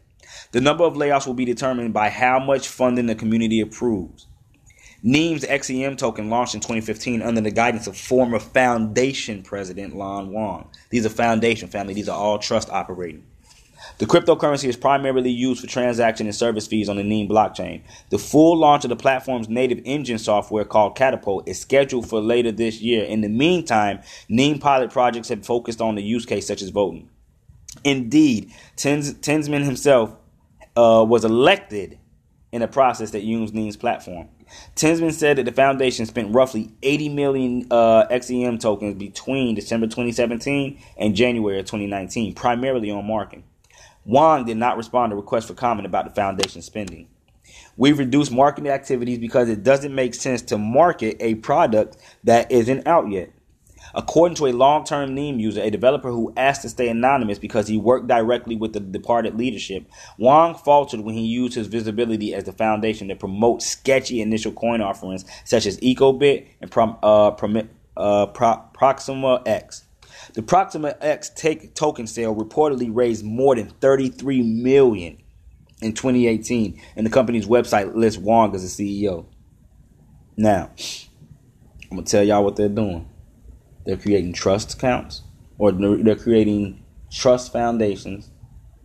The 0.53 0.61
number 0.61 0.85
of 0.85 0.95
layoffs 0.95 1.27
will 1.27 1.35
be 1.35 1.45
determined 1.45 1.95
by 1.95 2.11
how 2.11 2.39
much 2.39 2.69
funding 2.69 3.07
the 3.07 3.15
community 3.15 3.61
approves. 3.61 4.27
NEM's 5.05 5.45
XEM 5.45 5.97
token 5.97 6.29
launched 6.29 6.57
in 6.57 6.61
2015 6.61 7.23
under 7.23 7.41
the 7.41 7.53
guidance 7.53 7.87
of 7.87 7.97
former 7.97 8.41
Foundation 8.41 9.45
President 9.45 9.95
Lon 9.95 10.33
Wong. 10.33 10.69
These 10.91 11.07
are 11.07 11.11
Foundation 11.11 11.69
family, 11.69 11.95
these 11.95 12.09
are 12.09 12.19
all 12.19 12.41
trust 12.41 12.69
operating. 12.69 13.25
The 13.99 14.07
cryptocurrency 14.07 14.69
is 14.69 14.77
primarily 14.77 15.31
used 15.31 15.61
for 15.61 15.67
transaction 15.67 16.29
and 16.29 16.35
service 16.35 16.69
fees 16.69 16.89
on 16.89 16.97
the 16.97 17.03
NEM 17.03 17.27
blockchain. 17.29 17.83
The 18.11 18.19
full 18.19 18.57
launch 18.57 18.85
of 18.85 18.91
the 18.91 18.97
platform's 18.97 19.49
native 19.49 19.81
engine 19.85 20.19
software 20.19 20.65
called 20.65 20.97
Catapult 20.97 21.49
is 21.49 21.61
scheduled 21.61 22.09
for 22.09 22.21
later 22.21 22.53
this 22.53 22.81
year. 22.81 23.05
In 23.05 23.23
the 23.23 23.29
meantime, 23.29 24.01
NEM 24.29 24.61
pilot 24.61 24.93
projects 24.93 25.29
have 25.31 25.45
focused 25.45 25.81
on 25.81 25.97
the 25.97 26.03
use 26.03 26.25
case 26.25 26.47
such 26.47 26.63
as 26.63 26.69
voting. 26.69 27.11
Indeed, 27.83 28.53
Tinsman 28.77 29.65
himself 29.65 30.15
uh, 30.77 31.05
was 31.07 31.25
elected 31.25 31.99
in 32.53 32.63
a 32.63 32.69
process 32.69 33.11
that 33.11 33.25
used 33.25 33.53
NEM's 33.53 33.77
platform. 33.77 34.29
Tinsman 34.77 35.13
said 35.13 35.39
that 35.39 35.45
the 35.45 35.53
foundation 35.53 36.07
spent 36.07 36.33
roughly 36.33 36.73
80 36.85 37.09
million 37.09 37.67
uh, 37.73 38.07
XEM 38.13 38.61
tokens 38.61 38.95
between 38.95 39.57
December 39.57 39.87
2017 39.87 40.81
and 40.97 41.17
January 41.17 41.59
2019, 41.59 42.35
primarily 42.35 42.93
on 42.93 43.05
marketing. 43.05 43.43
Wong 44.09 44.47
did 44.47 44.57
not 44.57 44.79
respond 44.79 45.11
to 45.11 45.17
requests 45.17 45.49
for 45.49 45.55
comment 45.55 45.85
about 45.85 46.07
the 46.07 46.11
foundation 46.11 46.63
spending. 46.63 47.09
We've 47.77 47.99
reduced 47.99 48.33
marketing 48.33 48.71
activities 48.71 49.19
because 49.19 49.51
it 49.51 49.63
doesn't 49.63 49.95
make 49.95 50.15
sense 50.15 50.41
to 50.43 50.57
market 50.57 51.19
a 51.21 51.35
product 51.35 51.99
that 52.25 52.51
isn't 52.51 52.87
out 52.87 53.11
yet. 53.11 53.31
According 53.95 54.37
to 54.37 54.47
a 54.47 54.53
long 54.53 54.85
term 54.85 55.15
NEM 55.15 55.39
user, 55.39 55.61
a 55.61 55.69
developer 55.69 56.11
who 56.11 56.33
asked 56.39 56.63
to 56.63 56.71
stay 56.71 56.89
anonymous 56.89 57.39
because 57.39 57.69
he 57.69 57.77
worked 57.77 58.07
directly 58.07 58.57
with 58.57 58.73
the 58.73 58.81
departed 58.81 59.37
leadership, 59.37 59.85
Wong 60.17 60.55
faltered 60.55 61.01
when 61.01 61.15
he 61.15 61.27
used 61.27 61.55
his 61.55 61.67
visibility 61.67 62.35
as 62.35 62.45
the 62.45 62.53
foundation 62.53 63.09
to 63.09 63.15
promote 63.15 63.61
sketchy 63.61 64.23
initial 64.23 64.53
coin 64.53 64.81
offerings 64.81 65.27
such 65.45 65.67
as 65.67 65.79
EcoBit 65.81 66.47
and 66.63 66.75
uh, 67.03 67.29
uh, 67.29 68.27
ProximaX. 68.33 69.83
The 70.39 70.45
ProximaX 70.45 71.35
take, 71.35 71.75
token 71.75 72.07
sale 72.07 72.33
reportedly 72.33 72.91
raised 72.95 73.25
more 73.25 73.57
than 73.57 73.71
33 73.71 74.43
million 74.43 75.19
in 75.83 75.95
2018, 75.95 76.81
and 76.95 77.05
the 77.05 77.11
company's 77.11 77.49
website 77.49 77.97
lists 77.97 78.21
Wong 78.21 78.55
as 78.55 78.77
the 78.77 79.03
CEO. 79.05 79.27
Now, 80.37 80.71
I'm 81.91 81.97
gonna 81.97 82.03
tell 82.05 82.23
y'all 82.23 82.45
what 82.45 82.55
they're 82.55 82.69
doing. 82.69 83.09
They're 83.85 83.97
creating 83.97 84.33
trust 84.33 84.75
accounts, 84.75 85.23
or 85.59 85.73
they're 85.73 86.15
creating 86.15 86.85
trust 87.11 87.53
foundations 87.53 88.31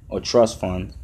or 0.10 0.22
trust 0.22 0.60
funds. 0.60 0.98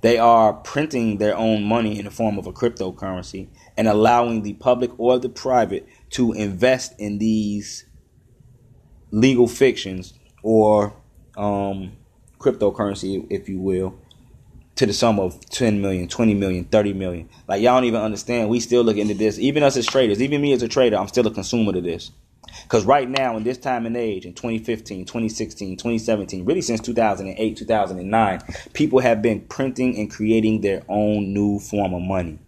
They 0.00 0.16
are 0.16 0.54
printing 0.54 1.18
their 1.18 1.36
own 1.36 1.62
money 1.62 1.98
in 1.98 2.06
the 2.06 2.10
form 2.10 2.38
of 2.38 2.46
a 2.46 2.54
cryptocurrency 2.54 3.48
and 3.76 3.86
allowing 3.86 4.44
the 4.44 4.54
public 4.54 4.98
or 4.98 5.18
the 5.18 5.28
private 5.28 5.86
to 6.12 6.32
invest 6.32 6.94
in 6.98 7.18
these 7.18 7.84
legal 9.10 9.46
fictions 9.46 10.14
or 10.42 10.94
um, 11.36 11.92
cryptocurrency, 12.38 13.26
if 13.30 13.48
you 13.48 13.58
will, 13.58 13.98
to 14.76 14.86
the 14.86 14.92
sum 14.92 15.20
of 15.20 15.38
10 15.50 15.80
million, 15.80 16.08
20 16.08 16.34
million, 16.34 16.64
30 16.64 16.92
million. 16.94 17.28
Like, 17.46 17.62
y'all 17.62 17.76
don't 17.76 17.84
even 17.84 18.00
understand. 18.00 18.48
We 18.48 18.60
still 18.60 18.82
look 18.82 18.96
into 18.96 19.14
this. 19.14 19.38
Even 19.38 19.62
us 19.62 19.76
as 19.76 19.86
traders, 19.86 20.22
even 20.22 20.40
me 20.40 20.52
as 20.52 20.62
a 20.62 20.68
trader, 20.68 20.96
I'm 20.96 21.08
still 21.08 21.26
a 21.26 21.30
consumer 21.30 21.72
to 21.72 21.80
this. 21.80 22.10
Because 22.62 22.84
right 22.84 23.08
now, 23.08 23.36
in 23.36 23.44
this 23.44 23.58
time 23.58 23.86
and 23.86 23.96
age, 23.96 24.24
in 24.24 24.32
2015, 24.32 25.04
2016, 25.04 25.76
2017, 25.76 26.44
really 26.44 26.62
since 26.62 26.80
2008, 26.80 27.56
2009, 27.56 28.40
people 28.72 29.00
have 29.00 29.22
been 29.22 29.40
printing 29.42 29.98
and 29.98 30.10
creating 30.10 30.60
their 30.60 30.82
own 30.88 31.32
new 31.32 31.58
form 31.58 31.94
of 31.94 32.02
money. 32.02 32.38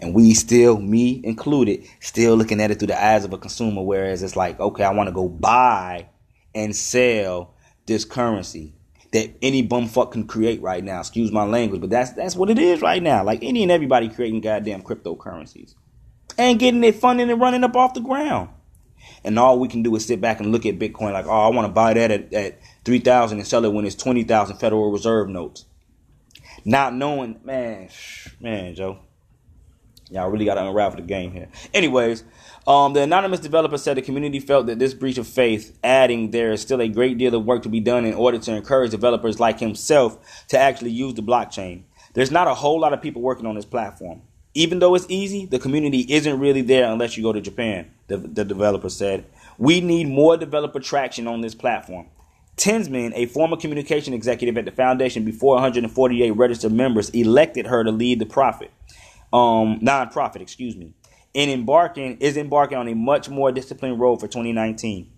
And 0.00 0.14
we 0.14 0.34
still, 0.34 0.78
me 0.78 1.20
included, 1.24 1.84
still 2.00 2.36
looking 2.36 2.60
at 2.60 2.70
it 2.70 2.78
through 2.78 2.88
the 2.88 3.02
eyes 3.02 3.24
of 3.24 3.32
a 3.32 3.38
consumer, 3.38 3.82
whereas 3.82 4.22
it's 4.22 4.36
like, 4.36 4.58
okay, 4.58 4.84
I 4.84 4.92
want 4.92 5.08
to 5.08 5.14
go 5.14 5.28
buy 5.28 6.08
and 6.54 6.74
sell 6.74 7.54
this 7.86 8.04
currency 8.04 8.74
that 9.12 9.30
any 9.42 9.66
bumfuck 9.66 10.12
can 10.12 10.26
create 10.26 10.62
right 10.62 10.82
now. 10.82 11.00
Excuse 11.00 11.30
my 11.30 11.44
language, 11.44 11.80
but 11.80 11.90
that's 11.90 12.12
that's 12.12 12.36
what 12.36 12.48
it 12.48 12.58
is 12.58 12.80
right 12.80 13.02
now. 13.02 13.24
Like 13.24 13.42
any 13.42 13.62
and 13.62 13.72
everybody 13.72 14.08
creating 14.08 14.40
goddamn 14.40 14.82
cryptocurrencies. 14.82 15.74
And 16.38 16.58
getting 16.58 16.82
it 16.84 16.94
funding 16.94 17.30
and 17.30 17.40
running 17.40 17.64
up 17.64 17.76
off 17.76 17.94
the 17.94 18.00
ground 18.00 18.50
and 19.24 19.38
all 19.38 19.58
we 19.58 19.68
can 19.68 19.82
do 19.82 19.94
is 19.96 20.06
sit 20.06 20.20
back 20.20 20.40
and 20.40 20.52
look 20.52 20.66
at 20.66 20.78
Bitcoin 20.78 21.12
like, 21.12 21.26
oh, 21.26 21.30
I 21.30 21.48
want 21.48 21.66
to 21.66 21.72
buy 21.72 21.94
that 21.94 22.10
at, 22.10 22.32
at 22.32 22.60
3000 22.84 23.38
and 23.38 23.46
sell 23.46 23.64
it 23.64 23.72
when 23.72 23.84
it's 23.84 23.94
20,000 23.94 24.56
Federal 24.56 24.90
Reserve 24.90 25.28
notes. 25.28 25.66
Not 26.64 26.94
knowing, 26.94 27.40
man, 27.44 27.88
man, 28.40 28.74
Joe. 28.74 28.98
Y'all 30.10 30.28
really 30.28 30.44
got 30.44 30.54
to 30.54 30.66
unravel 30.66 30.96
the 30.96 31.06
game 31.06 31.32
here. 31.32 31.48
Anyways, 31.72 32.24
um, 32.66 32.92
the 32.92 33.02
anonymous 33.02 33.40
developer 33.40 33.78
said 33.78 33.96
the 33.96 34.02
community 34.02 34.40
felt 34.40 34.66
that 34.66 34.78
this 34.78 34.92
breach 34.92 35.18
of 35.18 35.26
faith, 35.26 35.78
adding 35.84 36.30
there 36.30 36.52
is 36.52 36.60
still 36.60 36.80
a 36.80 36.88
great 36.88 37.16
deal 37.16 37.34
of 37.34 37.44
work 37.44 37.62
to 37.62 37.68
be 37.68 37.80
done 37.80 38.04
in 38.04 38.14
order 38.14 38.38
to 38.38 38.54
encourage 38.54 38.90
developers 38.90 39.38
like 39.38 39.60
himself 39.60 40.46
to 40.48 40.58
actually 40.58 40.90
use 40.90 41.14
the 41.14 41.22
blockchain. 41.22 41.82
There's 42.14 42.30
not 42.30 42.48
a 42.48 42.54
whole 42.54 42.80
lot 42.80 42.92
of 42.92 43.00
people 43.00 43.22
working 43.22 43.46
on 43.46 43.54
this 43.54 43.64
platform 43.64 44.22
even 44.54 44.80
though 44.80 44.94
it's 44.94 45.06
easy, 45.08 45.46
the 45.46 45.58
community 45.58 46.00
isn't 46.08 46.40
really 46.40 46.62
there 46.62 46.90
unless 46.90 47.16
you 47.16 47.22
go 47.22 47.32
to 47.32 47.40
Japan, 47.40 47.90
the, 48.08 48.16
the 48.16 48.44
developer 48.44 48.88
said. 48.88 49.24
We 49.58 49.80
need 49.80 50.08
more 50.08 50.36
developer 50.36 50.80
traction 50.80 51.26
on 51.26 51.40
this 51.40 51.54
platform. 51.54 52.06
Tinsman, 52.56 53.12
a 53.14 53.26
former 53.26 53.56
communication 53.56 54.12
executive 54.12 54.58
at 54.58 54.64
the 54.64 54.70
foundation 54.72 55.24
before 55.24 55.54
148 55.54 56.30
registered 56.32 56.72
members, 56.72 57.10
elected 57.10 57.66
her 57.66 57.84
to 57.84 57.90
lead 57.90 58.18
the 58.18 58.26
profit, 58.26 58.70
um, 59.32 59.78
non-profit, 59.80 60.42
excuse 60.42 60.76
me, 60.76 60.94
and 61.34 61.50
embarking 61.50 62.18
is 62.18 62.36
embarking 62.36 62.78
on 62.78 62.88
a 62.88 62.94
much 62.94 63.28
more 63.28 63.52
disciplined 63.52 64.00
road 64.00 64.20
for 64.20 64.26
2019. 64.26 65.10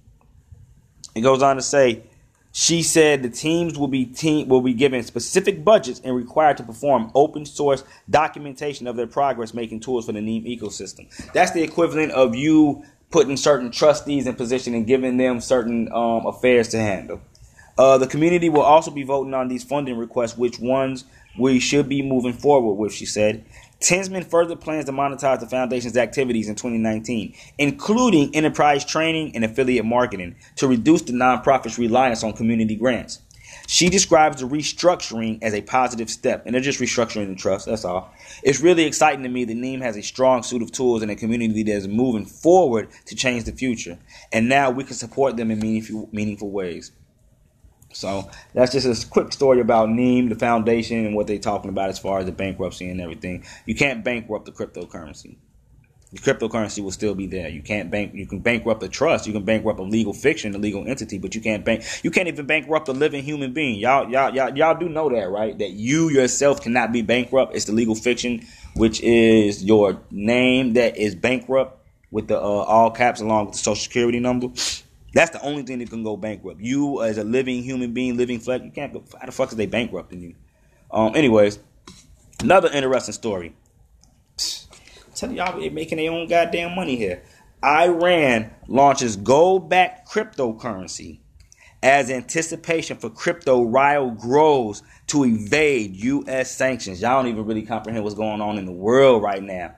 It 1.15 1.21
goes 1.21 1.43
on 1.43 1.57
to 1.57 1.63
say, 1.63 2.05
she 2.53 2.83
said 2.83 3.23
the 3.23 3.31
teams 3.31 3.79
will 3.79 3.89
be 3.89 4.05
team 4.05 4.49
will 4.49 4.61
be 4.61 4.75
given 4.75 5.03
specific 5.03 5.65
budgets 5.65 6.01
and 6.05 6.15
required 6.15 6.59
to 6.59 6.63
perform 6.63 7.11
open 7.15 7.47
source 7.47 7.83
documentation 8.11 8.87
of 8.87 8.97
their 8.97 9.07
progress 9.07 9.55
making 9.55 9.81
tools 9.81 10.05
for 10.05 10.13
the 10.13 10.21
NEM 10.21 10.45
ecosystem. 10.45 11.09
That's 11.33 11.53
the 11.53 11.63
equivalent 11.63 12.13
of 12.13 12.35
you 12.35 12.85
putting 13.11 13.37
certain 13.39 13.71
trustees 13.71 14.27
in 14.27 14.35
position 14.35 14.75
and 14.75 14.87
giving 14.87 15.17
them 15.17 15.41
certain 15.41 15.91
um, 15.93 16.27
affairs 16.27 16.69
to 16.69 16.79
handle. 16.79 17.21
Uh, 17.79 17.97
the 17.97 18.07
community 18.07 18.51
will 18.51 18.63
also 18.63 18.91
be 18.91 19.03
voting 19.03 19.33
on 19.33 19.49
these 19.49 19.65
funding 19.65 19.97
requests, 19.97 20.37
which 20.37 20.59
ones 20.59 21.05
we 21.39 21.59
should 21.59 21.89
be 21.89 22.03
moving 22.03 22.35
forward 22.35 22.75
with, 22.75 22.93
she 22.93 23.07
said. 23.07 23.45
Tinsman 23.83 24.25
further 24.25 24.57
plans 24.57 24.87
to 24.87 24.93
monetize 24.93 25.41
the 25.41 25.47
foundation's 25.47 25.97
activities 25.97 26.49
in 26.49 26.55
2019, 26.55 27.35
including 27.59 28.35
enterprise 28.35 28.85
training 28.85 29.35
and 29.35 29.45
affiliate 29.45 29.85
marketing, 29.85 30.37
to 30.57 30.67
reduce 30.67 31.03
the 31.03 31.13
nonprofit's 31.13 31.79
reliance 31.79 32.23
on 32.23 32.33
community 32.33 32.77
grants. 32.77 33.21
She 33.67 33.89
describes 33.89 34.41
the 34.41 34.49
restructuring 34.49 35.43
as 35.43 35.55
a 35.55 35.61
positive 35.63 36.11
step, 36.11 36.45
and 36.47 36.55
they're 36.55 36.63
just 36.63 36.81
restructuring 36.81 37.29
the 37.29 37.35
trust, 37.35 37.67
that's 37.67 37.85
all. 37.85 38.13
It's 38.43 38.61
really 38.61 38.85
exciting 38.85 39.23
to 39.25 39.29
me 39.29 39.45
that 39.45 39.55
NEM 39.55 39.81
has 39.81 39.97
a 39.97 40.03
strong 40.03 40.43
suite 40.43 40.63
of 40.63 40.73
tools 40.73 41.03
and 41.03 41.11
a 41.11 41.17
community 41.17 41.63
that 41.65 41.73
is 41.73 41.89
moving 41.89 42.25
forward 42.25 42.89
to 43.07 43.15
change 43.15 43.45
the 43.45 43.53
future, 43.53 43.99
and 44.33 44.49
now 44.49 44.71
we 44.71 44.85
can 44.85 44.95
support 44.95 45.37
them 45.37 45.51
in 45.51 45.59
meaningful, 45.59 46.09
meaningful 46.13 46.51
ways. 46.51 46.93
So 47.93 48.31
that's 48.55 48.73
just 48.73 49.05
a 49.05 49.09
quick 49.09 49.33
story 49.33 49.61
about 49.61 49.91
NEM, 49.91 50.29
the 50.29 50.35
foundation, 50.35 51.07
and 51.07 51.15
what 51.15 51.27
they're 51.27 51.39
talking 51.39 51.69
about 51.69 51.91
as 51.91 51.99
far 51.99 52.19
as 52.19 52.27
the 52.27 52.33
bankruptcy 52.33 52.89
and 52.89 53.01
everything. 53.01 53.45
You 53.67 53.75
can't 53.75 54.05
bankrupt 54.05 54.47
the 54.47 54.53
cryptocurrency. 54.53 55.37
The 56.13 56.19
cryptocurrency 56.19 56.83
will 56.85 56.91
still 56.91 57.15
be 57.15 57.27
there. 57.27 57.49
You 57.49 57.63
can't 57.63 57.91
bank. 57.91 58.13
You 58.15 58.27
can 58.27 58.41
bankrupt 58.41 58.83
a 58.83 58.89
trust. 58.89 59.27
You 59.27 59.33
can 59.33 59.45
bankrupt 59.45 59.81
a 59.81 59.83
legal 59.83 60.13
fiction, 60.13 60.55
a 60.55 60.59
legal 60.59 60.87
entity, 60.87 61.17
but 61.17 61.35
you 61.35 61.41
can't 61.41 61.65
bank. 61.65 61.85
You 62.03 62.11
can't 62.11 62.29
even 62.29 62.45
bankrupt 62.45 62.89
a 62.89 62.93
living 62.93 63.23
human 63.23 63.55
being. 63.55 63.79
Y'all, 63.79 64.11
y'all, 64.11 64.35
y'all, 64.35 64.55
y'all 64.55 64.79
do 64.79 64.91
know 64.91 65.09
that, 65.09 65.31
right? 65.31 65.59
That 65.59 65.71
you 65.71 66.11
yourself 66.11 66.61
cannot 66.61 66.93
be 66.93 67.01
bankrupt. 67.01 67.55
It's 67.55 67.65
the 67.65 67.73
legal 67.73 67.95
fiction, 67.95 68.47
which 68.77 69.01
is 69.01 69.65
your 69.65 70.03
name 70.11 70.75
that 70.75 70.99
is 70.99 71.15
bankrupt 71.15 71.79
with 72.11 72.29
the 72.29 72.37
uh, 72.37 72.41
all 72.41 72.91
caps 72.91 73.23
along 73.23 73.47
with 73.47 73.55
the 73.55 73.61
social 73.61 73.83
security 73.83 74.21
number. 74.21 74.49
That's 75.15 75.31
the 75.31 75.43
only 75.43 75.63
thing 75.63 75.79
that 75.81 75.91
can 75.91 76.03
go 76.03 76.17
bankrupt. 76.17 76.61
You 76.61 77.03
as 77.03 77.19
a 77.19 77.25
living 77.25 77.63
human 77.63 77.93
being, 77.93 78.17
living 78.17 78.41
flesh, 78.41 78.63
you 78.63 78.71
can't 78.71 78.93
go. 78.93 79.05
How 79.21 79.27
the 79.27 79.33
fuck 79.33 79.51
is 79.51 79.57
they 79.57 79.67
bankrupting 79.67 80.21
you? 80.21 80.35
Um. 80.91 81.15
Anyways, 81.15 81.59
another 82.41 82.71
interesting 82.73 83.13
story. 83.13 83.55
I'm 84.39 85.13
telling 85.15 85.37
y'all, 85.37 85.61
they're 85.61 85.71
making 85.71 85.99
their 85.99 86.11
own 86.11 86.29
goddamn 86.29 86.75
money 86.75 86.97
here. 86.97 87.23
Iran 87.65 88.51
launches 88.67 89.17
gold 89.17 89.69
backed 89.69 90.09
cryptocurrency 90.11 91.21
as 91.83 92.11
anticipation 92.11 92.97
for 92.97 93.11
crypto 93.11 93.63
rial 93.65 94.11
grows 94.11 94.83
to 95.09 95.25
evade 95.25 95.97
U.S. 95.97 96.57
sanctions. 96.57 97.03
Y'all 97.03 97.23
don't 97.23 97.31
even 97.31 97.45
really 97.45 97.63
comprehend 97.63 98.05
what's 98.05 98.17
going 98.17 98.41
on 98.41 98.57
in 98.57 98.67
the 98.67 98.73
world 98.73 99.23
right 99.23 99.43
now. 99.43 99.75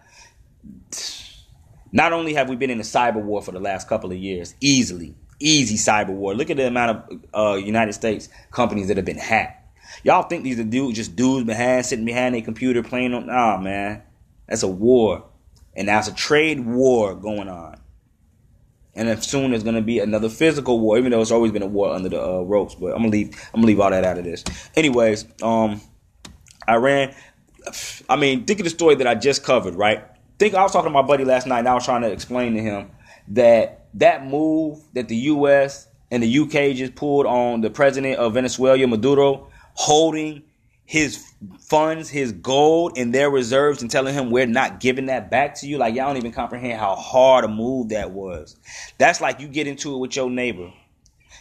Not 1.93 2.13
only 2.13 2.35
have 2.35 2.49
we 2.49 2.57
been 2.57 2.71
in 2.71 2.81
a 2.81 2.85
cyber 2.85 3.23
war 3.23 3.41
for 3.41 3.53
the 3.53 3.61
last 3.61 3.89
couple 3.89 4.11
of 4.11 4.19
years, 4.19 4.55
easily, 4.61 5.15
easy 5.41 5.77
cyber 5.77 6.09
war. 6.09 6.35
Look 6.35 6.51
at 6.51 6.57
the 6.57 6.67
amount 6.67 6.91
of 6.97 7.21
uh, 7.35 7.57
United 7.57 7.93
States 7.93 8.29
companies 8.51 8.89
that 8.89 8.97
have 8.97 9.07
been 9.07 9.19
hacked. 9.19 9.61
Y'all 10.03 10.23
think 10.23 10.45
these 10.45 10.59
are 10.59 10.65
dudes, 10.65 10.97
just 10.97 11.17
dudes 11.17 11.47
behind, 11.47 11.87
sitting 11.87 12.05
behind 12.05 12.35
a 12.35 12.43
computer 12.43 12.83
playing 12.83 13.15
on? 13.15 13.27
Nah, 13.27 13.59
man, 13.59 14.03
that's 14.49 14.63
a 14.63 14.69
war, 14.69 15.25
and 15.75 15.89
that's 15.89 16.09
a 16.09 16.15
trade 16.15 16.65
war 16.65 17.15
going 17.15 17.49
on. 17.49 17.81
And 18.97 19.09
then 19.09 19.21
soon 19.21 19.51
there's 19.51 19.65
gonna 19.65 19.83
be 19.83 19.99
another 19.99 20.29
physical 20.29 20.79
war, 20.79 20.99
even 20.99 21.11
though 21.11 21.21
it's 21.21 21.31
always 21.31 21.53
been 21.53 21.63
a 21.63 21.67
war 21.67 21.93
under 21.93 22.09
the 22.09 22.23
uh, 22.23 22.41
ropes. 22.43 22.75
But 22.75 22.93
I'm 22.93 22.99
gonna 22.99 23.09
leave. 23.09 23.35
I'm 23.53 23.61
gonna 23.61 23.67
leave 23.67 23.81
all 23.81 23.91
that 23.91 24.05
out 24.05 24.19
of 24.19 24.25
this. 24.25 24.45
Anyways, 24.77 25.27
um, 25.43 25.81
Iran. 26.69 27.15
I 28.09 28.17
mean, 28.17 28.45
think 28.45 28.61
of 28.61 28.65
the 28.65 28.71
story 28.71 28.95
that 28.97 29.07
I 29.07 29.15
just 29.15 29.43
covered, 29.43 29.75
right? 29.75 30.05
Think 30.39 30.55
I 30.55 30.63
was 30.63 30.73
talking 30.73 30.91
to 30.91 30.93
my 30.93 31.03
buddy 31.03 31.25
last 31.25 31.47
night, 31.47 31.61
and 31.61 31.69
I 31.69 31.75
was 31.75 31.85
trying 31.85 32.03
to 32.03 32.11
explain 32.11 32.55
to 32.55 32.61
him 32.61 32.91
that 33.29 33.84
that 33.95 34.27
move 34.27 34.81
that 34.95 35.09
the 35.09 35.17
U.S. 35.17 35.89
and 36.11 36.23
the 36.23 36.39
UK 36.39 36.77
just 36.77 36.95
pulled 36.95 37.27
on 37.27 37.61
the 37.61 37.71
president 37.71 38.19
of 38.19 38.35
Venezuela, 38.35 38.87
Maduro, 38.87 39.49
holding 39.75 40.43
his 40.85 41.33
funds, 41.61 42.11
his 42.11 42.33
gold 42.33 42.99
in 42.99 43.11
their 43.11 43.31
reserves 43.31 43.81
and 43.81 43.91
telling 43.91 44.15
him 44.15 44.31
we're 44.31 44.47
not 44.47 44.81
giving 44.81 45.07
that 45.07 45.31
back 45.31 45.55
to 45.57 45.67
you. 45.67 45.79
Like 45.79 45.95
y'all 45.95 46.09
don't 46.09 46.19
even 46.19 46.33
comprehend 46.33 46.79
how 46.79 46.95
hard 46.95 47.45
a 47.45 47.49
move 47.49 47.89
that 47.89 48.11
was. 48.11 48.57
That's 48.99 49.21
like 49.21 49.41
you 49.41 49.49
get 49.49 49.67
into 49.67 49.95
it 49.95 49.99
with 49.99 50.15
your 50.15 50.29
neighbor. 50.29 50.73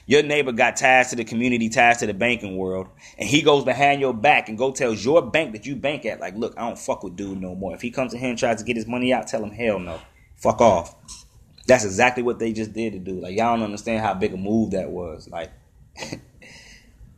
Your 0.05 0.23
neighbor 0.23 0.51
got 0.51 0.75
ties 0.75 1.11
to 1.11 1.15
the 1.15 1.23
community, 1.23 1.69
ties 1.69 1.99
to 1.99 2.07
the 2.07 2.13
banking 2.13 2.57
world, 2.57 2.87
and 3.17 3.27
he 3.27 3.41
goes 3.41 3.63
behind 3.63 4.01
your 4.01 4.13
back 4.13 4.49
and 4.49 4.57
go 4.57 4.71
tells 4.71 5.03
your 5.03 5.21
bank 5.21 5.53
that 5.53 5.65
you 5.65 5.77
bank 5.77 6.05
at, 6.05 6.19
like, 6.19 6.35
look, 6.35 6.53
I 6.57 6.67
don't 6.67 6.77
fuck 6.77 7.03
with 7.03 7.15
dude 7.15 7.39
no 7.39 7.55
more. 7.55 7.73
If 7.73 7.81
he 7.81 7.89
comes 7.89 8.13
in 8.13 8.19
here 8.19 8.29
and 8.29 8.37
tries 8.37 8.57
to 8.57 8.65
get 8.65 8.75
his 8.75 8.85
money 8.85 9.13
out, 9.13 9.27
tell 9.27 9.41
him 9.41 9.51
hell 9.51 9.79
no. 9.79 10.01
Fuck 10.35 10.59
off. 10.59 11.22
That's 11.65 11.85
exactly 11.85 12.23
what 12.23 12.39
they 12.39 12.51
just 12.53 12.73
did 12.73 12.93
to 12.93 12.99
do. 12.99 13.21
Like 13.21 13.37
y'all 13.37 13.55
don't 13.55 13.63
understand 13.65 14.03
how 14.03 14.13
big 14.13 14.33
a 14.33 14.37
move 14.37 14.71
that 14.71 14.89
was. 14.89 15.29
Like 15.29 15.51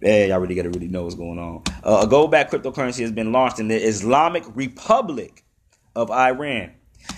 Hey, 0.02 0.30
y'all 0.30 0.40
really 0.40 0.56
gotta 0.56 0.70
really 0.70 0.88
know 0.88 1.04
what's 1.04 1.16
going 1.16 1.40
on. 1.40 1.64
Uh, 1.84 2.02
a 2.04 2.08
gold 2.08 2.30
backed 2.30 2.52
cryptocurrency 2.52 3.00
has 3.00 3.12
been 3.12 3.32
launched 3.32 3.60
in 3.60 3.70
the 3.70 3.76
Islamic 3.76 4.44
Republic 4.54 5.44
of 5.96 6.12
Iran. 6.12 6.74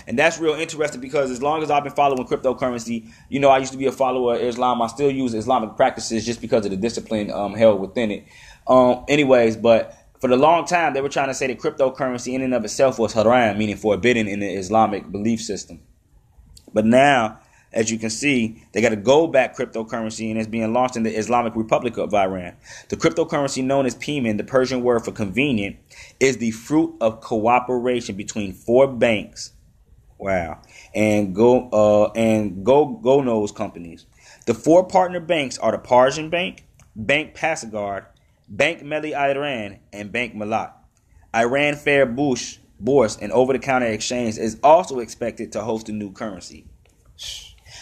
And 0.06 0.18
that's 0.18 0.38
real 0.38 0.54
interesting 0.54 1.00
because 1.00 1.30
as 1.30 1.42
long 1.42 1.62
as 1.62 1.70
I've 1.70 1.82
been 1.82 1.92
following 1.92 2.26
cryptocurrency, 2.26 3.10
you 3.28 3.40
know, 3.40 3.50
I 3.50 3.58
used 3.58 3.72
to 3.72 3.78
be 3.78 3.86
a 3.86 3.92
follower 3.92 4.36
of 4.36 4.42
Islam. 4.42 4.80
I 4.80 4.86
still 4.86 5.10
use 5.10 5.34
Islamic 5.34 5.76
practices 5.76 6.24
just 6.24 6.40
because 6.40 6.64
of 6.64 6.70
the 6.70 6.76
discipline 6.76 7.30
um, 7.30 7.54
held 7.54 7.80
within 7.80 8.10
it. 8.10 8.24
Um, 8.66 9.04
anyways, 9.08 9.56
but 9.56 9.94
for 10.20 10.28
the 10.28 10.36
long 10.36 10.64
time, 10.64 10.94
they 10.94 11.00
were 11.00 11.08
trying 11.08 11.28
to 11.28 11.34
say 11.34 11.46
that 11.46 11.58
cryptocurrency 11.58 12.32
in 12.32 12.42
and 12.42 12.54
of 12.54 12.64
itself 12.64 12.98
was 12.98 13.12
haram, 13.12 13.58
meaning 13.58 13.76
forbidden 13.76 14.28
in 14.28 14.40
the 14.40 14.48
Islamic 14.48 15.10
belief 15.10 15.42
system. 15.42 15.80
But 16.72 16.86
now 16.86 17.40
as 17.72 17.90
you 17.90 17.98
can 17.98 18.10
see, 18.10 18.64
they 18.72 18.80
got 18.80 18.92
a 18.92 18.96
gold 18.96 19.32
backed 19.32 19.58
cryptocurrency 19.58 20.30
and 20.30 20.38
it's 20.38 20.48
being 20.48 20.72
launched 20.72 20.96
in 20.96 21.02
the 21.02 21.14
Islamic 21.14 21.54
Republic 21.54 21.98
of 21.98 22.14
Iran. 22.14 22.54
The 22.88 22.96
cryptocurrency 22.96 23.62
known 23.62 23.84
as 23.84 23.94
PayMon, 23.94 24.38
the 24.38 24.44
Persian 24.44 24.82
word 24.82 25.04
for 25.04 25.12
convenient, 25.12 25.76
is 26.18 26.38
the 26.38 26.50
fruit 26.52 26.96
of 27.00 27.20
cooperation 27.20 28.16
between 28.16 28.52
four 28.52 28.86
banks. 28.86 29.52
Wow. 30.18 30.62
And 30.94 31.34
go 31.34 31.68
uh 31.68 32.10
and 32.16 32.64
go 32.64 32.86
go 32.86 33.20
knows 33.20 33.52
companies. 33.52 34.06
The 34.46 34.54
four 34.54 34.86
partner 34.86 35.20
banks 35.20 35.58
are 35.58 35.72
the 35.72 35.78
Parsian 35.78 36.30
Bank, 36.30 36.64
Bank 36.96 37.34
Pasargad, 37.34 38.06
Bank 38.48 38.82
Melli 38.82 39.14
Iran, 39.14 39.78
and 39.92 40.10
Bank 40.10 40.34
Mellat. 40.34 40.72
Iran 41.34 41.76
Fair 41.76 42.06
Bush 42.06 42.58
Bourse 42.80 43.16
and 43.20 43.32
over 43.32 43.52
the 43.52 43.58
counter 43.58 43.86
exchange 43.86 44.38
is 44.38 44.58
also 44.62 45.00
expected 45.00 45.52
to 45.52 45.62
host 45.62 45.88
a 45.88 45.92
new 45.92 46.12
currency. 46.12 46.66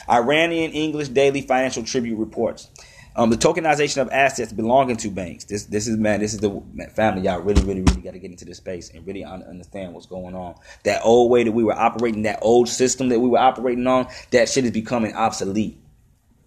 Iranian 0.08 0.72
English 0.72 1.08
Daily 1.08 1.42
Financial 1.42 1.82
Tribune 1.82 2.18
reports. 2.18 2.68
Um, 3.16 3.30
the 3.30 3.36
tokenization 3.36 4.02
of 4.02 4.10
assets 4.10 4.52
belonging 4.52 4.96
to 4.98 5.10
banks. 5.10 5.44
This, 5.44 5.64
this 5.64 5.88
is 5.88 5.96
man. 5.96 6.20
This 6.20 6.34
is 6.34 6.40
the 6.40 6.62
man, 6.74 6.90
family. 6.90 7.22
Y'all 7.22 7.40
really, 7.40 7.62
really, 7.62 7.80
really 7.80 8.02
got 8.02 8.12
to 8.12 8.18
get 8.18 8.30
into 8.30 8.44
this 8.44 8.58
space 8.58 8.90
and 8.90 9.06
really 9.06 9.24
understand 9.24 9.94
what's 9.94 10.04
going 10.04 10.34
on. 10.34 10.54
That 10.84 11.00
old 11.02 11.30
way 11.30 11.42
that 11.42 11.52
we 11.52 11.64
were 11.64 11.74
operating, 11.74 12.22
that 12.22 12.40
old 12.42 12.68
system 12.68 13.08
that 13.08 13.18
we 13.18 13.28
were 13.28 13.38
operating 13.38 13.86
on, 13.86 14.08
that 14.32 14.50
shit 14.50 14.66
is 14.66 14.70
becoming 14.70 15.14
obsolete. 15.14 15.78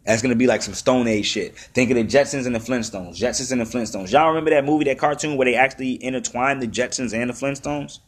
That's 0.06 0.22
gonna 0.22 0.36
be 0.36 0.48
like 0.48 0.62
some 0.62 0.76
Stone 0.76 1.08
Age 1.08 1.26
shit. 1.26 1.58
Think 1.58 1.90
of 1.90 1.98
the 1.98 2.04
Jetsons 2.04 2.46
and 2.46 2.56
the 2.56 2.60
Flintstones. 2.60 3.18
Jetsons 3.18 3.52
and 3.52 3.62
the 3.62 3.66
Flintstones. 3.66 4.12
Y'all 4.12 4.30
remember 4.30 4.52
that 4.52 4.64
movie, 4.64 4.86
that 4.86 5.00
cartoon 5.00 5.38
where 5.38 5.46
they 5.46 5.56
actually 5.56 6.04
intertwined 6.04 6.62
the 6.62 6.68
Jetsons 6.68 7.14
and 7.14 7.30
the 7.30 7.34
Flintstones? 7.34 8.00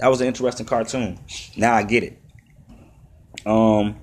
That 0.00 0.08
was 0.08 0.20
an 0.22 0.28
interesting 0.28 0.66
cartoon. 0.66 1.18
Now 1.56 1.74
I 1.74 1.82
get 1.82 2.02
it. 2.02 2.18
Um, 3.44 3.96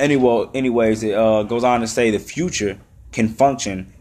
anyway, 0.00 0.46
anyways, 0.54 1.02
it 1.02 1.14
uh, 1.14 1.42
goes 1.42 1.62
on 1.62 1.80
to 1.80 1.86
say 1.86 2.10
the 2.10 2.18
future 2.18 2.80
can 3.12 3.28
function. 3.28 3.92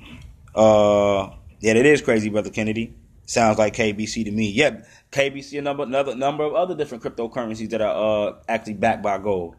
Uh, 0.55 1.29
yeah, 1.59 1.73
it 1.73 1.85
is 1.85 2.01
crazy, 2.01 2.29
brother 2.29 2.49
Kennedy. 2.49 2.95
Sounds 3.25 3.57
like 3.57 3.75
KBC 3.75 4.25
to 4.25 4.31
me. 4.31 4.49
Yep, 4.51 4.87
KBC, 5.11 5.59
a 5.59 5.61
number, 5.61 5.83
another 5.83 6.15
number 6.15 6.43
of 6.43 6.53
other 6.55 6.75
different 6.75 7.03
cryptocurrencies 7.03 7.69
that 7.69 7.81
are 7.81 8.29
uh, 8.29 8.35
actually 8.47 8.73
backed 8.73 9.03
by 9.03 9.17
gold. 9.17 9.55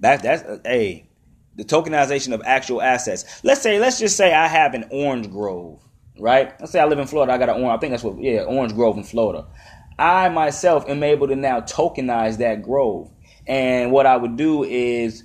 That 0.00 0.22
that's 0.22 0.42
a 0.42 0.60
hey, 0.64 1.08
the 1.56 1.64
tokenization 1.64 2.32
of 2.34 2.42
actual 2.44 2.82
assets. 2.82 3.42
Let's 3.42 3.62
say, 3.62 3.78
let's 3.78 3.98
just 3.98 4.16
say 4.16 4.34
I 4.34 4.48
have 4.48 4.74
an 4.74 4.86
orange 4.90 5.30
grove, 5.30 5.82
right? 6.18 6.58
Let's 6.60 6.72
say 6.72 6.80
I 6.80 6.84
live 6.86 6.98
in 6.98 7.06
Florida. 7.06 7.32
I 7.32 7.38
got 7.38 7.50
an 7.50 7.62
orange. 7.62 7.76
I 7.76 7.80
think 7.80 7.90
that's 7.92 8.02
what. 8.02 8.18
Yeah, 8.18 8.42
orange 8.42 8.74
grove 8.74 8.96
in 8.96 9.04
Florida. 9.04 9.46
I 9.98 10.28
myself 10.28 10.88
am 10.88 11.02
able 11.02 11.28
to 11.28 11.36
now 11.36 11.60
tokenize 11.60 12.38
that 12.38 12.62
grove, 12.62 13.10
and 13.46 13.92
what 13.92 14.06
I 14.06 14.16
would 14.16 14.36
do 14.36 14.64
is 14.64 15.24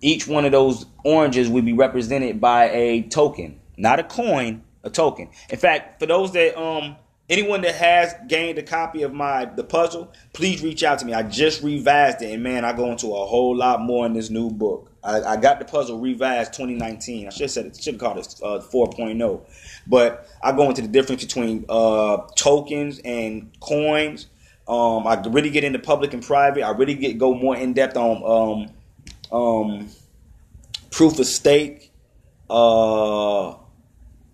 each 0.00 0.26
one 0.26 0.44
of 0.44 0.52
those 0.52 0.86
oranges 1.04 1.48
would 1.48 1.64
be 1.64 1.72
represented 1.72 2.40
by 2.40 2.70
a 2.70 3.02
token, 3.02 3.60
not 3.76 3.98
a 3.98 4.04
coin, 4.04 4.62
a 4.84 4.90
token. 4.90 5.30
In 5.50 5.58
fact, 5.58 6.00
for 6.00 6.06
those 6.06 6.32
that 6.32 6.58
um 6.58 6.96
anyone 7.28 7.60
that 7.62 7.74
has 7.74 8.14
gained 8.26 8.58
a 8.58 8.62
copy 8.62 9.02
of 9.02 9.12
my 9.12 9.44
the 9.44 9.64
puzzle, 9.64 10.12
please 10.32 10.62
reach 10.62 10.82
out 10.82 10.98
to 11.00 11.06
me. 11.06 11.12
I 11.12 11.22
just 11.22 11.62
revised 11.62 12.22
it, 12.22 12.32
and 12.32 12.42
man, 12.42 12.64
I 12.64 12.72
go 12.72 12.90
into 12.90 13.08
a 13.14 13.26
whole 13.26 13.56
lot 13.56 13.80
more 13.80 14.06
in 14.06 14.14
this 14.14 14.30
new 14.30 14.50
book. 14.50 14.87
I, 15.02 15.20
I 15.20 15.36
got 15.36 15.58
the 15.58 15.64
puzzle 15.64 15.98
revised 16.00 16.52
2019. 16.52 17.26
I 17.26 17.30
should 17.30 17.42
have 17.42 17.50
said 17.50 17.66
it 17.66 17.82
should 17.82 17.94
have 17.94 18.00
called 18.00 18.18
it 18.18 18.34
uh, 18.42 18.60
4.0, 18.60 19.40
but 19.86 20.28
I 20.42 20.52
go 20.52 20.68
into 20.68 20.82
the 20.82 20.88
difference 20.88 21.24
between 21.24 21.64
uh, 21.68 22.18
tokens 22.36 23.00
and 23.04 23.50
coins. 23.60 24.26
Um, 24.66 25.06
I 25.06 25.20
really 25.28 25.50
get 25.50 25.64
into 25.64 25.78
public 25.78 26.12
and 26.12 26.22
private. 26.22 26.62
I 26.62 26.70
really 26.70 26.94
get 26.94 27.18
go 27.18 27.34
more 27.34 27.56
in 27.56 27.72
depth 27.72 27.96
on 27.96 28.68
um, 29.32 29.38
um, 29.40 29.88
proof 30.90 31.18
of 31.18 31.26
stake. 31.26 31.90
Uh, 32.50 33.54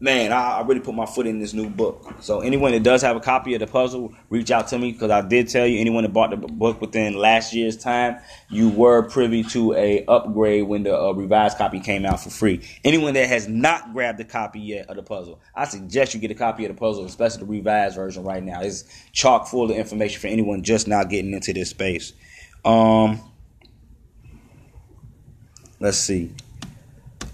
man, 0.05 0.33
I, 0.33 0.59
I, 0.59 0.61
really 0.61 0.81
put 0.81 0.95
my 0.95 1.07
foot 1.07 1.27
in 1.27 1.39
this 1.39 1.55
new 1.55 1.71
book. 1.71 2.15
So 2.21 2.41
anyone 2.41 2.73
that 2.73 2.83
does 2.83 3.01
have 3.01 3.17
a 3.17 3.21
copy 3.21 3.55
of 3.55 3.61
the 3.61 3.67
puzzle, 3.67 4.13
reach 4.29 4.51
out 4.51 4.69
to 4.69 4.79
me 4.79 4.93
because 4.93 5.11
I 5.11 5.23
did 5.23 5.49
tell 5.49 5.67
you 5.67 5.81
anyone 5.81 6.03
that 6.03 6.13
bought 6.13 6.29
the 6.29 6.37
book 6.37 6.79
within 6.83 7.15
last 7.15 7.55
year's 7.55 7.75
time, 7.77 8.19
you 8.51 8.69
were 8.69 9.09
privy 9.09 9.43
to 9.45 9.73
a 9.73 10.05
upgrade 10.05 10.65
when 10.65 10.83
the 10.83 10.95
uh, 10.95 11.13
revised 11.13 11.57
copy 11.57 11.81
came 11.81 12.05
out 12.05 12.21
for 12.21 12.29
free. 12.29 12.61
Anyone 12.85 13.15
that 13.15 13.29
has 13.29 13.49
not 13.49 13.95
grabbed 13.95 14.21
a 14.21 14.25
copy 14.25 14.61
yet 14.61 14.91
of 14.91 14.97
the 14.97 15.03
puzzle, 15.03 15.41
I 15.55 15.65
suggest 15.65 16.13
you 16.13 16.21
get 16.21 16.31
a 16.31 16.35
copy 16.35 16.67
of 16.67 16.73
the 16.75 16.79
puzzle, 16.79 17.07
especially 17.07 17.41
the 17.41 17.47
revised 17.47 17.97
version 17.97 18.25
right 18.25 18.43
now. 18.43 18.61
It's 18.61 18.85
chock 19.13 19.47
full 19.47 19.71
of 19.71 19.77
information 19.77 20.21
for 20.21 20.27
anyone 20.27 20.63
just 20.63 20.87
now 20.87 21.03
getting 21.05 21.33
into 21.33 21.55
this 21.55 21.71
space. 21.71 22.13
Um, 22.63 23.23
let's 25.81 25.97
see 25.97 26.31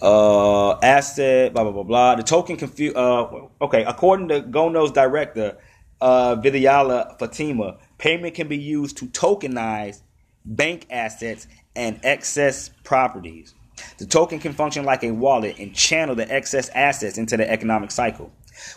uh, 0.02 0.78
asset, 0.80 1.52
blah 1.52 1.62
blah 1.62 1.72
blah 1.72 1.82
blah. 1.82 2.14
The 2.16 2.22
token 2.22 2.56
confuse. 2.56 2.94
Uh, 2.94 3.48
okay, 3.60 3.84
according 3.84 4.28
to 4.28 4.40
Gono's 4.40 4.92
director 4.92 5.56
uh, 6.00 6.36
Vidyala 6.36 7.18
Fatima, 7.18 7.76
PayMon 7.98 8.34
can 8.34 8.48
be 8.48 8.58
used 8.58 8.96
to 8.98 9.06
tokenize 9.06 10.00
bank 10.44 10.86
assets 10.90 11.46
and 11.76 12.00
excess 12.02 12.70
properties. 12.84 13.54
The 13.98 14.06
token 14.06 14.38
can 14.38 14.52
function 14.52 14.84
like 14.84 15.04
a 15.04 15.10
wallet 15.10 15.58
and 15.58 15.74
channel 15.74 16.14
the 16.14 16.30
excess 16.30 16.68
assets 16.70 17.18
into 17.18 17.36
the 17.36 17.50
economic 17.50 17.90
cycle. 17.90 18.32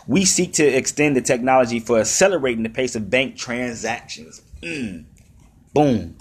We 0.06 0.24
seek 0.24 0.54
to 0.54 0.64
extend 0.66 1.16
the 1.16 1.20
technology 1.20 1.80
for 1.80 1.98
accelerating 1.98 2.62
the 2.62 2.70
pace 2.70 2.94
of 2.96 3.10
bank 3.10 3.36
transactions. 3.36 4.40
Mm. 4.62 5.04
Boom. 5.74 6.16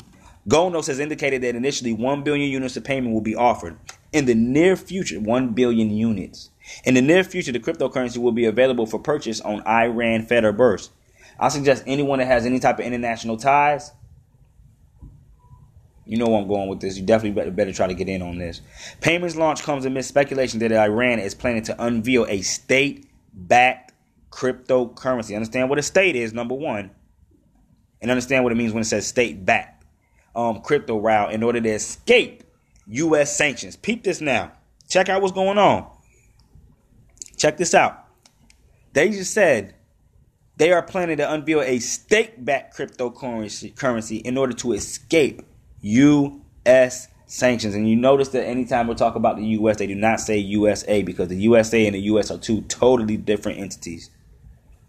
Kuknos 0.47 0.88
has 0.88 0.99
indicated 0.99 1.41
that 1.43 1.56
initially 1.56 1.93
1 1.93 2.24
billion 2.24 2.49
units 2.49 2.76
of 2.76 2.84
PayMon 2.84 3.14
will 3.14 3.22
be 3.22 3.36
offered, 3.36 3.78
in 4.14 4.26
the 4.26 4.36
near 4.36 4.76
future, 4.76 5.20
1 5.20 5.49
billion 5.49 5.89
units. 5.89 6.51
In 6.86 6.93
the 6.93 7.01
near 7.01 7.24
future, 7.24 7.51
the 7.51 7.59
cryptocurrency 7.59 8.18
will 8.18 8.32
be 8.32 8.45
available 8.45 8.86
for 8.86 8.99
purchase 8.99 9.41
on 9.41 9.68
Iran 9.68 10.26
Federal 10.26 10.53
Burst. 10.53 10.91
I 11.39 11.49
suggest 11.49 11.84
anyone 11.88 12.20
that 12.20 12.26
has 12.26 12.45
any 12.45 12.59
type 12.59 12.80
of 12.80 12.86
international 12.86 13.38
ties, 13.38 13.91
You 16.05 16.18
know 16.18 16.28
where 16.28 16.41
I'm 16.41 16.47
going 16.47 16.70
with 16.70 16.82
this. 16.82 16.97
You 16.97 17.05
definitely 17.05 17.32
better, 17.32 17.51
better 17.51 17.74
try 17.74 17.88
to 17.88 17.93
get 17.93 18.09
in 18.09 18.22
on 18.22 18.38
this. 18.38 18.61
PayMon's 19.01 19.36
launch 19.36 19.64
comes 19.64 19.86
amidst 19.86 20.09
speculation 20.09 20.59
that 20.59 20.72
Iran 20.72 21.20
is 21.20 21.34
planning 21.34 21.64
to 21.64 21.84
unveil 21.84 22.26
a 22.28 22.41
state-backed 22.41 23.93
cryptocurrency. 24.30 25.36
Understand 25.36 25.70
what 25.70 25.80
a 25.80 25.84
state 25.84 26.16
is, 26.16 26.34
number 26.34 26.55
one, 26.55 26.91
and 28.01 28.11
understand 28.11 28.43
what 28.43 28.51
it 28.51 28.55
means 28.55 28.74
when 28.74 28.82
it 28.82 28.86
says 28.86 29.07
state-backed 29.07 29.86
um, 30.36 30.61
crypto 30.61 30.99
route 30.99 31.34
in 31.34 31.41
order 31.41 31.61
to 31.61 31.70
escape 31.70 32.43
U.S. 32.88 33.36
sanctions. 33.36 33.76
Peep 33.76 34.04
this 34.04 34.22
now. 34.22 34.52
Check 34.90 35.10
out 35.10 35.22
what's 35.22 35.34
going 35.34 35.58
on. 35.58 35.90
Check 37.38 37.58
this 37.58 37.74
out. 37.74 38.08
They 38.94 39.10
just 39.10 39.34
said 39.34 39.76
they 40.58 40.72
are 40.72 40.84
planning 40.84 41.18
to 41.18 41.32
unveil 41.32 41.62
a 41.62 41.80
state-backed 41.80 42.78
cryptocurrency 42.78 43.76
currency 43.76 44.18
in 44.18 44.38
order 44.38 44.54
to 44.54 44.74
escape 44.74 45.42
U.S. 45.82 47.08
sanctions. 47.26 47.74
And 47.74 47.90
you 47.90 47.96
notice 47.96 48.30
that 48.30 48.46
anytime 48.46 48.88
we 48.88 48.96
talk 48.96 49.16
about 49.16 49.38
the 49.38 49.46
U.S., 49.46 49.78
they 49.78 49.88
do 49.88 49.96
not 49.96 50.20
say 50.20 50.38
USA 50.38 51.02
because 51.02 51.30
the 51.30 51.38
USA 51.38 51.86
and 51.86 51.96
the 51.96 52.02
U.S. 52.02 52.30
are 52.30 52.38
two 52.38 52.62
totally 52.62 53.18
different 53.18 53.60
entities. 53.60 54.10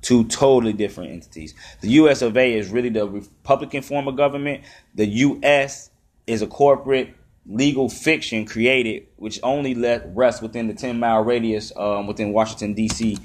Two 0.02 0.24
totally 0.24 0.74
different 0.74 1.12
entities. 1.12 1.54
The 1.80 1.88
U.S. 1.92 2.20
of 2.20 2.36
A. 2.36 2.52
is 2.52 2.68
really 2.68 2.90
the 2.90 3.08
Republican 3.08 3.80
form 3.80 4.06
of 4.06 4.16
government. 4.16 4.64
The 4.94 5.06
U.S. 5.06 5.90
is 6.26 6.42
a 6.42 6.46
corporate 6.46 7.14
legal 7.46 7.88
fiction 7.88 8.46
created 8.46 9.06
which 9.16 9.38
only 9.42 9.74
let 9.74 10.14
rest 10.14 10.42
within 10.42 10.66
the 10.66 10.74
10 10.74 10.98
mile 10.98 11.22
radius 11.22 11.72
um, 11.76 12.06
within 12.06 12.32
Washington, 12.32 12.74
D.C. 12.74 13.18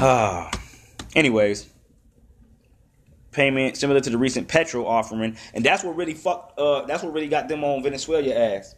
Ah. 0.00 0.50
Anyways, 1.14 1.68
PayMon 3.32 3.76
similar 3.76 4.00
to 4.00 4.10
the 4.10 4.18
recent 4.18 4.48
Petro 4.48 4.86
offering, 4.86 5.36
and 5.54 5.64
that's 5.64 5.84
what 5.84 5.96
really 5.96 6.14
fucked. 6.14 6.58
Uh, 6.58 6.82
that's 6.86 7.02
what 7.02 7.12
really 7.12 7.28
got 7.28 7.48
them 7.48 7.64
on 7.64 7.82
Venezuela 7.82 8.32
ass. 8.34 8.74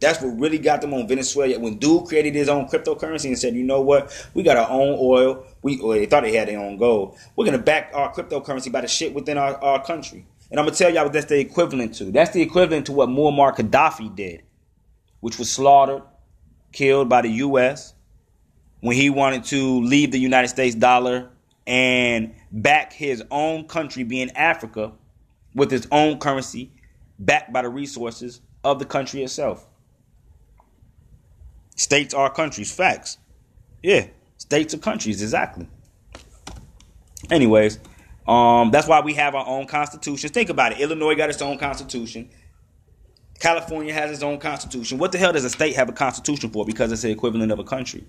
That's 0.00 0.22
what 0.22 0.38
really 0.38 0.58
got 0.58 0.80
them 0.80 0.94
on 0.94 1.08
Venezuela. 1.08 1.58
When 1.58 1.78
dude 1.78 2.06
created 2.06 2.34
his 2.34 2.48
own 2.48 2.68
cryptocurrency 2.68 3.26
and 3.26 3.38
said, 3.38 3.54
"You 3.54 3.64
know 3.64 3.80
what? 3.80 4.12
We 4.34 4.42
got 4.42 4.56
our 4.56 4.70
own 4.70 4.96
oil. 5.00 5.44
We 5.62 5.76
they 5.76 6.06
thought 6.06 6.22
they 6.22 6.34
had 6.34 6.48
their 6.48 6.60
own 6.60 6.76
gold. 6.76 7.16
We're 7.34 7.46
gonna 7.46 7.58
back 7.58 7.90
our 7.92 8.12
cryptocurrency 8.14 8.70
by 8.70 8.82
the 8.82 8.88
shit 8.88 9.14
within 9.14 9.36
our, 9.36 9.56
our 9.62 9.82
country." 9.82 10.26
And 10.50 10.58
I'm 10.58 10.66
gonna 10.66 10.76
tell 10.76 10.92
y'all 10.92 11.04
what 11.04 11.12
that's 11.12 11.26
the 11.26 11.38
equivalent 11.38 11.94
to. 11.96 12.04
That's 12.04 12.30
the 12.30 12.42
equivalent 12.42 12.86
to 12.86 12.92
what 12.92 13.08
Muammar 13.08 13.54
Gaddafi 13.54 14.14
did, 14.14 14.42
which 15.20 15.38
was 15.38 15.50
slaughtered, 15.50 16.02
killed 16.72 17.08
by 17.08 17.22
the 17.22 17.28
U.S. 17.28 17.94
when 18.80 18.96
he 18.96 19.10
wanted 19.10 19.44
to 19.44 19.80
leave 19.80 20.10
the 20.10 20.18
United 20.18 20.48
States 20.48 20.74
dollar 20.74 21.30
and 21.66 22.34
back 22.50 22.94
his 22.94 23.22
own 23.30 23.64
country, 23.68 24.04
being 24.04 24.30
Africa, 24.30 24.92
with 25.54 25.70
his 25.70 25.86
own 25.92 26.18
currency, 26.18 26.72
backed 27.18 27.52
by 27.52 27.62
the 27.62 27.68
resources 27.68 28.40
of 28.64 28.78
the 28.78 28.84
country 28.86 29.22
itself. 29.22 29.66
States 31.76 32.14
are 32.14 32.30
countries, 32.30 32.74
facts. 32.74 33.18
Yeah, 33.82 34.06
states 34.38 34.74
are 34.74 34.78
countries, 34.78 35.20
exactly. 35.22 35.68
Anyways, 37.30 37.78
um, 38.28 38.70
that's 38.70 38.86
why 38.86 39.00
we 39.00 39.14
have 39.14 39.34
our 39.34 39.46
own 39.46 39.66
constitutions. 39.66 40.30
Think 40.32 40.50
about 40.50 40.72
it. 40.72 40.80
Illinois 40.80 41.14
got 41.14 41.30
its 41.30 41.42
own 41.42 41.58
constitution. 41.58 42.30
California 43.40 43.94
has 43.94 44.10
its 44.10 44.22
own 44.22 44.38
constitution. 44.38 44.98
What 44.98 45.12
the 45.12 45.18
hell 45.18 45.32
does 45.32 45.44
a 45.44 45.50
state 45.50 45.76
have 45.76 45.88
a 45.88 45.92
constitution 45.92 46.50
for? 46.50 46.66
Because 46.66 46.92
it's 46.92 47.02
the 47.02 47.10
equivalent 47.10 47.52
of 47.52 47.58
a 47.58 47.64
country 47.64 48.04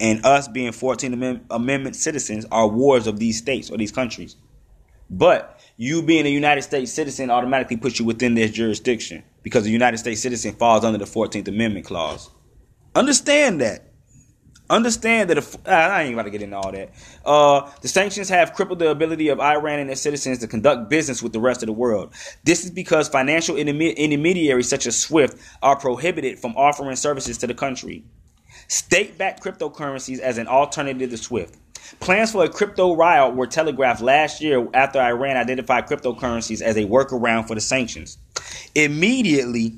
and 0.00 0.24
us 0.24 0.48
being 0.48 0.72
14th 0.72 1.40
Amendment 1.50 1.96
citizens 1.96 2.44
are 2.50 2.68
wards 2.68 3.06
of 3.06 3.18
these 3.18 3.38
states 3.38 3.70
or 3.70 3.78
these 3.78 3.92
countries. 3.92 4.36
But 5.08 5.60
you 5.76 6.02
being 6.02 6.26
a 6.26 6.30
United 6.30 6.62
States 6.62 6.92
citizen 6.92 7.30
automatically 7.30 7.76
puts 7.76 7.98
you 7.98 8.04
within 8.04 8.34
their 8.34 8.48
jurisdiction 8.48 9.22
because 9.42 9.66
a 9.66 9.70
United 9.70 9.98
States 9.98 10.20
citizen 10.20 10.52
falls 10.52 10.84
under 10.84 10.98
the 10.98 11.04
14th 11.04 11.48
Amendment 11.48 11.86
clause. 11.86 12.30
Understand 12.94 13.60
that. 13.60 13.92
Understand 14.68 15.30
that 15.30 15.38
if, 15.38 15.56
I 15.68 16.02
ain't 16.02 16.14
about 16.14 16.24
to 16.24 16.30
get 16.30 16.42
into 16.42 16.56
all 16.56 16.72
that. 16.72 16.90
Uh, 17.24 17.70
the 17.82 17.88
sanctions 17.88 18.28
have 18.28 18.52
crippled 18.52 18.80
the 18.80 18.90
ability 18.90 19.28
of 19.28 19.38
Iran 19.40 19.78
and 19.78 19.90
its 19.90 20.00
citizens 20.00 20.38
to 20.40 20.48
conduct 20.48 20.90
business 20.90 21.22
with 21.22 21.32
the 21.32 21.40
rest 21.40 21.62
of 21.62 21.68
the 21.68 21.72
world. 21.72 22.12
This 22.42 22.64
is 22.64 22.70
because 22.70 23.08
financial 23.08 23.56
intermediaries 23.56 24.68
such 24.68 24.86
as 24.86 24.96
SWIFT 24.96 25.38
are 25.62 25.76
prohibited 25.76 26.38
from 26.38 26.56
offering 26.56 26.96
services 26.96 27.38
to 27.38 27.46
the 27.46 27.54
country 27.54 28.04
state 28.68 29.16
backed 29.16 29.42
cryptocurrencies 29.42 30.18
as 30.18 30.38
an 30.38 30.48
alternative 30.48 31.10
to 31.10 31.16
SWIFT. 31.16 31.56
Plans 32.00 32.32
for 32.32 32.44
a 32.44 32.48
crypto 32.48 32.96
rial 32.96 33.32
were 33.32 33.46
telegraphed 33.46 34.00
last 34.00 34.42
year 34.42 34.66
after 34.74 35.00
Iran 35.00 35.36
identified 35.36 35.86
cryptocurrencies 35.86 36.60
as 36.60 36.76
a 36.76 36.84
workaround 36.84 37.46
for 37.46 37.54
the 37.54 37.60
sanctions. 37.60 38.18
Immediately, 38.74 39.74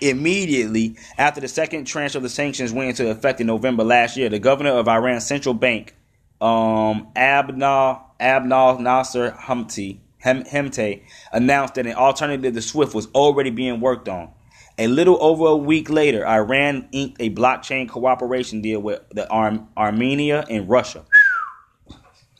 immediately 0.00 0.96
after 1.18 1.40
the 1.40 1.48
second 1.48 1.84
tranche 1.84 2.14
of 2.14 2.22
the 2.22 2.28
sanctions 2.28 2.72
went 2.72 2.90
into 2.90 3.10
effect 3.10 3.40
in 3.40 3.46
November 3.46 3.84
last 3.84 4.16
year, 4.16 4.28
the 4.28 4.38
governor 4.38 4.70
of 4.70 4.88
Iran's 4.88 5.26
central 5.26 5.54
bank, 5.54 5.94
um, 6.40 7.08
Abnal 7.16 8.02
Abnal 8.20 8.80
Nasser 8.80 9.32
Hamti, 9.32 10.00
Hemte, 10.24 11.02
announced 11.32 11.74
that 11.74 11.86
an 11.86 11.94
alternative 11.94 12.54
to 12.54 12.62
SWIFT 12.62 12.94
was 12.94 13.06
already 13.14 13.50
being 13.50 13.80
worked 13.80 14.08
on. 14.08 14.30
A 14.78 14.86
little 14.86 15.22
over 15.22 15.46
a 15.46 15.56
week 15.56 15.90
later, 15.90 16.26
Iran 16.26 16.88
inked 16.92 17.20
a 17.20 17.30
blockchain 17.30 17.88
cooperation 17.88 18.62
deal 18.62 18.80
with 18.80 19.02
the 19.10 19.28
Ar- 19.28 19.66
Armenia 19.76 20.44
and 20.48 20.68
Russia. 20.68 21.04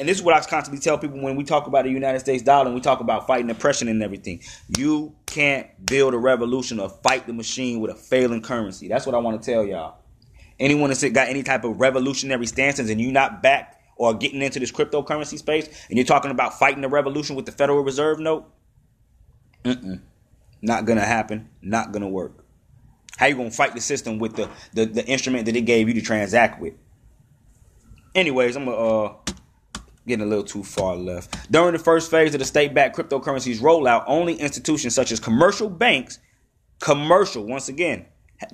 And 0.00 0.08
this 0.08 0.16
is 0.16 0.22
what 0.22 0.34
I 0.34 0.40
constantly 0.40 0.80
tell 0.80 0.96
people 0.96 1.20
when 1.20 1.36
we 1.36 1.44
talk 1.44 1.66
about 1.66 1.84
the 1.84 1.90
United 1.90 2.20
States 2.20 2.42
dollar 2.42 2.64
and 2.64 2.74
we 2.74 2.80
talk 2.80 3.00
about 3.00 3.26
fighting 3.26 3.50
oppression 3.50 3.86
and 3.86 4.02
everything. 4.02 4.40
You 4.78 5.14
can't 5.26 5.68
build 5.84 6.14
a 6.14 6.18
revolution 6.18 6.80
or 6.80 6.88
fight 6.88 7.26
the 7.26 7.34
machine 7.34 7.80
with 7.80 7.90
a 7.90 7.94
failing 7.94 8.40
currency. 8.40 8.88
That's 8.88 9.04
what 9.04 9.14
I 9.14 9.18
want 9.18 9.42
to 9.42 9.52
tell 9.52 9.62
y'all. 9.62 9.98
Anyone 10.58 10.88
that's 10.88 11.04
got 11.10 11.28
any 11.28 11.42
type 11.42 11.64
of 11.64 11.78
revolutionary 11.78 12.46
stances 12.46 12.88
and 12.88 12.98
you're 12.98 13.12
not 13.12 13.42
back 13.42 13.78
or 13.96 14.14
getting 14.14 14.40
into 14.40 14.58
this 14.58 14.72
cryptocurrency 14.72 15.36
space 15.36 15.68
and 15.90 15.98
you're 15.98 16.06
talking 16.06 16.30
about 16.30 16.58
fighting 16.58 16.80
the 16.80 16.88
revolution 16.88 17.36
with 17.36 17.44
the 17.44 17.52
Federal 17.52 17.82
Reserve 17.82 18.18
note, 18.18 18.50
mm-mm. 19.64 20.00
Not 20.62 20.86
gonna 20.86 21.04
happen. 21.04 21.50
Not 21.60 21.92
gonna 21.92 22.08
work. 22.08 22.42
How 23.18 23.26
you 23.26 23.34
gonna 23.34 23.50
fight 23.50 23.74
the 23.74 23.82
system 23.82 24.18
with 24.18 24.34
the, 24.34 24.48
the, 24.72 24.86
the 24.86 25.06
instrument 25.06 25.44
that 25.44 25.56
it 25.56 25.62
gave 25.62 25.88
you 25.88 25.94
to 25.94 26.00
transact 26.00 26.58
with? 26.58 26.72
Anyways, 28.14 28.56
I'm 28.56 28.64
gonna 28.64 28.76
uh 28.76 29.14
getting 30.10 30.26
a 30.26 30.28
little 30.28 30.44
too 30.44 30.62
far 30.62 30.94
left. 30.96 31.50
During 31.50 31.72
the 31.72 31.78
first 31.78 32.10
phase 32.10 32.34
of 32.34 32.40
the 32.40 32.44
state-backed 32.44 32.96
cryptocurrencies 32.96 33.60
rollout, 33.60 34.04
only 34.06 34.34
institutions 34.34 34.94
such 34.94 35.10
as 35.10 35.18
commercial 35.18 35.70
banks, 35.70 36.18
commercial 36.80 37.44
once 37.44 37.68
again, 37.68 38.06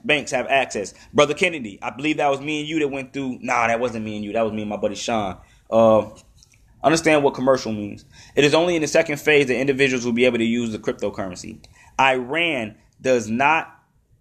banks 0.05 0.31
have 0.31 0.47
access. 0.47 0.95
Brother 1.13 1.35
Kennedy, 1.35 1.79
I 1.83 1.91
believe 1.91 2.19
that 2.19 2.31
was 2.31 2.41
me 2.41 2.61
and 2.61 2.69
you 2.69 2.79
that 2.81 2.89
went 2.89 3.13
through. 3.13 3.39
Nah, 3.41 3.67
that 3.67 3.81
wasn't 3.81 4.05
me 4.05 4.17
and 4.17 4.25
you. 4.25 4.33
That 4.33 4.43
was 4.43 4.53
me 4.53 4.63
and 4.63 4.71
my 4.71 4.77
buddy 4.77 4.95
Sean. 4.95 5.39
Uh, 5.71 6.11
understand 6.83 7.25
what 7.25 7.35
commercial 7.35 7.73
means. 7.73 8.05
It 8.35 8.45
is 8.45 8.55
only 8.55 8.77
in 8.77 8.83
the 8.83 8.89
second 8.89 9.19
phase 9.21 9.47
that 9.47 9.59
individuals 9.59 10.05
will 10.05 10.13
be 10.13 10.25
able 10.25 10.39
to 10.39 10.45
use 10.45 10.73
the 10.73 10.79
cryptocurrency. 10.79 11.65
Iran 12.01 12.77
does 13.01 13.29
not 13.29 13.73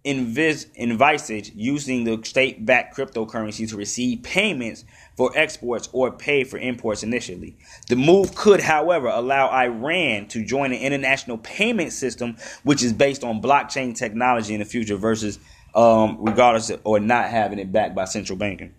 envis- 0.04 0.74
envisage 0.76 1.52
using 1.54 2.04
the 2.04 2.20
state 2.24 2.64
backed 2.64 2.96
cryptocurrency 2.96 3.68
to 3.68 3.76
receive 3.76 4.22
payments 4.22 4.84
for 5.16 5.32
exports 5.34 5.88
or 5.92 6.12
pay 6.12 6.44
for 6.44 6.58
imports 6.58 7.02
initially. 7.02 7.56
The 7.88 7.96
move 7.96 8.34
could, 8.34 8.60
however, 8.60 9.08
allow 9.08 9.48
Iran 9.48 10.28
to 10.28 10.44
join 10.44 10.72
an 10.72 10.78
international 10.78 11.38
payment 11.38 11.92
system 11.92 12.36
which 12.62 12.82
is 12.82 12.92
based 12.92 13.24
on 13.24 13.40
blockchain 13.40 13.96
technology 13.96 14.54
in 14.54 14.60
the 14.60 14.66
future 14.66 14.96
versus 14.96 15.38
um, 15.74 16.18
regardless 16.20 16.70
of, 16.70 16.80
or 16.84 17.00
not 17.00 17.30
having 17.30 17.58
it 17.58 17.72
backed 17.72 17.94
by 17.94 18.04
central 18.04 18.38
banking. 18.38 18.74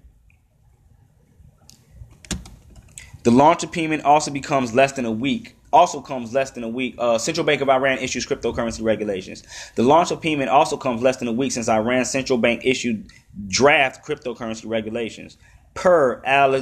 The 3.23 3.31
launch 3.31 3.63
of 3.63 3.71
PayMon 3.71 4.03
also 4.05 4.31
becomes 4.31 4.73
less 4.73 4.93
than 4.93 5.05
a 5.05 5.11
week 5.11 5.57
also 5.73 6.01
comes 6.01 6.33
less 6.33 6.51
than 6.51 6.63
a 6.63 6.69
week. 6.69 6.95
Uh, 6.97 7.17
Central 7.17 7.45
Bank 7.45 7.61
of 7.61 7.69
Iran 7.69 7.97
issues 7.99 8.25
cryptocurrency 8.25 8.81
regulations. 8.83 9.43
The 9.75 9.83
launch 9.83 10.11
of 10.11 10.21
PayMon 10.21 10.47
also 10.47 10.77
comes 10.77 11.01
less 11.01 11.17
than 11.17 11.27
a 11.27 11.31
week 11.31 11.51
since 11.51 11.67
Iran's 11.67 12.09
central 12.09 12.39
bank 12.39 12.61
issued 12.63 13.11
draft 13.47 14.05
cryptocurrency 14.05 14.67
regulations 14.67 15.37
per 15.77 16.21
Al 16.25 16.55
uh, 16.55 16.59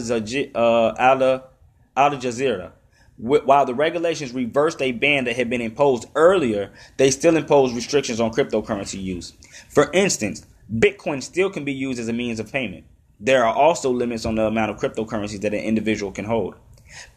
Jazeera. 1.96 2.72
While 3.18 3.66
the 3.66 3.74
regulations 3.74 4.34
reversed 4.34 4.82
a 4.82 4.92
ban 4.92 5.24
that 5.24 5.38
had 5.38 5.50
been 5.50 5.62
imposed 5.62 6.06
earlier, 6.16 6.74
they 6.98 7.10
still 7.12 7.38
impose 7.38 7.74
restrictions 7.74 8.20
on 8.20 8.32
cryptocurrency 8.32 9.02
use. 9.02 9.32
For 9.70 9.90
instance, 9.94 10.46
Bitcoin 10.72 11.24
still 11.24 11.50
can 11.50 11.64
be 11.64 11.72
used 11.72 11.98
as 11.98 12.10
a 12.10 12.14
means 12.14 12.42
of 12.42 12.52
payment. 12.52 12.84
There 13.18 13.46
are 13.46 13.54
also 13.54 13.90
limits 13.90 14.26
on 14.26 14.36
the 14.36 14.48
amount 14.48 14.72
of 14.72 14.78
cryptocurrency 14.78 15.40
that 15.42 15.54
an 15.54 15.62
individual 15.62 16.12
can 16.12 16.26
hold. 16.26 16.56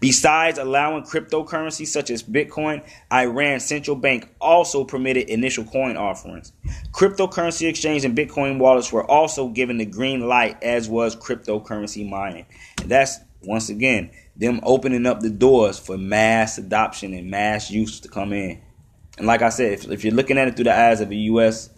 Besides 0.01 0.59
allowing 0.59 1.05
cryptocurrency 1.05 1.87
such 1.87 2.11
as 2.11 2.23
Bitcoin, 2.23 2.85
Iran's 3.13 3.65
central 3.65 3.97
bank 3.97 4.29
also 4.41 4.85
permitted 4.85 5.29
initial 5.29 5.65
coin 5.65 5.97
offerings. 5.97 6.53
Cryptocurrency 6.93 7.69
exchange 7.69 8.05
and 8.05 8.17
Bitcoin 8.17 8.59
wallets 8.59 8.93
were 8.93 9.05
also 9.05 9.49
given 9.49 9.79
the 9.79 9.87
green 9.87 10.29
light, 10.29 10.63
as 10.63 10.89
was 10.89 11.17
cryptocurrency 11.17 12.09
mining. 12.09 12.47
And 12.81 12.91
that's 12.91 13.19
once 13.43 13.69
again 13.69 14.11
them 14.39 14.61
opening 14.63 15.05
up 15.05 15.21
the 15.21 15.31
doors 15.31 15.79
for 15.79 15.99
mass 15.99 16.59
adoption 16.59 17.13
and 17.13 17.31
mass 17.31 17.71
use 17.71 18.01
to 18.01 18.09
come 18.09 18.33
in. 18.33 18.61
And 19.19 19.27
like 19.27 19.43
I 19.43 19.49
said, 19.49 19.73
if, 19.73 19.91
if 19.91 20.05
you're 20.05 20.15
looking 20.15 20.39
at 20.39 20.47
it 20.47 20.55
through 20.55 20.67
the 20.67 20.79
eyes 20.79 21.01
of 21.01 21.09
the 21.09 21.17
U.S., 21.17 21.71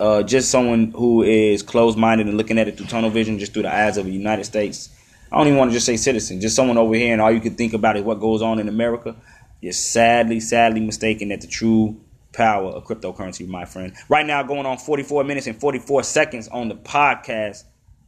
uh, 0.00 0.24
just 0.24 0.50
someone 0.50 0.90
who 0.90 1.22
is 1.22 1.62
closed 1.62 1.96
minded 1.96 2.26
and 2.26 2.36
looking 2.36 2.58
at 2.58 2.66
it 2.66 2.76
through 2.76 2.86
tunnel 2.86 3.10
vision, 3.10 3.38
just 3.38 3.52
through 3.52 3.62
the 3.62 3.72
eyes 3.72 3.96
of 3.96 4.06
the 4.06 4.12
United 4.12 4.44
States. 4.44 4.88
I 5.32 5.38
don't 5.38 5.46
even 5.46 5.58
want 5.58 5.70
to 5.70 5.74
just 5.74 5.86
say 5.86 5.96
citizen, 5.96 6.40
just 6.40 6.56
someone 6.56 6.76
over 6.76 6.94
here, 6.94 7.12
and 7.12 7.22
all 7.22 7.30
you 7.30 7.40
can 7.40 7.54
think 7.54 7.72
about 7.72 7.96
is 7.96 8.02
what 8.02 8.18
goes 8.20 8.42
on 8.42 8.58
in 8.58 8.68
America. 8.68 9.14
You're 9.60 9.72
sadly, 9.72 10.40
sadly 10.40 10.80
mistaken 10.80 11.28
that 11.28 11.40
the 11.40 11.46
true 11.46 12.00
power 12.32 12.70
of 12.70 12.84
cryptocurrency, 12.84 13.46
my 13.46 13.64
friend. 13.64 13.94
Right 14.08 14.26
now, 14.26 14.42
going 14.42 14.66
on 14.66 14.78
44 14.78 15.24
minutes 15.24 15.46
and 15.46 15.58
44 15.58 16.02
seconds 16.02 16.48
on 16.48 16.68
the 16.68 16.74
podcast. 16.74 17.64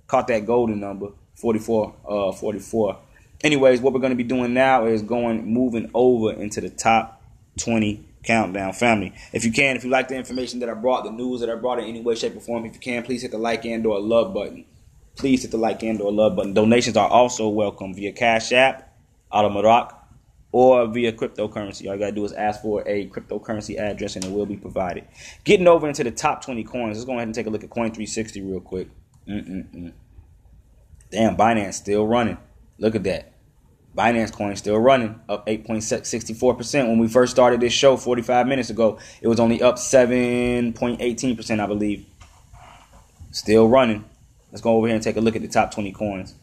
Caught 0.06 0.28
that 0.28 0.46
golden 0.46 0.80
number, 0.80 1.08
44, 1.36 1.94
uh, 2.08 2.32
44. 2.32 2.98
Anyways, 3.42 3.80
what 3.80 3.92
we're 3.92 4.00
going 4.00 4.10
to 4.10 4.16
be 4.16 4.24
doing 4.24 4.54
now 4.54 4.86
is 4.86 5.02
going, 5.02 5.46
moving 5.46 5.90
over 5.94 6.32
into 6.32 6.60
the 6.60 6.70
top 6.70 7.22
20 7.58 8.04
countdown 8.24 8.72
family. 8.72 9.12
If 9.32 9.44
you 9.44 9.52
can, 9.52 9.76
if 9.76 9.84
you 9.84 9.90
like 9.90 10.08
the 10.08 10.16
information 10.16 10.60
that 10.60 10.68
I 10.68 10.74
brought, 10.74 11.04
the 11.04 11.10
news 11.10 11.40
that 11.40 11.50
I 11.50 11.54
brought 11.56 11.78
in 11.78 11.86
any 11.86 12.00
way, 12.00 12.14
shape, 12.14 12.36
or 12.36 12.40
form, 12.40 12.64
if 12.66 12.74
you 12.74 12.80
can, 12.80 13.02
please 13.02 13.22
hit 13.22 13.30
the 13.30 13.38
like 13.38 13.64
and 13.64 13.84
or 13.86 13.98
love 14.00 14.32
button. 14.34 14.64
Please 15.16 15.42
hit 15.42 15.50
the 15.50 15.56
like 15.56 15.82
and 15.82 16.00
or 16.00 16.12
love 16.12 16.36
button. 16.36 16.54
Donations 16.54 16.96
are 16.96 17.08
also 17.08 17.48
welcome 17.48 17.94
via 17.94 18.12
Cash 18.12 18.52
App, 18.52 18.94
Automaroc, 19.32 19.94
or 20.52 20.86
via 20.86 21.12
cryptocurrency. 21.12 21.86
All 21.86 21.94
you 21.94 22.00
gotta 22.00 22.12
do 22.12 22.24
is 22.24 22.32
ask 22.32 22.62
for 22.62 22.86
a 22.86 23.08
cryptocurrency 23.08 23.78
address 23.78 24.16
and 24.16 24.24
it 24.24 24.30
will 24.30 24.46
be 24.46 24.56
provided. 24.56 25.04
Getting 25.44 25.68
over 25.68 25.88
into 25.88 26.04
the 26.04 26.10
top 26.10 26.44
20 26.44 26.64
coins, 26.64 26.96
let's 26.96 27.04
go 27.04 27.12
ahead 27.12 27.28
and 27.28 27.34
take 27.34 27.46
a 27.46 27.50
look 27.50 27.64
at 27.64 27.70
Coin 27.70 27.90
360 27.90 28.42
real 28.42 28.60
quick. 28.60 28.88
Mm-mm-mm. 29.28 29.92
Damn, 31.10 31.36
Binance 31.36 31.74
still 31.74 32.06
running. 32.06 32.38
Look 32.78 32.94
at 32.94 33.04
that. 33.04 33.32
Binance 33.96 34.32
coin 34.32 34.56
still 34.56 34.78
running, 34.78 35.20
up 35.28 35.46
8.64%. 35.46 36.88
When 36.88 36.98
we 36.98 37.08
first 37.08 37.30
started 37.30 37.60
this 37.60 37.74
show 37.74 37.98
45 37.98 38.46
minutes 38.46 38.70
ago, 38.70 38.98
it 39.20 39.28
was 39.28 39.38
only 39.38 39.60
up 39.62 39.76
7.18%, 39.76 41.60
I 41.60 41.66
believe. 41.66 42.06
Still 43.30 43.68
running. 43.68 44.06
Let's 44.52 44.60
go 44.60 44.76
over 44.76 44.86
here 44.86 44.94
and 44.94 45.02
take 45.02 45.16
a 45.16 45.20
look 45.20 45.34
at 45.34 45.42
the 45.42 45.48
top 45.48 45.72
20 45.72 45.90
coins. 45.92 46.34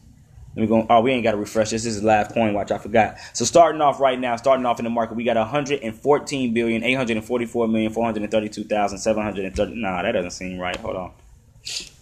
Let 0.56 0.62
me 0.62 0.66
go. 0.66 0.84
Oh, 0.90 1.00
we 1.00 1.12
ain't 1.12 1.22
got 1.22 1.30
to 1.30 1.36
refresh 1.36 1.70
this. 1.70 1.84
This 1.84 1.94
is 1.94 2.02
live 2.02 2.34
coin 2.34 2.52
watch. 2.54 2.72
I 2.72 2.78
forgot. 2.78 3.18
So 3.34 3.44
starting 3.44 3.80
off 3.80 4.00
right 4.00 4.18
now, 4.18 4.34
starting 4.34 4.66
off 4.66 4.80
in 4.80 4.84
the 4.84 4.90
market, 4.90 5.14
we 5.14 5.22
got 5.22 5.36
114 5.36 6.52
billion, 6.52 6.82
844 6.82 7.68
million, 7.68 7.92
432,730. 7.92 9.74
Nah, 9.76 10.02
that 10.02 10.10
doesn't 10.10 10.32
seem 10.32 10.58
right. 10.58 10.76
Hold 10.78 10.96
on. 10.96 11.12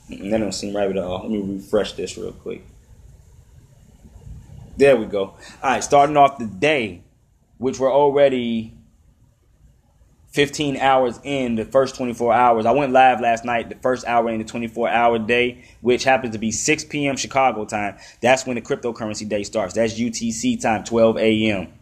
That 0.08 0.38
doesn't 0.38 0.52
seem 0.52 0.74
right 0.74 0.88
at 0.88 0.96
all. 0.96 1.28
Let 1.28 1.30
me 1.30 1.56
refresh 1.56 1.92
this 1.92 2.16
real 2.16 2.32
quick. 2.32 2.64
There 4.78 4.96
we 4.96 5.04
go. 5.04 5.20
All 5.22 5.36
right, 5.62 5.84
starting 5.84 6.16
off 6.16 6.38
the 6.38 6.46
day, 6.46 7.02
which 7.58 7.78
we're 7.78 7.92
already 7.92 8.77
15 10.28 10.76
hours 10.76 11.18
in 11.24 11.54
the 11.54 11.64
first 11.64 11.96
24 11.96 12.32
hours. 12.32 12.66
I 12.66 12.72
went 12.72 12.92
live 12.92 13.20
last 13.20 13.44
night, 13.44 13.70
the 13.70 13.76
first 13.76 14.06
hour 14.06 14.28
in 14.30 14.38
the 14.38 14.44
24 14.44 14.88
hour 14.88 15.18
day, 15.18 15.64
which 15.80 16.04
happens 16.04 16.32
to 16.34 16.38
be 16.38 16.50
6 16.50 16.84
p.m. 16.84 17.16
Chicago 17.16 17.64
time. 17.64 17.96
That's 18.20 18.46
when 18.46 18.56
the 18.56 18.62
cryptocurrency 18.62 19.28
day 19.28 19.42
starts. 19.42 19.74
That's 19.74 19.98
UTC 19.98 20.60
time, 20.60 20.84
12 20.84 21.18
a.m. 21.18 21.72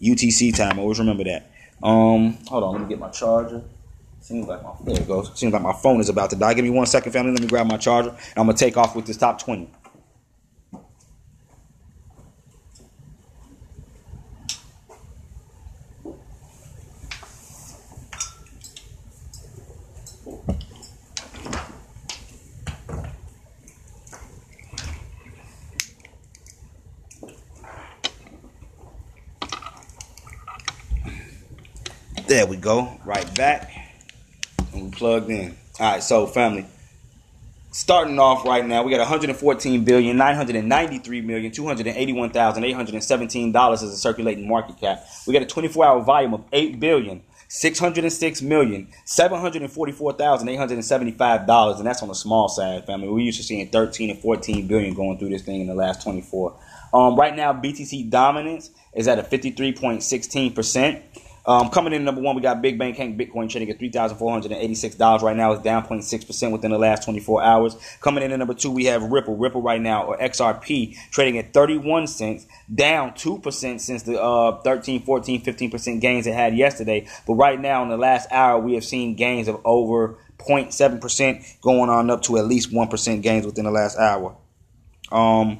UTC 0.00 0.56
time. 0.56 0.78
Always 0.78 0.98
remember 0.98 1.24
that. 1.24 1.50
Um, 1.82 2.38
hold 2.48 2.64
on, 2.64 2.72
let 2.72 2.82
me 2.82 2.88
get 2.88 2.98
my 2.98 3.10
charger. 3.10 3.62
Seems 4.20 4.46
like 4.46 4.62
my 4.62 4.70
there 4.84 5.00
it 5.00 5.08
goes. 5.08 5.36
Seems 5.38 5.52
like 5.52 5.62
my 5.62 5.72
phone 5.72 6.00
is 6.00 6.08
about 6.08 6.30
to 6.30 6.36
die. 6.36 6.54
Give 6.54 6.64
me 6.64 6.70
one 6.70 6.86
second, 6.86 7.10
family. 7.12 7.32
Let 7.32 7.40
me 7.40 7.48
grab 7.48 7.66
my 7.66 7.76
charger, 7.76 8.10
and 8.10 8.18
I'm 8.36 8.46
gonna 8.46 8.56
take 8.56 8.76
off 8.76 8.94
with 8.94 9.06
this 9.06 9.16
top 9.16 9.40
20. 9.40 9.68
There 32.32 32.46
we 32.46 32.56
go. 32.56 32.88
Right 33.04 33.28
back. 33.34 33.70
And 34.72 34.84
we 34.84 34.90
plugged 34.90 35.28
in. 35.28 35.54
All 35.78 35.92
right, 35.92 36.02
so 36.02 36.26
family. 36.26 36.64
Starting 37.72 38.18
off 38.18 38.46
right 38.46 38.66
now, 38.66 38.82
we 38.82 38.90
got 38.90 39.00
114 39.00 39.84
billion, 39.84 40.16
993 40.16 41.20
million, 41.20 41.52
281,817 41.52 43.52
dollars 43.52 43.82
as 43.82 43.90
a 43.90 43.98
circulating 43.98 44.48
market 44.48 44.80
cap. 44.80 45.04
We 45.26 45.34
got 45.34 45.42
a 45.42 45.44
24-hour 45.44 46.04
volume 46.04 46.32
of 46.32 46.42
8 46.54 46.80
billion, 46.80 47.20
606 47.48 48.40
million, 48.40 48.88
744,875 49.04 51.46
dollars, 51.46 51.76
and 51.76 51.86
that's 51.86 52.00
on 52.00 52.08
the 52.08 52.14
small 52.14 52.48
side, 52.48 52.86
family. 52.86 53.08
We 53.08 53.24
used 53.24 53.40
to 53.40 53.44
seeing 53.44 53.68
13 53.68 54.08
and 54.08 54.18
14 54.18 54.66
billion 54.66 54.94
going 54.94 55.18
through 55.18 55.28
this 55.28 55.42
thing 55.42 55.60
in 55.60 55.66
the 55.66 55.74
last 55.74 56.02
24. 56.02 56.56
Um, 56.94 57.14
right 57.14 57.36
now, 57.36 57.52
BTC 57.52 58.08
dominance 58.08 58.70
is 58.94 59.06
at 59.06 59.18
a 59.18 59.22
53.16 59.22 60.54
percent. 60.54 61.02
Um, 61.44 61.70
coming 61.70 61.92
in 61.92 62.04
number 62.04 62.20
one, 62.20 62.36
we 62.36 62.42
got 62.42 62.62
Big 62.62 62.78
Bank 62.78 62.96
Hank 62.96 63.18
Bitcoin 63.18 63.50
trading 63.50 63.68
at 63.70 63.78
$3,486 63.78 65.22
right 65.22 65.36
now. 65.36 65.52
It's 65.52 65.62
down 65.62 65.84
0.6% 65.84 66.52
within 66.52 66.70
the 66.70 66.78
last 66.78 67.02
24 67.04 67.42
hours. 67.42 67.76
Coming 68.00 68.22
in 68.22 68.30
at 68.30 68.38
number 68.38 68.54
two, 68.54 68.70
we 68.70 68.84
have 68.84 69.02
Ripple. 69.02 69.36
Ripple 69.36 69.60
right 69.60 69.80
now, 69.80 70.04
or 70.04 70.18
XRP, 70.18 70.96
trading 71.10 71.38
at 71.38 71.52
31 71.52 72.06
cents, 72.06 72.46
down 72.72 73.10
2% 73.12 73.80
since 73.80 74.02
the 74.04 74.22
uh, 74.22 74.60
13, 74.62 75.02
14, 75.02 75.42
15% 75.42 76.00
gains 76.00 76.26
it 76.28 76.34
had 76.34 76.56
yesterday. 76.56 77.08
But 77.26 77.34
right 77.34 77.60
now, 77.60 77.82
in 77.82 77.88
the 77.88 77.96
last 77.96 78.30
hour, 78.30 78.60
we 78.60 78.74
have 78.74 78.84
seen 78.84 79.16
gains 79.16 79.48
of 79.48 79.60
over 79.64 80.18
0.7% 80.38 81.60
going 81.60 81.90
on 81.90 82.08
up 82.10 82.22
to 82.22 82.38
at 82.38 82.46
least 82.46 82.70
1% 82.70 83.22
gains 83.22 83.46
within 83.46 83.64
the 83.64 83.70
last 83.70 83.98
hour. 83.98 84.36
Um, 85.10 85.58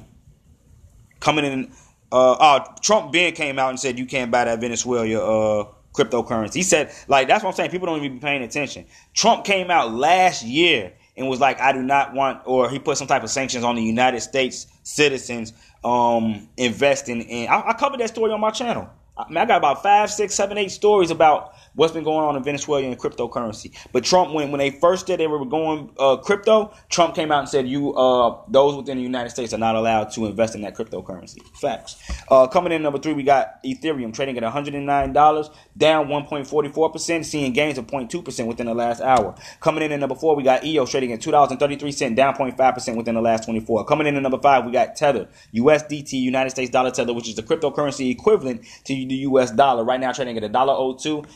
coming 1.19 1.45
in 1.45 1.71
uh, 2.13 2.33
uh, 2.33 2.65
Trump 2.81 3.11
Ben 3.11 3.33
came 3.33 3.59
out 3.59 3.71
and 3.71 3.79
said 3.79 3.97
you 3.97 4.05
can't 4.05 4.31
buy 4.31 4.45
that 4.45 4.61
Venezuela 4.61 5.05
uh, 5.05 5.67
cryptocurrency. 5.93 6.55
He 6.55 6.63
said 6.63 6.93
like 7.07 7.27
that's 7.27 7.43
what 7.43 7.49
I'm 7.49 7.55
saying. 7.55 7.71
People 7.71 7.87
don't 7.87 7.97
even 7.97 8.17
be 8.17 8.19
paying 8.19 8.43
attention. 8.43 8.85
Trump 9.13 9.45
came 9.45 9.71
out 9.71 9.91
last 9.91 10.43
year 10.43 10.93
and 11.15 11.27
was 11.27 11.39
like, 11.39 11.59
I 11.59 11.71
do 11.71 11.81
not 11.81 12.13
want, 12.13 12.41
or 12.45 12.69
he 12.69 12.79
put 12.79 12.97
some 12.97 13.07
type 13.07 13.23
of 13.23 13.29
sanctions 13.29 13.63
on 13.63 13.75
the 13.75 13.83
United 13.83 14.21
States 14.21 14.67
citizens 14.83 15.53
um, 15.83 16.47
investing 16.57 17.21
in. 17.21 17.47
I, 17.49 17.69
I 17.69 17.73
covered 17.73 17.99
that 17.99 18.09
story 18.09 18.31
on 18.31 18.39
my 18.39 18.51
channel. 18.51 18.89
I 19.17 19.27
mean, 19.29 19.37
I 19.37 19.45
got 19.45 19.57
about 19.57 19.83
five, 19.83 20.09
six, 20.09 20.33
seven, 20.33 20.57
eight 20.57 20.71
stories 20.71 21.11
about 21.11 21.52
what's 21.75 21.93
been 21.93 22.03
going 22.03 22.25
on 22.25 22.35
in 22.35 22.43
Venezuela 22.43 22.85
and 22.85 22.99
cryptocurrency. 22.99 23.71
But 23.91 24.03
Trump, 24.03 24.33
when 24.33 24.51
when 24.51 24.59
they 24.59 24.71
first 24.71 25.07
said 25.13 25.19
they 25.19 25.27
were 25.27 25.45
going 25.45 25.91
uh, 25.99 26.17
crypto. 26.17 26.73
Trump 26.89 27.15
came 27.15 27.31
out 27.31 27.39
and 27.39 27.49
said, 27.49 27.67
"You, 27.67 27.93
uh, 27.93 28.41
those 28.47 28.75
within 28.75 28.97
the 28.97 29.03
United 29.03 29.29
States 29.29 29.53
are 29.53 29.57
not 29.57 29.75
allowed 29.75 30.11
to 30.13 30.25
invest 30.25 30.55
in 30.55 30.61
that 30.61 30.75
cryptocurrency." 30.75 31.41
Facts. 31.59 32.01
Uh, 32.29 32.47
coming 32.47 32.71
in 32.71 32.81
number 32.81 32.99
three, 32.99 33.13
we 33.13 33.23
got 33.23 33.63
Ethereum 33.63 34.13
trading 34.13 34.37
at 34.37 34.43
one 34.43 34.51
hundred 34.51 34.75
and 34.75 34.85
nine 34.85 35.13
dollars, 35.13 35.49
down 35.77 36.09
one 36.09 36.25
point 36.25 36.47
forty 36.47 36.69
four 36.69 36.91
percent, 36.91 37.25
seeing 37.25 37.53
gains 37.53 37.77
of 37.77 37.87
0.2 37.87 38.23
percent 38.23 38.47
within 38.47 38.67
the 38.67 38.73
last 38.73 39.01
hour. 39.01 39.35
Coming 39.59 39.83
in 39.83 39.91
at 39.91 39.99
number 39.99 40.15
four, 40.15 40.35
we 40.35 40.43
got 40.43 40.63
EOS 40.63 40.91
trading 40.91 41.11
at 41.13 41.21
two 41.21 41.31
dollars 41.31 41.51
and 41.51 41.59
thirty 41.59 41.75
three 41.75 41.91
cent, 41.91 42.15
down 42.15 42.33
0.5 42.35 42.73
percent 42.73 42.97
within 42.97 43.15
the 43.15 43.21
last 43.21 43.43
twenty 43.43 43.59
four. 43.59 43.85
Coming 43.85 44.07
in 44.07 44.15
at 44.15 44.21
number 44.21 44.39
five, 44.39 44.65
we 44.65 44.71
got 44.71 44.95
Tether, 44.95 45.27
USDT, 45.53 46.13
United 46.13 46.49
States 46.49 46.71
dollar 46.71 46.91
Tether, 46.91 47.13
which 47.13 47.29
is 47.29 47.35
the 47.35 47.43
cryptocurrency 47.43 48.09
equivalent 48.09 48.63
to 48.85 48.93
the 48.93 49.15
U.S. 49.27 49.51
dollar. 49.51 49.83
Right 49.83 49.99
now, 49.99 50.11
trading 50.11 50.37
at 50.37 50.43
a 50.43 50.49
dollar 50.49 50.73
oh 50.73 50.93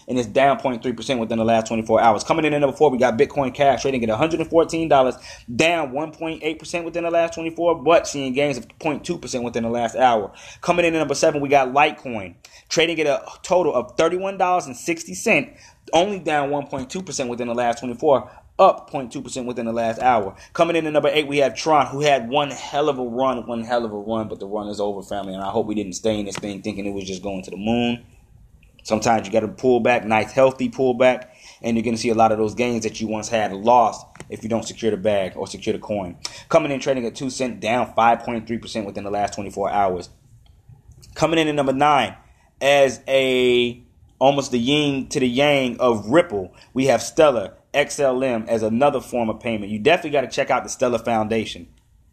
and 0.07 0.17
it's 0.17 0.26
down 0.27 0.59
0.3% 0.59 1.19
within 1.19 1.37
the 1.37 1.45
last 1.45 1.67
24 1.67 2.01
hours. 2.01 2.23
Coming 2.23 2.45
in 2.45 2.53
at 2.53 2.59
number 2.59 2.75
four, 2.75 2.89
we 2.89 2.97
got 2.97 3.17
Bitcoin 3.17 3.53
Cash 3.53 3.81
trading 3.81 4.03
at 4.03 4.09
$114, 4.09 5.21
down 5.55 5.91
1.8% 5.91 6.83
within 6.85 7.03
the 7.03 7.11
last 7.11 7.33
24, 7.33 7.83
but 7.83 8.07
seeing 8.07 8.33
gains 8.33 8.57
of 8.57 8.67
0.2% 8.79 9.43
within 9.43 9.63
the 9.63 9.69
last 9.69 9.95
hour. 9.95 10.31
Coming 10.61 10.85
in 10.85 10.95
at 10.95 10.99
number 10.99 11.15
seven, 11.15 11.41
we 11.41 11.49
got 11.49 11.69
Litecoin 11.69 12.35
trading 12.69 12.99
at 12.99 13.07
a 13.07 13.25
total 13.43 13.73
of 13.73 13.95
$31.60, 13.95 15.57
only 15.93 16.19
down 16.19 16.49
1.2% 16.49 17.27
within 17.27 17.47
the 17.47 17.55
last 17.55 17.79
24 17.79 18.29
up 18.59 18.89
0.2% 18.89 19.45
within 19.45 19.65
the 19.65 19.73
last 19.73 19.99
hour. 19.99 20.35
Coming 20.53 20.75
in 20.75 20.87
at 20.87 20.93
number 20.93 21.09
eight, 21.09 21.27
we 21.27 21.37
have 21.37 21.55
Tron, 21.55 21.87
who 21.87 22.01
had 22.01 22.29
one 22.29 22.49
hell 22.51 22.89
of 22.89 22.97
a 22.97 23.03
run, 23.03 23.45
one 23.45 23.63
hell 23.63 23.85
of 23.85 23.93
a 23.93 23.97
run, 23.97 24.27
but 24.27 24.39
the 24.39 24.47
run 24.47 24.67
is 24.67 24.79
over, 24.79 25.03
family. 25.03 25.33
And 25.33 25.43
I 25.43 25.49
hope 25.49 25.67
we 25.67 25.75
didn't 25.75 25.93
stay 25.93 26.19
in 26.19 26.25
this 26.25 26.37
thing 26.37 26.61
thinking 26.61 26.85
it 26.85 26.93
was 26.93 27.05
just 27.05 27.21
going 27.21 27.43
to 27.43 27.51
the 27.51 27.57
moon. 27.57 28.03
Sometimes 28.87 29.27
you 29.27 29.33
got 29.33 29.41
to 29.41 29.49
pull 29.49 29.81
back, 29.81 30.05
nice, 30.05 30.31
healthy 30.31 30.69
pullback, 30.69 31.27
and 31.61 31.75
you're 31.75 31.83
going 31.83 31.97
to 31.97 32.01
see 32.01 32.07
a 32.07 32.15
lot 32.15 32.31
of 32.31 32.37
those 32.37 32.55
gains 32.55 32.83
that 32.83 33.01
you 33.01 33.07
once 33.09 33.27
had 33.27 33.51
lost 33.51 34.07
if 34.29 34.43
you 34.43 34.47
don't 34.47 34.63
secure 34.63 34.91
the 34.91 34.95
bag 34.95 35.33
or 35.35 35.45
secure 35.45 35.73
the 35.73 35.79
coin. 35.79 36.15
Coming 36.47 36.71
in 36.71 36.79
trading 36.79 37.05
at 37.05 37.13
2 37.13 37.29
cent, 37.29 37.59
down 37.59 37.93
5.3% 37.93 38.85
within 38.85 39.03
the 39.03 39.11
last 39.11 39.33
24 39.33 39.69
hours. 39.69 40.09
Coming 41.15 41.37
in 41.37 41.49
at 41.49 41.55
number 41.55 41.73
9 41.73 42.15
as 42.61 43.01
a 43.09 43.83
almost 44.19 44.51
the 44.51 44.57
yin 44.57 45.09
to 45.09 45.19
the 45.19 45.27
yang 45.27 45.77
of 45.81 46.07
Ripple, 46.07 46.55
we 46.73 46.85
have 46.85 47.01
Stellar 47.01 47.55
XLM 47.73 48.47
as 48.47 48.63
another 48.63 49.01
form 49.01 49.29
of 49.29 49.41
payment. 49.41 49.69
You 49.69 49.79
definitely 49.79 50.11
got 50.11 50.21
to 50.21 50.29
check 50.29 50.49
out 50.49 50.63
the 50.63 50.69
Stellar 50.69 50.99
Foundation. 50.99 51.67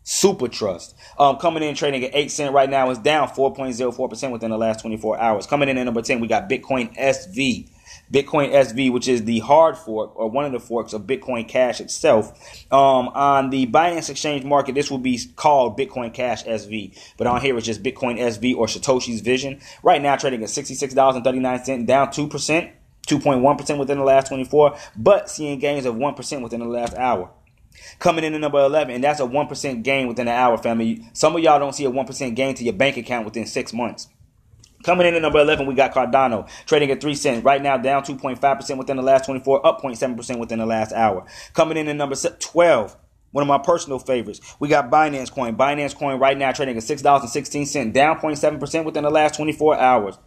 Super 0.05 0.49
Trust. 0.49 0.95
Um, 1.19 1.37
coming 1.37 1.63
in 1.63 1.75
trading 1.75 2.05
at 2.05 2.15
8 2.15 2.31
cent 2.31 2.55
right 2.55 2.71
now 2.71 2.91
is 2.91 2.99
down 2.99 3.29
4.04% 3.29 4.31
within 4.31 4.51
the 4.51 4.59
last 4.59 4.81
24 4.81 5.19
hours. 5.19 5.47
Coming 5.47 5.69
in 5.69 5.79
at 5.79 5.85
number 5.85 6.03
10, 6.03 6.21
we 6.21 6.29
got 6.29 6.49
Bitcoin 6.49 6.97
SV 6.97 7.69
Bitcoin 8.13 8.53
SV, 8.53 8.93
which 8.93 9.09
is 9.09 9.25
the 9.25 9.41
hard 9.41 9.77
fork 9.77 10.15
or 10.17 10.29
one 10.29 10.45
of 10.45 10.53
the 10.53 10.61
forks 10.61 10.93
of 10.93 11.03
Bitcoin 11.03 11.49
Cash 11.49 11.81
itself. 11.81 12.33
Um, 12.73 13.09
on 13.09 13.51
the 13.51 13.67
Binance 13.67 14.11
Exchange 14.11 14.45
market, 14.45 14.75
this 14.75 14.91
will 14.91 14.99
be 14.99 15.21
called 15.37 15.79
Bitcoin 15.79 16.13
Cash 16.13 16.45
SV, 16.45 16.97
but 17.17 17.27
on 17.27 17.41
here 17.41 17.57
it's 17.57 17.67
just 17.67 17.83
Bitcoin 17.83 18.19
SV 18.19 18.57
or 18.57 18.67
Satoshi's 18.67 19.21
Vision. 19.21 19.61
Right 19.83 20.03
now, 20.03 20.17
trading 20.17 20.43
at 20.43 20.49
$66.39, 20.49 21.87
down 21.87 22.09
2%. 22.09 22.73
2.1% 23.07 23.79
within 23.79 23.99
the 23.99 24.05
last 24.05 24.29
24, 24.29 24.79
but 24.97 25.29
seeing 25.29 25.59
gains 25.59 25.85
of 25.85 25.95
1% 25.95 26.43
within 26.43 26.61
the 26.61 26.67
last 26.67 26.95
hour. 26.95 27.31
Coming 27.99 28.25
in 28.25 28.35
at 28.35 28.41
number 28.41 28.59
11, 28.59 28.95
and 28.95 29.05
that's 29.05 29.21
a 29.21 29.25
1% 29.25 29.83
gain 29.83 30.09
within 30.09 30.29
an 30.29 30.35
hour, 30.35 30.57
family. 30.59 31.07
Some 31.13 31.37
of 31.37 31.43
y'all 31.43 31.59
don't 31.59 31.75
see 31.75 31.85
a 31.85 31.91
1% 31.91 32.35
gain 32.35 32.55
to 32.55 32.65
your 32.65 32.73
bank 32.73 32.97
account 32.97 33.25
within 33.25 33.47
six 33.47 33.73
months. 33.73 34.09
Coming 34.85 35.07
in 35.07 35.15
at 35.15 35.23
number 35.23 35.41
11, 35.41 35.67
we 35.67 35.75
got 35.75 35.95
Cardano 35.95 36.49
trading 36.67 36.91
at 36.91 37.01
3 37.01 37.15
cents. 37.15 37.45
Right 37.45 37.63
now, 37.63 37.77
down 37.79 38.03
2.5% 38.03 38.79
within 38.79 38.97
the 38.97 39.03
last 39.03 39.25
24, 39.25 39.67
up 39.67 39.81
0.7% 39.81 40.39
within 40.39 40.59
the 40.59 40.67
last 40.67 40.93
hour. 40.93 41.25
Coming 41.55 41.79
in 41.79 41.89
at 41.89 41.97
number 41.97 42.15
12, 42.15 42.97
one 43.31 43.43
of 43.43 43.49
my 43.49 43.59
personal 43.59 43.99
favorites. 43.99 44.41
We 44.61 44.69
got 44.69 44.91
Binance 44.91 45.33
Coin. 45.33 45.57
Binance 45.57 45.97
Coin 45.97 46.19
right 46.19 46.37
now 46.37 46.53
trading 46.53 46.77
at 46.77 46.83
$6.16, 46.83 47.93
down 47.93 48.19
0.7% 48.19 48.85
within 48.85 49.05
the 49.05 49.11
last 49.11 49.37
24 49.37 49.79
hours. 49.79 50.19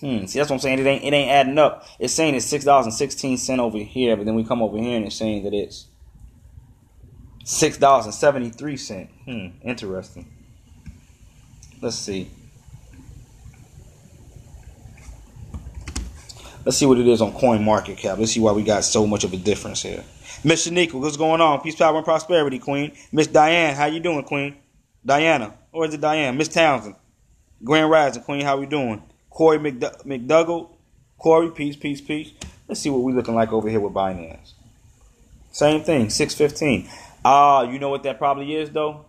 Hmm. 0.00 0.26
See, 0.26 0.38
that's 0.38 0.50
what 0.50 0.56
I'm 0.56 0.60
saying. 0.60 0.78
It 0.78 0.86
ain't 0.86 1.04
it 1.04 1.14
ain't 1.14 1.30
adding 1.30 1.58
up. 1.58 1.86
It's 1.98 2.12
saying 2.12 2.34
it's 2.34 2.44
six 2.44 2.66
dollars 2.66 2.84
and 2.84 2.94
sixteen 2.94 3.38
cent 3.38 3.60
over 3.60 3.78
here, 3.78 4.14
but 4.14 4.26
then 4.26 4.34
we 4.34 4.44
come 4.44 4.60
over 4.60 4.76
here 4.76 4.94
and 4.94 5.06
it's 5.06 5.16
saying 5.16 5.44
that 5.44 5.54
it's 5.54 5.86
six 7.46 7.78
dollars 7.78 8.04
and 8.04 8.14
seventy 8.14 8.50
three 8.50 8.76
cent. 8.76 9.08
Hmm. 9.24 9.46
Interesting. 9.62 10.26
Let's 11.80 11.96
see. 11.96 12.28
Let's 16.64 16.76
see 16.78 16.86
what 16.86 16.98
it 16.98 17.06
is 17.06 17.22
on 17.22 17.32
Coin 17.32 17.64
Market 17.64 17.96
Cap. 17.96 18.18
Let's 18.18 18.32
see 18.32 18.40
why 18.40 18.50
we 18.50 18.64
got 18.64 18.82
so 18.84 19.06
much 19.06 19.22
of 19.22 19.32
a 19.32 19.36
difference 19.36 19.82
here. 19.82 20.02
Miss 20.42 20.66
Shanika, 20.66 20.94
what's 20.94 21.16
going 21.16 21.40
on? 21.40 21.60
Peace, 21.60 21.76
power, 21.76 21.94
and 21.96 22.04
prosperity, 22.04 22.58
Queen. 22.58 22.92
Miss 23.12 23.28
Diane, 23.28 23.76
how 23.76 23.86
you 23.86 24.00
doing, 24.00 24.24
Queen? 24.24 24.56
Diana, 25.04 25.54
or 25.70 25.86
is 25.86 25.94
it 25.94 26.00
Diane? 26.00 26.36
Miss 26.36 26.48
Townsend, 26.48 26.96
Grand 27.62 27.88
Rising, 27.88 28.22
Queen, 28.24 28.40
how 28.44 28.56
we 28.56 28.66
doing? 28.66 29.00
Corey 29.30 29.58
McDou- 29.58 30.04
McDougall. 30.04 30.70
Corey, 31.18 31.50
peace, 31.52 31.76
peace, 31.76 32.00
peace. 32.00 32.32
Let's 32.66 32.80
see 32.80 32.90
what 32.90 33.02
we 33.02 33.12
looking 33.12 33.34
like 33.36 33.52
over 33.52 33.68
here 33.68 33.78
with 33.80 33.92
Binance. 33.92 34.52
Same 35.52 35.82
thing, 35.84 36.10
615. 36.10 36.90
Ah, 37.28 37.62
you 37.62 37.80
know 37.80 37.88
what 37.88 38.04
that 38.04 38.18
probably 38.18 38.54
is 38.54 38.70
though? 38.70 39.04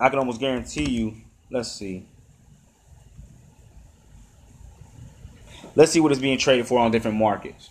I 0.00 0.08
can 0.08 0.18
almost 0.18 0.40
guarantee 0.40 0.90
you. 0.90 1.14
Let's 1.48 1.70
see. 1.70 2.08
Let's 5.76 5.92
see 5.92 6.00
what 6.00 6.10
is 6.10 6.18
being 6.18 6.38
traded 6.38 6.66
for 6.66 6.80
on 6.80 6.90
different 6.90 7.16
markets. 7.16 7.70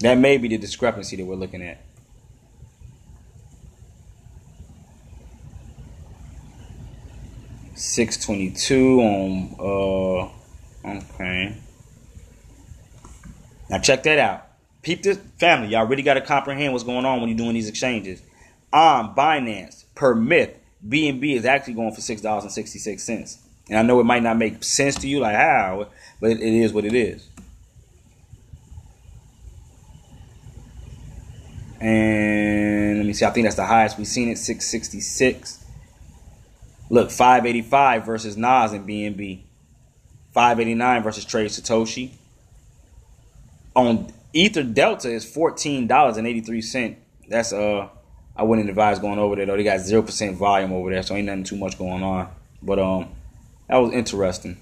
That 0.00 0.18
may 0.18 0.38
be 0.38 0.48
the 0.48 0.58
discrepancy 0.58 1.14
that 1.14 1.24
we're 1.24 1.36
looking 1.36 1.62
at. 1.62 1.80
622 7.76 9.00
on 9.00 10.32
uh 10.84 10.98
okay. 10.98 11.54
Now 13.68 13.78
check 13.78 14.02
that 14.04 14.18
out. 14.18 14.46
Peep 14.82 15.02
this 15.02 15.18
family. 15.38 15.68
Y'all 15.68 15.86
really 15.86 16.02
got 16.02 16.14
to 16.14 16.20
comprehend 16.20 16.72
what's 16.72 16.84
going 16.84 17.04
on 17.04 17.20
when 17.20 17.28
you're 17.28 17.38
doing 17.38 17.54
these 17.54 17.68
exchanges. 17.68 18.22
On 18.72 19.14
Binance 19.14 19.84
per 19.94 20.14
myth, 20.14 20.58
BNB 20.86 21.36
is 21.36 21.44
actually 21.44 21.74
going 21.74 21.94
for 21.94 22.00
six 22.00 22.20
dollars 22.20 22.44
and 22.44 22.52
sixty 22.52 22.78
six 22.78 23.02
cents. 23.02 23.38
And 23.68 23.78
I 23.78 23.82
know 23.82 23.98
it 24.00 24.04
might 24.04 24.22
not 24.22 24.36
make 24.36 24.62
sense 24.62 24.96
to 24.96 25.08
you, 25.08 25.20
like 25.20 25.36
how, 25.36 25.88
but 26.20 26.32
it 26.32 26.40
is 26.40 26.72
what 26.72 26.84
it 26.84 26.94
is. 26.94 27.26
And 31.80 32.98
let 32.98 33.06
me 33.06 33.12
see. 33.14 33.24
I 33.24 33.30
think 33.30 33.46
that's 33.46 33.56
the 33.56 33.64
highest 33.64 33.96
we've 33.96 34.06
seen 34.06 34.28
it, 34.28 34.36
six 34.36 34.66
sixty 34.66 35.00
six. 35.00 35.64
Look, 36.90 37.10
585 37.10 38.04
versus 38.04 38.36
Nas 38.36 38.72
and 38.72 38.86
BNB. 38.86 39.42
589 40.32 41.02
versus 41.02 41.24
Trade 41.24 41.48
Satoshi. 41.48 42.12
On 43.74 44.12
Ether 44.32 44.62
Delta 44.62 45.10
is 45.10 45.24
$14.83. 45.24 46.96
That's 47.28 47.52
uh 47.52 47.88
I 48.36 48.42
wouldn't 48.42 48.68
advise 48.68 48.98
going 48.98 49.18
over 49.18 49.36
there 49.36 49.46
though. 49.46 49.56
They 49.56 49.64
got 49.64 49.78
0% 49.78 50.34
volume 50.34 50.72
over 50.72 50.90
there, 50.90 51.02
so 51.02 51.14
ain't 51.14 51.26
nothing 51.26 51.44
too 51.44 51.56
much 51.56 51.78
going 51.78 52.02
on. 52.02 52.28
But 52.62 52.78
um 52.78 53.08
that 53.68 53.76
was 53.76 53.92
interesting 53.92 54.58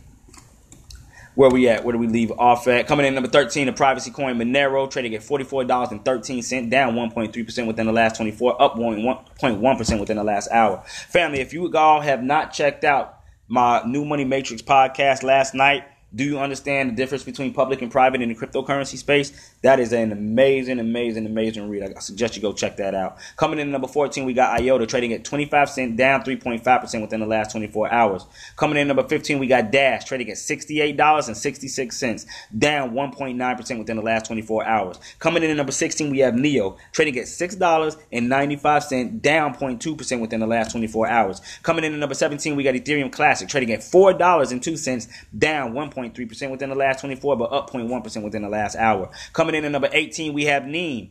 where 1.35 1.51
we 1.51 1.69
at? 1.69 1.85
Where 1.85 1.93
do 1.93 1.99
we 1.99 2.07
leave 2.07 2.31
off 2.33 2.69
at? 2.69 2.87
Coming 2.87 3.07
in 3.07 3.15
number 3.15 3.29
13, 3.29 3.67
the 3.67 3.73
privacy 3.73 4.11
coin 4.11 4.37
Monero, 4.37 4.91
trading 4.91 5.15
at 5.15 5.23
$44.13, 5.23 6.71
down 6.71 6.95
1.3% 6.95 7.67
within 7.67 7.87
the 7.87 7.93
last 7.93 8.17
24, 8.17 8.61
up 8.63 8.77
1.1% 8.77 10.01
within 10.01 10.17
the 10.17 10.25
last 10.25 10.51
hour. 10.51 10.83
Family, 11.09 11.41
if 11.41 11.53
you 11.53 11.73
all 11.75 12.01
have 12.01 12.23
not 12.23 12.53
checked 12.53 12.85
out 12.85 13.21
my 13.49 13.83
New 13.85 14.05
Money 14.05 14.25
Matrix 14.25 14.63
podcast 14.63 15.23
last 15.23 15.55
night, 15.55 15.85
do 16.15 16.25
you 16.25 16.39
understand 16.39 16.91
the 16.91 16.95
difference 16.95 17.25
between 17.25 17.55
public 17.55 17.83
and 17.83 17.91
private 17.91 18.21
in 18.21 18.29
the 18.29 18.35
cryptocurrency 18.35 18.97
space? 18.97 19.52
That 19.63 19.79
is 19.79 19.93
an 19.93 20.11
amazing, 20.13 20.81
amazing, 20.81 21.25
amazing 21.27 21.69
read. 21.71 21.95
I 21.97 22.01
suggest 22.01 22.35
you 22.35 22.43
go 22.43 22.53
check 22.53 22.77
that 22.79 22.95
out. 22.95 23.19
Coming 23.37 23.61
in 23.61 23.71
number 23.71 23.87
14, 23.87 24.25
we 24.25 24.33
got 24.35 24.61
IOTA 24.61 24.87
trading 24.87 25.13
at 25.13 25.25
25 25.25 25.71
cents, 25.71 25.97
down 25.97 26.23
3.5% 26.23 27.01
within 27.01 27.21
the 27.21 27.27
last 27.27 27.53
24 27.53 27.93
hours. 27.93 28.27
Coming 28.57 28.79
in 28.79 28.89
number 28.89 29.07
15, 29.07 29.39
we 29.39 29.47
got 29.47 29.71
Dash 29.71 30.05
trading 30.05 30.29
at 30.31 30.37
$68.66, 30.37 32.27
down 32.59 32.91
1.9% 32.91 33.79
within 33.79 33.97
the 33.97 34.03
last 34.03 34.27
24 34.27 34.65
hours. 34.65 34.99
Coming 35.21 35.45
in 35.45 35.51
at 35.51 35.57
number 35.57 35.73
16, 35.73 36.11
we 36.11 36.19
have 36.19 36.35
NEO 36.35 36.77
trading 36.91 37.17
at 37.19 37.27
$6.95, 37.27 39.23
down 39.23 39.55
0.2% 39.55 40.21
within 40.21 40.41
the 40.41 40.47
last 40.47 40.73
24 40.73 41.07
hours. 41.07 41.41
Coming 41.63 41.85
in 41.85 41.95
at 41.95 41.99
number 42.01 42.17
17, 42.17 42.57
we 42.57 42.65
got 42.65 42.75
Ethereum 42.75 43.13
Classic 43.13 43.49
trading 43.49 43.71
at 43.71 43.81
$4.02, 43.81 45.09
down 45.39 45.73
1. 45.73 45.93
0.3% 45.95 46.51
within 46.51 46.69
the 46.71 46.75
last 46.75 47.01
24, 47.01 47.37
but 47.37 47.53
up 47.53 47.71
0.1% 47.71 48.23
within 48.23 48.43
the 48.43 48.49
last 48.49 48.77
hour. 48.77 49.11
Coming 49.33 49.52
in 49.55 49.65
at 49.65 49.73
number 49.73 49.89
18, 49.93 50.33
we 50.33 50.45
have 50.47 50.67
NEM 50.67 51.11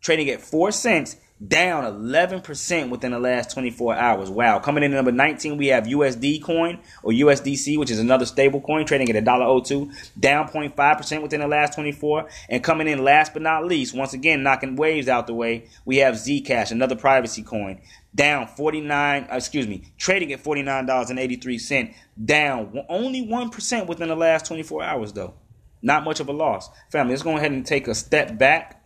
trading 0.00 0.30
at 0.30 0.40
4 0.40 0.72
cents, 0.72 1.16
down 1.46 1.84
11% 1.84 2.90
within 2.90 3.12
the 3.12 3.18
last 3.18 3.52
24 3.52 3.94
hours. 3.94 4.28
Wow. 4.28 4.58
Coming 4.58 4.84
in 4.84 4.92
at 4.92 4.96
number 4.96 5.12
19, 5.12 5.56
we 5.56 5.68
have 5.68 5.84
USD 5.84 6.42
coin 6.42 6.78
or 7.02 7.12
USDC, 7.12 7.78
which 7.78 7.90
is 7.90 7.98
another 7.98 8.26
stable 8.26 8.60
coin 8.60 8.84
trading 8.84 9.08
at 9.08 9.24
$1.02, 9.24 9.90
down 10.18 10.48
0.5% 10.48 11.22
within 11.22 11.40
the 11.40 11.48
last 11.48 11.74
24. 11.74 12.28
And 12.50 12.62
coming 12.62 12.88
in 12.88 13.04
last 13.04 13.32
but 13.32 13.42
not 13.42 13.64
least, 13.64 13.94
once 13.94 14.12
again, 14.12 14.42
knocking 14.42 14.76
waves 14.76 15.08
out 15.08 15.26
the 15.26 15.34
way, 15.34 15.68
we 15.86 15.98
have 15.98 16.14
Zcash, 16.14 16.72
another 16.72 16.96
privacy 16.96 17.42
coin, 17.42 17.80
down 18.14 18.46
49, 18.46 19.28
uh, 19.30 19.36
excuse 19.36 19.66
me, 19.66 19.84
trading 19.96 20.32
at 20.32 20.44
$49.83, 20.44 21.94
down 22.22 22.84
only 22.88 23.26
1% 23.26 23.86
within 23.86 24.08
the 24.08 24.16
last 24.16 24.46
24 24.46 24.82
hours, 24.82 25.12
though. 25.14 25.34
Not 25.82 26.04
much 26.04 26.20
of 26.20 26.28
a 26.28 26.32
loss. 26.32 26.68
Family, 26.90 27.12
let's 27.12 27.22
go 27.22 27.36
ahead 27.36 27.52
and 27.52 27.64
take 27.64 27.88
a 27.88 27.94
step 27.94 28.36
back. 28.38 28.84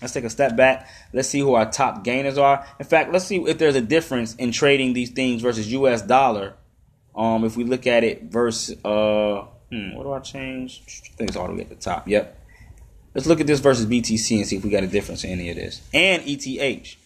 Let's 0.00 0.14
take 0.14 0.24
a 0.24 0.30
step 0.30 0.56
back. 0.56 0.88
Let's 1.12 1.28
see 1.28 1.40
who 1.40 1.54
our 1.54 1.70
top 1.70 2.04
gainers 2.04 2.38
are. 2.38 2.66
In 2.78 2.86
fact, 2.86 3.12
let's 3.12 3.26
see 3.26 3.36
if 3.36 3.58
there's 3.58 3.76
a 3.76 3.82
difference 3.82 4.34
in 4.36 4.50
trading 4.50 4.94
these 4.94 5.10
things 5.10 5.42
versus 5.42 5.70
US 5.72 6.02
dollar. 6.02 6.54
Um, 7.14 7.44
if 7.44 7.56
we 7.56 7.64
look 7.64 7.86
at 7.86 8.02
it 8.02 8.24
versus, 8.24 8.82
uh, 8.84 9.44
hmm, 9.70 9.94
what 9.94 10.04
do 10.04 10.12
I 10.12 10.20
change? 10.20 10.82
It's 11.18 11.36
all 11.36 11.48
the 11.48 11.54
way 11.54 11.62
at 11.62 11.68
the 11.68 11.74
top. 11.74 12.08
Yep. 12.08 12.38
Let's 13.14 13.26
look 13.26 13.40
at 13.40 13.46
this 13.46 13.60
versus 13.60 13.86
BTC 13.86 14.38
and 14.38 14.46
see 14.46 14.56
if 14.56 14.64
we 14.64 14.70
got 14.70 14.84
a 14.84 14.86
difference 14.86 15.24
in 15.24 15.30
any 15.30 15.50
of 15.50 15.56
this. 15.56 15.82
And 15.92 16.22
ETH. 16.24 16.96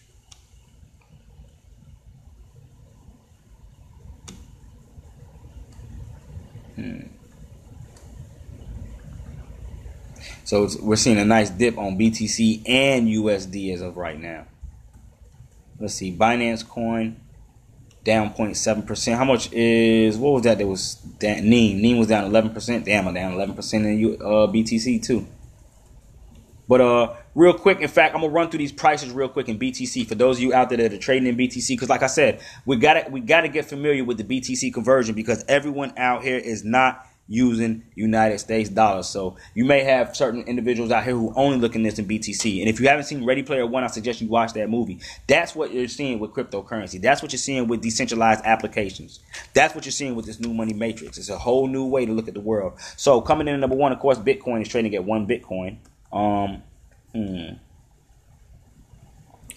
Hmm. 6.76 7.13
So 10.44 10.68
we're 10.80 10.96
seeing 10.96 11.18
a 11.18 11.24
nice 11.24 11.50
dip 11.50 11.78
on 11.78 11.98
BTC 11.98 12.62
and 12.68 13.08
USD 13.08 13.72
as 13.72 13.80
of 13.80 13.96
right 13.96 14.20
now. 14.20 14.46
Let's 15.80 15.94
see, 15.94 16.14
Binance 16.14 16.66
Coin 16.66 17.20
down 18.04 18.34
0.7%. 18.34 19.16
How 19.16 19.24
much 19.24 19.50
is 19.52 20.16
what 20.18 20.34
was 20.34 20.42
that? 20.42 20.58
That 20.58 20.66
was 20.66 20.96
that 21.20 21.42
NEM. 21.42 21.80
NEM 21.80 21.98
was 21.98 22.08
down 22.08 22.30
11%. 22.30 22.84
Damn, 22.84 23.08
I'm 23.08 23.14
down 23.14 23.32
11% 23.32 23.74
in 23.74 24.16
uh, 24.20 24.46
BTC 24.52 25.02
too. 25.02 25.26
But 26.68 26.80
uh, 26.80 27.14
real 27.34 27.54
quick, 27.54 27.80
in 27.80 27.88
fact, 27.88 28.14
I'm 28.14 28.20
gonna 28.22 28.32
run 28.32 28.50
through 28.50 28.58
these 28.58 28.72
prices 28.72 29.10
real 29.10 29.28
quick 29.28 29.48
in 29.48 29.58
BTC 29.58 30.06
for 30.06 30.14
those 30.14 30.36
of 30.36 30.42
you 30.42 30.54
out 30.54 30.68
there 30.70 30.78
that 30.78 30.92
are 30.92 30.98
trading 30.98 31.28
in 31.28 31.36
BTC. 31.36 31.68
Because, 31.68 31.90
like 31.90 32.02
I 32.02 32.06
said, 32.06 32.40
we 32.64 32.76
gotta 32.76 33.06
we 33.10 33.20
gotta 33.20 33.48
get 33.48 33.66
familiar 33.66 34.04
with 34.04 34.16
the 34.16 34.24
BTC 34.24 34.72
conversion 34.72 35.14
because 35.14 35.44
everyone 35.46 35.92
out 35.98 36.22
here 36.22 36.38
is 36.38 36.64
not 36.64 37.06
using 37.26 37.84
United 37.94 38.38
States 38.38 38.68
dollars. 38.68 39.06
So 39.06 39.36
you 39.54 39.64
may 39.64 39.84
have 39.84 40.16
certain 40.16 40.42
individuals 40.42 40.90
out 40.90 41.04
here 41.04 41.14
who 41.14 41.32
only 41.36 41.58
look 41.58 41.74
looking 41.74 41.82
this 41.82 41.98
in 41.98 42.06
BTC. 42.06 42.60
And 42.60 42.68
if 42.68 42.78
you 42.78 42.88
haven't 42.88 43.04
seen 43.04 43.24
Ready 43.24 43.42
Player 43.42 43.66
One, 43.66 43.82
I 43.82 43.88
suggest 43.88 44.20
you 44.20 44.28
watch 44.28 44.52
that 44.52 44.70
movie. 44.70 45.00
That's 45.26 45.54
what 45.54 45.72
you're 45.72 45.88
seeing 45.88 46.18
with 46.20 46.32
cryptocurrency. 46.32 47.00
That's 47.00 47.22
what 47.22 47.32
you're 47.32 47.38
seeing 47.38 47.66
with 47.66 47.82
decentralized 47.82 48.44
applications. 48.44 49.20
That's 49.54 49.74
what 49.74 49.84
you're 49.84 49.92
seeing 49.92 50.14
with 50.14 50.26
this 50.26 50.38
new 50.38 50.52
money 50.54 50.72
matrix. 50.72 51.18
It's 51.18 51.30
a 51.30 51.38
whole 51.38 51.66
new 51.66 51.86
way 51.86 52.06
to 52.06 52.12
look 52.12 52.28
at 52.28 52.34
the 52.34 52.40
world. 52.40 52.74
So 52.96 53.20
coming 53.20 53.48
in 53.48 53.54
at 53.54 53.60
number 53.60 53.76
one, 53.76 53.92
of 53.92 53.98
course, 53.98 54.18
Bitcoin 54.18 54.62
is 54.62 54.68
trading 54.68 54.94
at 54.94 55.04
one 55.04 55.26
Bitcoin. 55.26 55.78
Um, 56.12 56.62
hmm. 57.12 57.54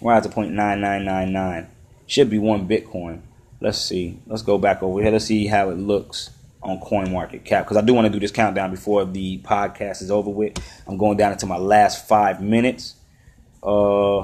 Why 0.00 0.18
is 0.18 0.26
it 0.26 0.32
point 0.32 0.52
nine 0.52 0.80
nine 0.80 1.04
nine 1.04 1.32
nine? 1.32 1.68
Should 2.06 2.30
be 2.30 2.38
one 2.38 2.66
Bitcoin. 2.66 3.20
Let's 3.60 3.78
see. 3.78 4.20
Let's 4.26 4.42
go 4.42 4.56
back 4.56 4.82
over 4.82 5.02
here. 5.02 5.10
Let's 5.10 5.26
see 5.26 5.46
how 5.46 5.70
it 5.70 5.78
looks 5.78 6.30
on 6.62 6.80
coin 6.80 7.12
market 7.12 7.44
cap 7.44 7.64
because 7.64 7.76
i 7.76 7.80
do 7.80 7.94
want 7.94 8.06
to 8.06 8.12
do 8.12 8.18
this 8.18 8.32
countdown 8.32 8.70
before 8.70 9.04
the 9.04 9.38
podcast 9.38 10.02
is 10.02 10.10
over 10.10 10.30
with. 10.30 10.54
I'm 10.86 10.96
going 10.96 11.16
down 11.16 11.32
into 11.32 11.46
my 11.46 11.56
last 11.56 12.08
five 12.08 12.42
minutes. 12.42 12.96
Uh 13.62 14.20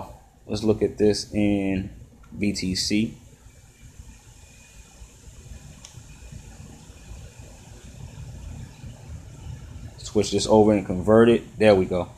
let's 0.46 0.62
look 0.62 0.82
at 0.82 0.98
this 0.98 1.32
in 1.32 1.90
btc 2.38 3.14
switch 9.98 10.30
this 10.30 10.46
over 10.46 10.72
and 10.72 10.86
convert 10.86 11.28
it. 11.28 11.58
There 11.58 11.74
we 11.74 11.86
go 11.86 12.08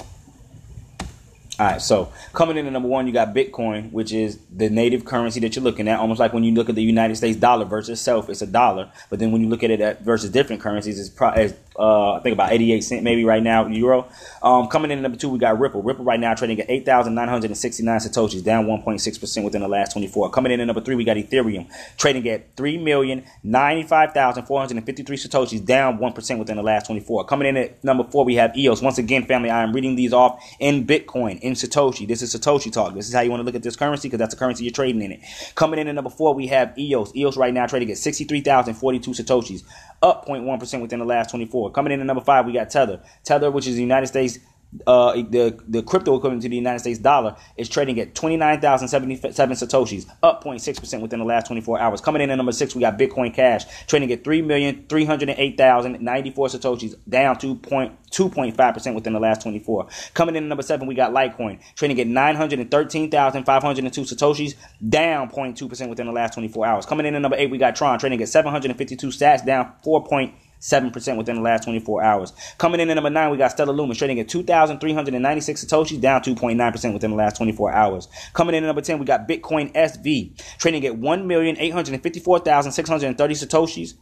all 1.58 1.66
right, 1.66 1.80
so 1.80 2.12
coming 2.34 2.58
in 2.58 2.66
at 2.66 2.72
number 2.72 2.88
one, 2.88 3.06
you 3.06 3.14
got 3.14 3.34
Bitcoin, 3.34 3.90
which 3.90 4.12
is 4.12 4.38
the 4.54 4.68
native 4.68 5.06
currency 5.06 5.40
that 5.40 5.56
you're 5.56 5.62
looking 5.62 5.88
at. 5.88 5.98
Almost 5.98 6.20
like 6.20 6.34
when 6.34 6.44
you 6.44 6.52
look 6.52 6.68
at 6.68 6.74
the 6.74 6.82
United 6.82 7.16
States 7.16 7.38
dollar 7.38 7.64
versus 7.64 7.98
itself, 7.98 8.28
it's 8.28 8.42
a 8.42 8.46
dollar. 8.46 8.90
But 9.08 9.20
then 9.20 9.32
when 9.32 9.40
you 9.40 9.48
look 9.48 9.62
at 9.62 9.70
it 9.70 9.80
at 9.80 10.02
versus 10.02 10.30
different 10.30 10.60
currencies, 10.60 11.00
it's, 11.00 11.08
pro- 11.08 11.30
it's 11.30 11.54
uh, 11.78 12.14
I 12.14 12.20
think 12.20 12.34
about 12.34 12.52
88 12.52 12.80
cent 12.82 13.02
maybe 13.02 13.24
right 13.24 13.42
now 13.42 13.66
euro. 13.66 14.08
Um, 14.42 14.68
coming 14.68 14.90
in 14.90 15.02
number 15.02 15.18
two, 15.18 15.28
we 15.28 15.38
got 15.38 15.58
Ripple. 15.58 15.82
Ripple 15.82 16.04
right 16.04 16.20
now 16.20 16.34
trading 16.34 16.60
at 16.60 16.70
8,969 16.70 17.98
satoshis, 17.98 18.44
down 18.44 18.66
1.6 18.66 19.20
percent 19.20 19.44
within 19.44 19.62
the 19.62 19.68
last 19.68 19.92
24. 19.92 20.30
Coming 20.30 20.52
in 20.52 20.60
at 20.60 20.66
number 20.66 20.80
three, 20.80 20.94
we 20.94 21.04
got 21.04 21.16
Ethereum 21.16 21.68
trading 21.96 22.28
at 22.28 22.54
3,095,453 22.56 25.04
satoshis, 25.04 25.64
down 25.64 25.98
one 25.98 26.12
percent 26.12 26.38
within 26.38 26.56
the 26.56 26.62
last 26.62 26.86
24. 26.86 27.24
Coming 27.24 27.48
in 27.48 27.56
at 27.56 27.84
number 27.84 28.04
four, 28.04 28.24
we 28.24 28.36
have 28.36 28.56
EOS. 28.56 28.82
Once 28.82 28.98
again, 28.98 29.26
family, 29.26 29.50
I 29.50 29.62
am 29.62 29.72
reading 29.72 29.96
these 29.96 30.12
off 30.12 30.42
in 30.60 30.86
Bitcoin 30.86 31.40
in 31.40 31.54
Satoshi. 31.54 32.06
This 32.06 32.22
is 32.22 32.34
Satoshi 32.34 32.72
talk. 32.72 32.94
This 32.94 33.08
is 33.08 33.14
how 33.14 33.20
you 33.20 33.30
want 33.30 33.40
to 33.40 33.44
look 33.44 33.54
at 33.54 33.62
this 33.62 33.76
currency 33.76 34.08
because 34.08 34.18
that's 34.18 34.34
the 34.34 34.38
currency 34.38 34.64
you're 34.64 34.72
trading 34.72 35.02
in 35.02 35.12
it. 35.12 35.20
Coming 35.54 35.80
in 35.80 35.88
at 35.88 35.94
number 35.94 36.10
four, 36.10 36.34
we 36.34 36.46
have 36.48 36.78
EOS. 36.78 37.14
EOS 37.16 37.36
right 37.36 37.52
now 37.52 37.66
trading 37.66 37.90
at 37.90 37.98
63,042 37.98 39.10
Satoshis, 39.10 39.62
up 40.02 40.26
0.1% 40.26 40.80
within 40.80 40.98
the 40.98 41.04
last 41.04 41.30
24. 41.30 41.65
Coming 41.70 41.92
in 41.92 42.00
at 42.00 42.06
number 42.06 42.22
five, 42.22 42.46
we 42.46 42.52
got 42.52 42.70
Tether. 42.70 43.02
Tether, 43.24 43.50
which 43.50 43.66
is 43.66 43.76
the 43.76 43.82
United 43.82 44.06
States 44.06 44.38
uh, 44.86 45.14
the 45.14 45.58
the 45.68 45.82
crypto 45.82 46.14
equivalent 46.16 46.42
to 46.42 46.48
the 46.48 46.56
United 46.56 46.78
States 46.80 46.98
dollar 46.98 47.36
is 47.56 47.68
trading 47.68 48.00
at 48.00 48.14
29,077 48.14 49.56
satoshis, 49.56 50.06
up 50.22 50.44
0.6% 50.44 51.00
within 51.00 51.18
the 51.18 51.24
last 51.24 51.46
24 51.46 51.80
hours. 51.80 52.00
Coming 52.00 52.22
in 52.22 52.30
at 52.30 52.36
number 52.36 52.52
six, 52.52 52.74
we 52.74 52.82
got 52.82 52.98
Bitcoin 52.98 53.32
Cash 53.32 53.64
trading 53.86 54.12
at 54.12 54.24
3,308,094 54.24 56.34
satoshis, 56.34 56.94
down 57.08 57.36
2.5% 57.36 58.94
within 58.94 59.12
the 59.12 59.20
last 59.20 59.42
24. 59.42 59.88
Coming 60.14 60.36
in 60.36 60.44
at 60.44 60.48
number 60.48 60.62
seven, 60.62 60.86
we 60.86 60.94
got 60.94 61.12
Litecoin 61.12 61.60
trading 61.74 62.00
at 62.00 62.06
913,502 62.06 64.00
satoshis, 64.02 64.54
down 64.88 65.28
0.2% 65.30 65.88
within 65.88 66.06
the 66.06 66.12
last 66.12 66.34
24 66.34 66.66
hours. 66.66 66.86
Coming 66.86 67.06
in 67.06 67.14
at 67.14 67.22
number 67.22 67.36
eight, 67.38 67.50
we 67.50 67.58
got 67.58 67.76
Tron 67.76 67.98
trading 67.98 68.20
at 68.20 68.28
752 68.28 69.06
sats, 69.08 69.46
down 69.46 69.72
4. 69.82 70.04
7% 70.60 71.16
within 71.16 71.36
the 71.36 71.42
last 71.42 71.64
24 71.64 72.02
hours. 72.02 72.32
Coming 72.58 72.80
in 72.80 72.90
at 72.90 72.94
number 72.94 73.10
9, 73.10 73.30
we 73.30 73.36
got 73.36 73.52
Stellar 73.52 73.74
Lumens 73.74 73.98
trading 73.98 74.18
at 74.20 74.28
2,396 74.28 75.64
Satoshis, 75.64 76.00
down 76.00 76.22
2.9% 76.22 76.92
within 76.92 77.10
the 77.10 77.16
last 77.16 77.36
24 77.36 77.72
hours. 77.72 78.08
Coming 78.32 78.54
in 78.54 78.62
at 78.64 78.66
number 78.66 78.82
10, 78.82 78.98
we 78.98 79.04
got 79.04 79.28
Bitcoin 79.28 79.72
SV 79.74 80.36
trading 80.58 80.86
at 80.86 80.94
1,854,630 80.94 83.16
Satoshis, 83.16 83.94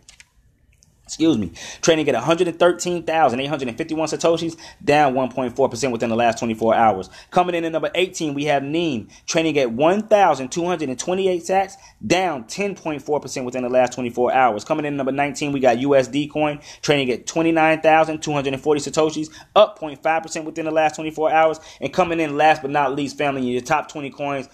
excuse 1.04 1.36
me, 1.36 1.52
trading 1.82 2.08
at 2.08 2.14
113,851 2.14 4.08
satoshis, 4.08 4.56
down 4.82 5.14
1.4% 5.14 5.92
within 5.92 6.08
the 6.08 6.16
last 6.16 6.38
24 6.38 6.74
hours. 6.74 7.10
Coming 7.30 7.54
in 7.54 7.64
at 7.64 7.72
number 7.72 7.90
18, 7.94 8.32
we 8.32 8.44
have 8.44 8.62
NEM 8.62 9.08
trading 9.26 9.58
at 9.58 9.70
1,228 9.70 11.42
sats, 11.42 11.74
down 12.06 12.44
10.4% 12.44 13.44
within 13.44 13.62
the 13.62 13.68
last 13.68 13.92
24 13.92 14.32
hours. 14.32 14.64
Coming 14.64 14.86
in 14.86 14.94
at 14.94 14.96
number 14.96 15.12
19, 15.12 15.52
we 15.52 15.60
got 15.60 15.76
USD 15.76 16.30
coin 16.30 16.60
trading 16.80 17.10
at 17.10 17.26
29,240 17.26 18.80
satoshis, 18.80 19.28
up 19.54 19.78
0.5% 19.78 20.44
within 20.44 20.64
the 20.64 20.70
last 20.70 20.94
24 20.94 21.30
hours. 21.32 21.60
And 21.80 21.92
coming 21.92 22.18
in 22.18 22.38
last 22.38 22.62
but 22.62 22.70
not 22.70 22.96
least, 22.96 23.18
family, 23.18 23.42
in 23.42 23.48
your 23.48 23.60
top 23.60 23.88
20 23.88 24.10
coins, 24.10 24.48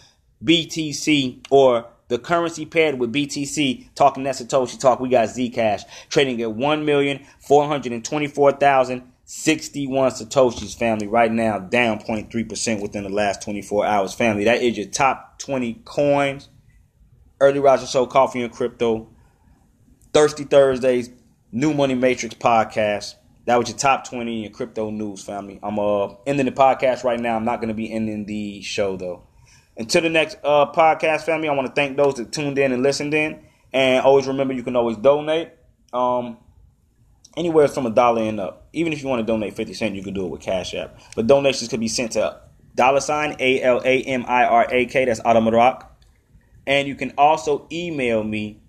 BTC 0.45 1.47
or 1.51 1.87
the 2.11 2.19
currency 2.19 2.67
paired 2.67 2.99
with 2.99 3.13
BTC, 3.13 3.95
talking 3.95 4.25
that 4.25 4.35
Satoshi 4.35 4.79
talk, 4.79 4.99
we 4.99 5.09
got 5.09 5.29
Zcash 5.29 5.85
trading 6.09 6.43
at 6.43 6.49
1,424,061 6.49 9.05
Satoshis, 9.29 10.77
family, 10.77 11.07
right 11.07 11.31
now, 11.31 11.61
down 11.61 12.01
0.3% 12.01 12.83
within 12.83 13.05
the 13.05 13.09
last 13.09 13.43
24 13.43 13.87
hours, 13.87 14.13
family. 14.13 14.43
That 14.43 14.61
is 14.61 14.77
your 14.77 14.89
top 14.89 15.39
20 15.39 15.83
coins. 15.85 16.49
Early 17.41 17.61
Roger 17.61 17.87
Show, 17.87 18.07
Coffee 18.07 18.43
and 18.43 18.53
Crypto, 18.53 19.09
Thirsty 20.13 20.43
Thursdays, 20.43 21.11
New 21.53 21.73
Money 21.73 21.95
Matrix 21.95 22.35
podcast. 22.35 23.15
That 23.47 23.57
was 23.57 23.69
your 23.69 23.79
top 23.79 24.05
20 24.05 24.37
in 24.37 24.43
your 24.43 24.51
crypto 24.51 24.91
news, 24.91 25.23
family. 25.23 25.61
I'm 25.63 25.79
uh 25.79 26.09
ending 26.27 26.47
the 26.47 26.53
podcast 26.53 27.05
right 27.05 27.19
now. 27.19 27.37
I'm 27.37 27.45
not 27.45 27.61
going 27.61 27.69
to 27.69 27.75
be 27.75 27.91
ending 27.91 28.27
the 28.27 28.61
show, 28.63 28.97
though. 28.97 29.30
Until 29.81 30.03
the 30.03 30.11
next 30.11 30.37
uh, 30.45 30.71
podcast, 30.73 31.23
family, 31.23 31.49
I 31.49 31.55
want 31.55 31.67
to 31.67 31.73
thank 31.73 31.97
those 31.97 32.17
that 32.17 32.31
tuned 32.33 32.59
in 32.59 32.71
and 32.71 32.83
listened 32.83 33.15
in. 33.15 33.41
And 33.73 34.05
always 34.05 34.27
remember, 34.27 34.53
you 34.53 34.63
can 34.63 34.77
always 34.77 34.99
donate. 34.99 35.53
Um, 35.91 36.37
anywhere 37.35 37.67
from 37.67 37.87
a 37.87 37.91
dollar 37.91 38.21
and 38.21 38.39
up. 38.39 38.69
Even 38.75 38.93
if 38.93 39.03
you 39.03 39.09
want 39.09 39.21
to 39.21 39.27
donate 39.27 39.55
50 39.55 39.73
cents, 39.73 39.97
you 39.97 40.03
can 40.03 40.13
do 40.13 40.27
it 40.27 40.29
with 40.29 40.43
Cash 40.43 40.75
App. 40.75 41.01
But 41.17 41.27
donations 41.27 41.71
could 41.71 41.81
be 41.81 41.89
sent 41.89 42.13
to 42.13 42.43
dollar 42.75 43.01
sign 43.01 43.37
A 43.39 43.63
L 43.63 43.81
A 43.83 44.03
M 44.03 44.27
I 44.29 44.45
R 44.45 44.67
A 44.71 44.85
K. 44.85 45.07
That's 45.07 45.21
Automarock. 45.21 45.87
And 46.67 46.87
you 46.87 46.95
can 46.95 47.15
also 47.17 47.67
email 47.73 48.23
me 48.23 48.61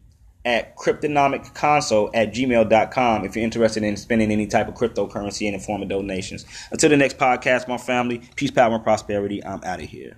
at 0.45 0.77
cryptonomicconsole 0.77 2.11
at 2.13 2.33
gmail.com 2.33 3.25
if 3.25 3.35
you're 3.35 3.43
interested 3.43 3.83
in 3.83 3.97
spending 3.97 4.31
any 4.31 4.47
type 4.47 4.69
of 4.69 4.75
cryptocurrency 4.75 5.45
in 5.45 5.53
the 5.53 5.59
form 5.59 5.81
of 5.81 5.89
donations. 5.89 6.45
Until 6.71 6.89
the 6.89 6.95
next 6.95 7.17
podcast, 7.17 7.67
my 7.67 7.77
family, 7.77 8.21
peace, 8.37 8.49
power, 8.49 8.75
and 8.75 8.83
prosperity. 8.83 9.43
I'm 9.43 9.61
out 9.65 9.81
of 9.81 9.89
here. 9.89 10.15